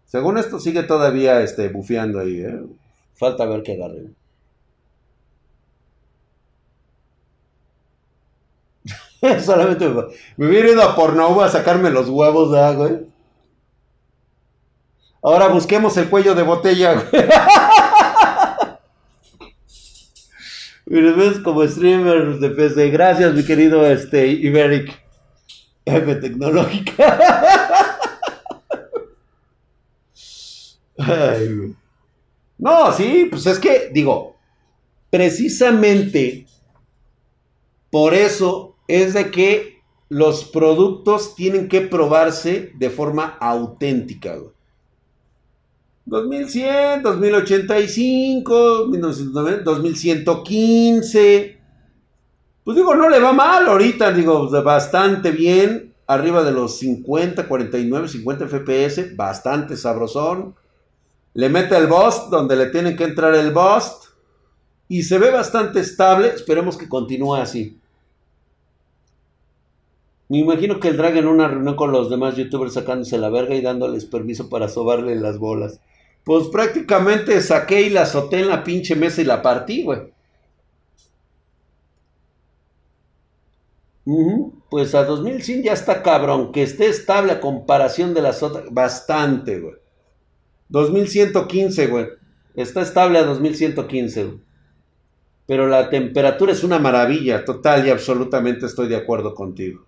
Según 0.07 0.39
esto 0.39 0.59
sigue 0.59 0.83
todavía 0.83 1.43
este, 1.43 1.69
bufeando 1.69 2.21
ahí. 2.21 2.41
¿eh? 2.41 2.61
Falta 3.15 3.45
ver 3.45 3.63
qué 3.63 3.75
agarre. 3.75 4.07
Solamente 9.45 9.89
me, 9.89 10.03
me, 10.37 10.47
hubiera 10.47 10.71
ido 10.71 10.83
a 10.83 10.97
Pornhub 10.97 11.43
a 11.43 11.51
sacarme 11.51 11.91
los 11.91 12.09
huevos, 12.09 12.53
de 12.53 12.61
agua. 12.61 12.91
Ahora 15.21 15.49
busquemos 15.49 15.97
el 15.97 16.09
cuello 16.09 16.35
de 16.35 16.45
botella, 16.45 17.05
güey. 20.89 21.03
Mira, 21.03 21.17
ves 21.17 21.39
como 21.41 21.67
streamer 21.67 22.39
de 22.39 22.51
PC. 22.51 22.91
Gracias, 22.91 23.35
mi 23.35 23.45
querido 23.45 23.87
este, 23.87 24.27
Iberic. 24.27 25.09
F 25.85 26.15
tecnológica. 26.17 27.19
No, 32.59 32.93
sí, 32.93 33.29
pues 33.31 33.47
es 33.47 33.61
que, 33.61 33.89
digo, 33.93 34.37
precisamente 35.11 36.45
por 37.91 38.15
eso 38.15 38.77
es 38.89 39.15
de 39.15 39.31
que 39.31 39.81
los 40.09 40.45
productos 40.45 41.37
tienen 41.37 41.69
que 41.69 41.83
probarse 41.83 42.73
de 42.75 42.91
forma 42.91 43.37
auténtica. 43.41 44.39
2100, 46.09 47.03
2085, 47.03 48.87
2115. 49.65 51.59
Pues 52.65 52.77
digo, 52.77 52.95
no 52.95 53.09
le 53.11 53.19
va 53.21 53.33
mal 53.33 53.67
ahorita, 53.69 54.13
digo, 54.13 54.49
bastante 54.63 55.31
bien. 55.33 55.95
Arriba 56.07 56.43
de 56.43 56.53
los 56.53 56.79
50, 56.79 57.47
49, 57.47 58.09
50 58.09 58.49
FPS, 58.49 59.15
bastante 59.15 59.77
sabrosón. 59.77 60.55
Le 61.35 61.51
mete 61.51 61.77
el 61.77 61.87
bust 61.87 62.31
donde 62.31 62.57
le 62.57 62.67
tienen 62.67 62.97
que 62.97 63.05
entrar 63.05 63.35
el 63.35 63.53
bust. 63.53 64.07
Y 64.89 65.03
se 65.03 65.19
ve 65.19 65.31
bastante 65.31 65.81
estable. 65.81 66.29
Esperemos 66.29 66.79
que 66.79 66.89
continúe 66.89 67.35
así. 67.35 67.79
Me 70.31 70.39
imagino 70.39 70.81
que 70.81 70.89
el 70.89 70.97
drag 70.97 71.19
en 71.19 71.27
una 71.27 71.49
reunión 71.49 71.77
con 71.77 71.93
los 71.93 72.09
demás 72.09 72.37
youtubers 72.37 72.73
sacándose 72.73 73.19
la 73.19 73.29
verga 73.29 73.55
y 73.55 73.61
dándoles 73.61 74.07
permiso 74.07 74.49
para 74.49 74.69
sobarle 74.69 75.17
las 75.17 75.39
bolas. 75.39 75.81
Pues 76.25 76.49
prácticamente 76.49 77.41
saqué 77.41 77.83
y 77.83 77.91
la 77.91 78.03
azoté 78.03 78.41
en 78.41 78.49
la 78.49 78.63
pinche 78.63 78.95
mesa 78.95 79.23
y 79.23 79.25
la 79.25 79.41
partí, 79.41 79.83
güey. 79.83 80.13
Pues 84.71 84.95
a 84.95 85.05
2100 85.05 85.63
ya 85.63 85.73
está 85.73 86.03
cabrón. 86.03 86.53
Que 86.53 86.63
esté 86.63 86.87
estable 86.87 87.33
a 87.33 87.41
comparación 87.41 88.15
de 88.15 88.23
las 88.23 88.43
otras. 88.43 88.65
Bastante, 88.71 89.61
güey. 89.61 89.75
2115, 90.69 91.87
güey. 91.87 92.07
Está 92.55 92.83
estable 92.83 93.19
a 93.19 93.25
2115, 93.25 94.25
güey. 94.25 94.41
Pero 95.47 95.67
la 95.67 95.89
temperatura 95.89 96.53
es 96.53 96.63
una 96.63 96.79
maravilla, 96.79 97.43
total 97.43 97.87
y 97.87 97.91
absolutamente 97.91 98.67
estoy 98.67 98.87
de 98.87 98.97
acuerdo 98.97 99.35
contigo. 99.35 99.87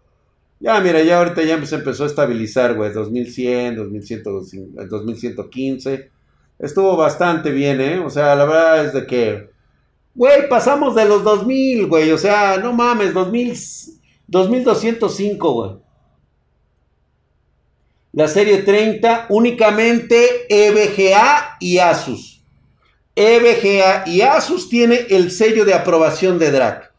Ya, 0.58 0.80
mira, 0.80 1.02
ya 1.02 1.18
ahorita 1.18 1.42
ya 1.42 1.64
se 1.66 1.74
empezó 1.74 2.04
a 2.04 2.06
estabilizar, 2.06 2.74
güey. 2.74 2.92
2100, 2.92 3.76
2100, 3.76 4.22
2115. 4.88 6.10
Estuvo 6.60 6.96
bastante 6.96 7.50
bien, 7.50 7.80
¿eh? 7.80 7.98
O 7.98 8.10
sea, 8.10 8.34
la 8.34 8.44
verdad 8.44 8.84
es 8.84 8.92
de 8.92 9.06
que... 9.06 9.50
Güey, 10.14 10.48
pasamos 10.48 10.94
de 10.94 11.06
los 11.06 11.24
2000, 11.24 11.86
güey. 11.86 12.10
O 12.10 12.18
sea, 12.18 12.58
no 12.58 12.72
mames, 12.72 13.14
2000, 13.14 13.56
2205, 14.26 15.52
güey. 15.52 15.70
La 18.12 18.28
serie 18.28 18.58
30 18.58 19.26
únicamente 19.30 20.46
EVGA 20.48 21.56
y 21.60 21.78
Asus. 21.78 22.44
EVGA 23.14 24.04
y 24.06 24.20
Asus 24.20 24.68
tiene 24.68 25.06
el 25.10 25.30
sello 25.30 25.64
de 25.64 25.74
aprobación 25.74 26.38
de 26.38 26.50
DRAC. 26.50 26.89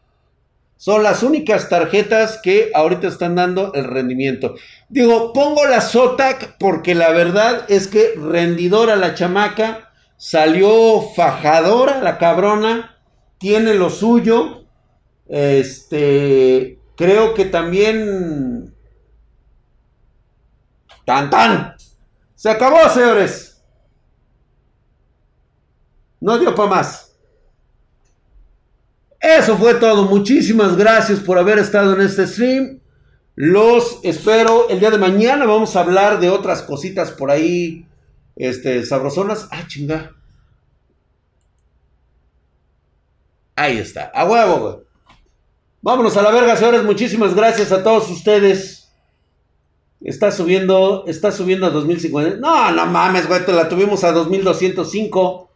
Son 0.82 1.04
las 1.04 1.22
únicas 1.22 1.68
tarjetas 1.68 2.40
que 2.42 2.72
ahorita 2.74 3.06
están 3.06 3.36
dando 3.36 3.72
el 3.74 3.84
rendimiento. 3.84 4.56
Digo, 4.88 5.32
pongo 5.32 5.64
la 5.64 5.80
Zotac 5.80 6.56
porque 6.58 6.96
la 6.96 7.12
verdad 7.12 7.66
es 7.68 7.86
que 7.86 8.14
rendidora 8.16 8.96
la 8.96 9.14
chamaca, 9.14 9.92
salió 10.16 11.00
fajadora 11.14 12.02
la 12.02 12.18
cabrona, 12.18 12.98
tiene 13.38 13.74
lo 13.74 13.90
suyo. 13.90 14.64
Este, 15.28 16.80
creo 16.96 17.34
que 17.34 17.44
también 17.44 18.74
Tan 21.04 21.30
tan. 21.30 21.76
Se 22.34 22.50
acabó, 22.50 22.88
señores. 22.88 23.62
No 26.18 26.38
dio 26.38 26.52
para 26.56 26.70
más. 26.70 27.11
Eso 29.22 29.56
fue 29.56 29.74
todo. 29.74 30.06
Muchísimas 30.06 30.76
gracias 30.76 31.20
por 31.20 31.38
haber 31.38 31.60
estado 31.60 31.94
en 31.94 32.00
este 32.00 32.26
stream. 32.26 32.80
Los 33.36 34.00
espero 34.02 34.68
el 34.68 34.80
día 34.80 34.90
de 34.90 34.98
mañana. 34.98 35.46
Vamos 35.46 35.76
a 35.76 35.80
hablar 35.80 36.18
de 36.18 36.28
otras 36.28 36.62
cositas 36.62 37.12
por 37.12 37.30
ahí 37.30 37.86
este, 38.34 38.84
sabrosonas. 38.84 39.46
Ah, 39.52 39.64
chinga. 39.68 40.16
Ahí 43.54 43.78
está, 43.78 44.10
a 44.12 44.24
huevo, 44.24 44.58
güey. 44.58 44.76
Vámonos 45.82 46.16
a 46.16 46.22
la 46.22 46.32
verga, 46.32 46.56
señores. 46.56 46.82
Muchísimas 46.82 47.32
gracias 47.32 47.70
a 47.70 47.84
todos 47.84 48.10
ustedes. 48.10 48.92
Está 50.00 50.32
subiendo, 50.32 51.04
está 51.06 51.30
subiendo 51.30 51.66
a 51.66 51.70
2050. 51.70 52.38
No, 52.38 52.72
no 52.72 52.86
mames, 52.86 53.28
güey, 53.28 53.40
la 53.46 53.68
tuvimos 53.68 54.02
a 54.02 54.10
2205. 54.10 55.51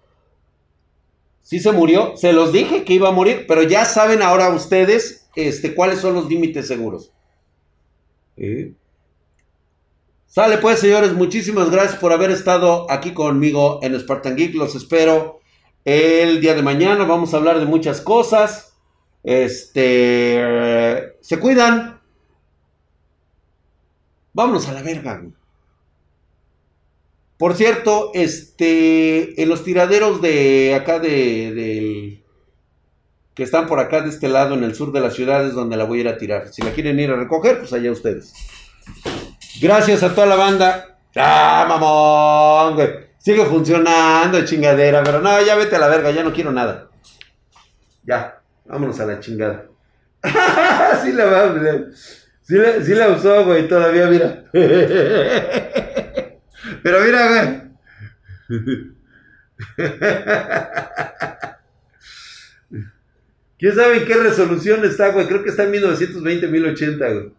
Sí 1.46 1.60
se 1.60 1.70
murió. 1.70 2.16
Se 2.16 2.32
los 2.32 2.52
dije 2.52 2.82
que 2.82 2.94
iba 2.94 3.08
a 3.08 3.12
morir, 3.12 3.44
pero 3.46 3.62
ya 3.62 3.84
saben 3.84 4.20
ahora 4.20 4.48
ustedes 4.48 5.28
este, 5.36 5.76
cuáles 5.76 6.00
son 6.00 6.14
los 6.14 6.28
límites 6.28 6.66
seguros. 6.66 7.12
Sale 10.26 10.58
pues, 10.58 10.80
señores. 10.80 11.12
Muchísimas 11.12 11.70
gracias 11.70 12.00
por 12.00 12.12
haber 12.12 12.32
estado 12.32 12.90
aquí 12.90 13.14
conmigo 13.14 13.78
en 13.84 13.96
Spartan 13.96 14.34
Geek. 14.34 14.56
Los 14.56 14.74
espero 14.74 15.38
el 15.84 16.40
día 16.40 16.54
de 16.54 16.62
mañana. 16.62 17.04
Vamos 17.04 17.32
a 17.32 17.36
hablar 17.36 17.60
de 17.60 17.66
muchas 17.66 18.00
cosas. 18.00 18.76
Este. 19.22 20.42
Se 21.20 21.38
cuidan. 21.38 22.00
Vámonos 24.32 24.66
a 24.66 24.72
la 24.72 24.82
verga, 24.82 25.22
Por 27.38 27.54
cierto, 27.54 28.10
este. 28.14 29.40
En 29.42 29.48
los 29.48 29.64
tiraderos 29.64 30.22
de 30.22 30.74
acá 30.74 30.98
de. 30.98 32.22
Que 33.34 33.42
están 33.42 33.66
por 33.66 33.78
acá 33.80 34.00
de 34.00 34.08
este 34.08 34.28
lado, 34.28 34.54
en 34.54 34.64
el 34.64 34.74
sur 34.74 34.92
de 34.92 35.00
la 35.00 35.10
ciudad, 35.10 35.46
es 35.46 35.52
donde 35.52 35.76
la 35.76 35.84
voy 35.84 35.98
a 35.98 36.00
ir 36.02 36.08
a 36.08 36.16
tirar. 36.16 36.48
Si 36.48 36.62
la 36.62 36.70
quieren 36.70 36.98
ir 36.98 37.10
a 37.10 37.16
recoger, 37.16 37.58
pues 37.58 37.72
allá 37.74 37.92
ustedes. 37.92 38.32
Gracias 39.60 40.02
a 40.02 40.14
toda 40.14 40.26
la 40.26 40.36
banda. 40.36 40.98
¡Ah, 41.14 41.66
mamón, 41.68 42.74
güey! 42.76 42.88
Sigue 43.18 43.44
funcionando, 43.44 44.44
chingadera, 44.44 45.02
pero 45.02 45.20
no, 45.20 45.42
ya 45.42 45.56
vete 45.56 45.76
a 45.76 45.78
la 45.78 45.88
verga, 45.88 46.10
ya 46.10 46.22
no 46.22 46.32
quiero 46.32 46.52
nada. 46.52 46.88
Ya. 48.04 48.40
Vámonos 48.64 48.98
a 49.00 49.06
la 49.06 49.20
chingada. 49.20 49.66
sí 51.02 51.12
la 51.12 51.24
va, 51.26 51.54
sí 52.42 52.54
la, 52.54 52.84
sí 52.84 52.94
la 52.94 53.08
usó, 53.08 53.44
güey, 53.44 53.68
todavía, 53.68 54.06
mira. 54.06 54.44
Pero 56.86 57.00
mira, 57.00 57.28
güey. 57.28 57.62
¿Quién 63.58 63.74
sabe 63.74 63.96
en 63.96 64.04
qué 64.04 64.14
resolución 64.14 64.84
está, 64.84 65.08
güey? 65.08 65.26
Creo 65.26 65.42
que 65.42 65.50
está 65.50 65.64
en 65.64 65.72
1920, 65.72 66.46
1080, 66.46 67.08
güey. 67.08 67.32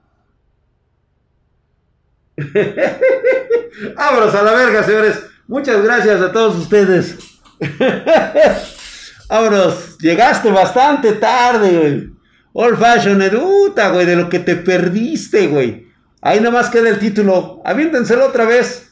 Vámonos 3.95 4.35
a 4.35 4.43
la 4.43 4.51
verga, 4.51 4.83
señores. 4.83 5.25
Muchas 5.47 5.81
gracias 5.81 6.19
a 6.19 6.33
todos 6.33 6.57
ustedes. 6.57 7.17
Vámonos, 9.29 9.97
llegaste 9.99 10.51
bastante 10.51 11.13
tarde, 11.13 11.71
güey. 11.71 12.09
Old 12.51 12.77
Fashion 12.77 13.21
Eduta, 13.21 13.91
güey, 13.91 14.05
de 14.05 14.17
lo 14.17 14.27
que 14.27 14.39
te 14.39 14.57
perdiste, 14.57 15.47
güey. 15.47 15.87
Ahí 16.21 16.41
nomás 16.41 16.69
queda 16.69 16.89
el 16.89 16.99
título. 16.99 17.61
Aviéntenselo 17.63 18.27
otra 18.27 18.43
vez. 18.43 18.86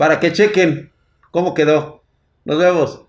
Para 0.00 0.18
que 0.18 0.32
chequen 0.32 0.90
cómo 1.30 1.52
quedó. 1.52 2.02
Nos 2.46 2.56
vemos. 2.58 3.02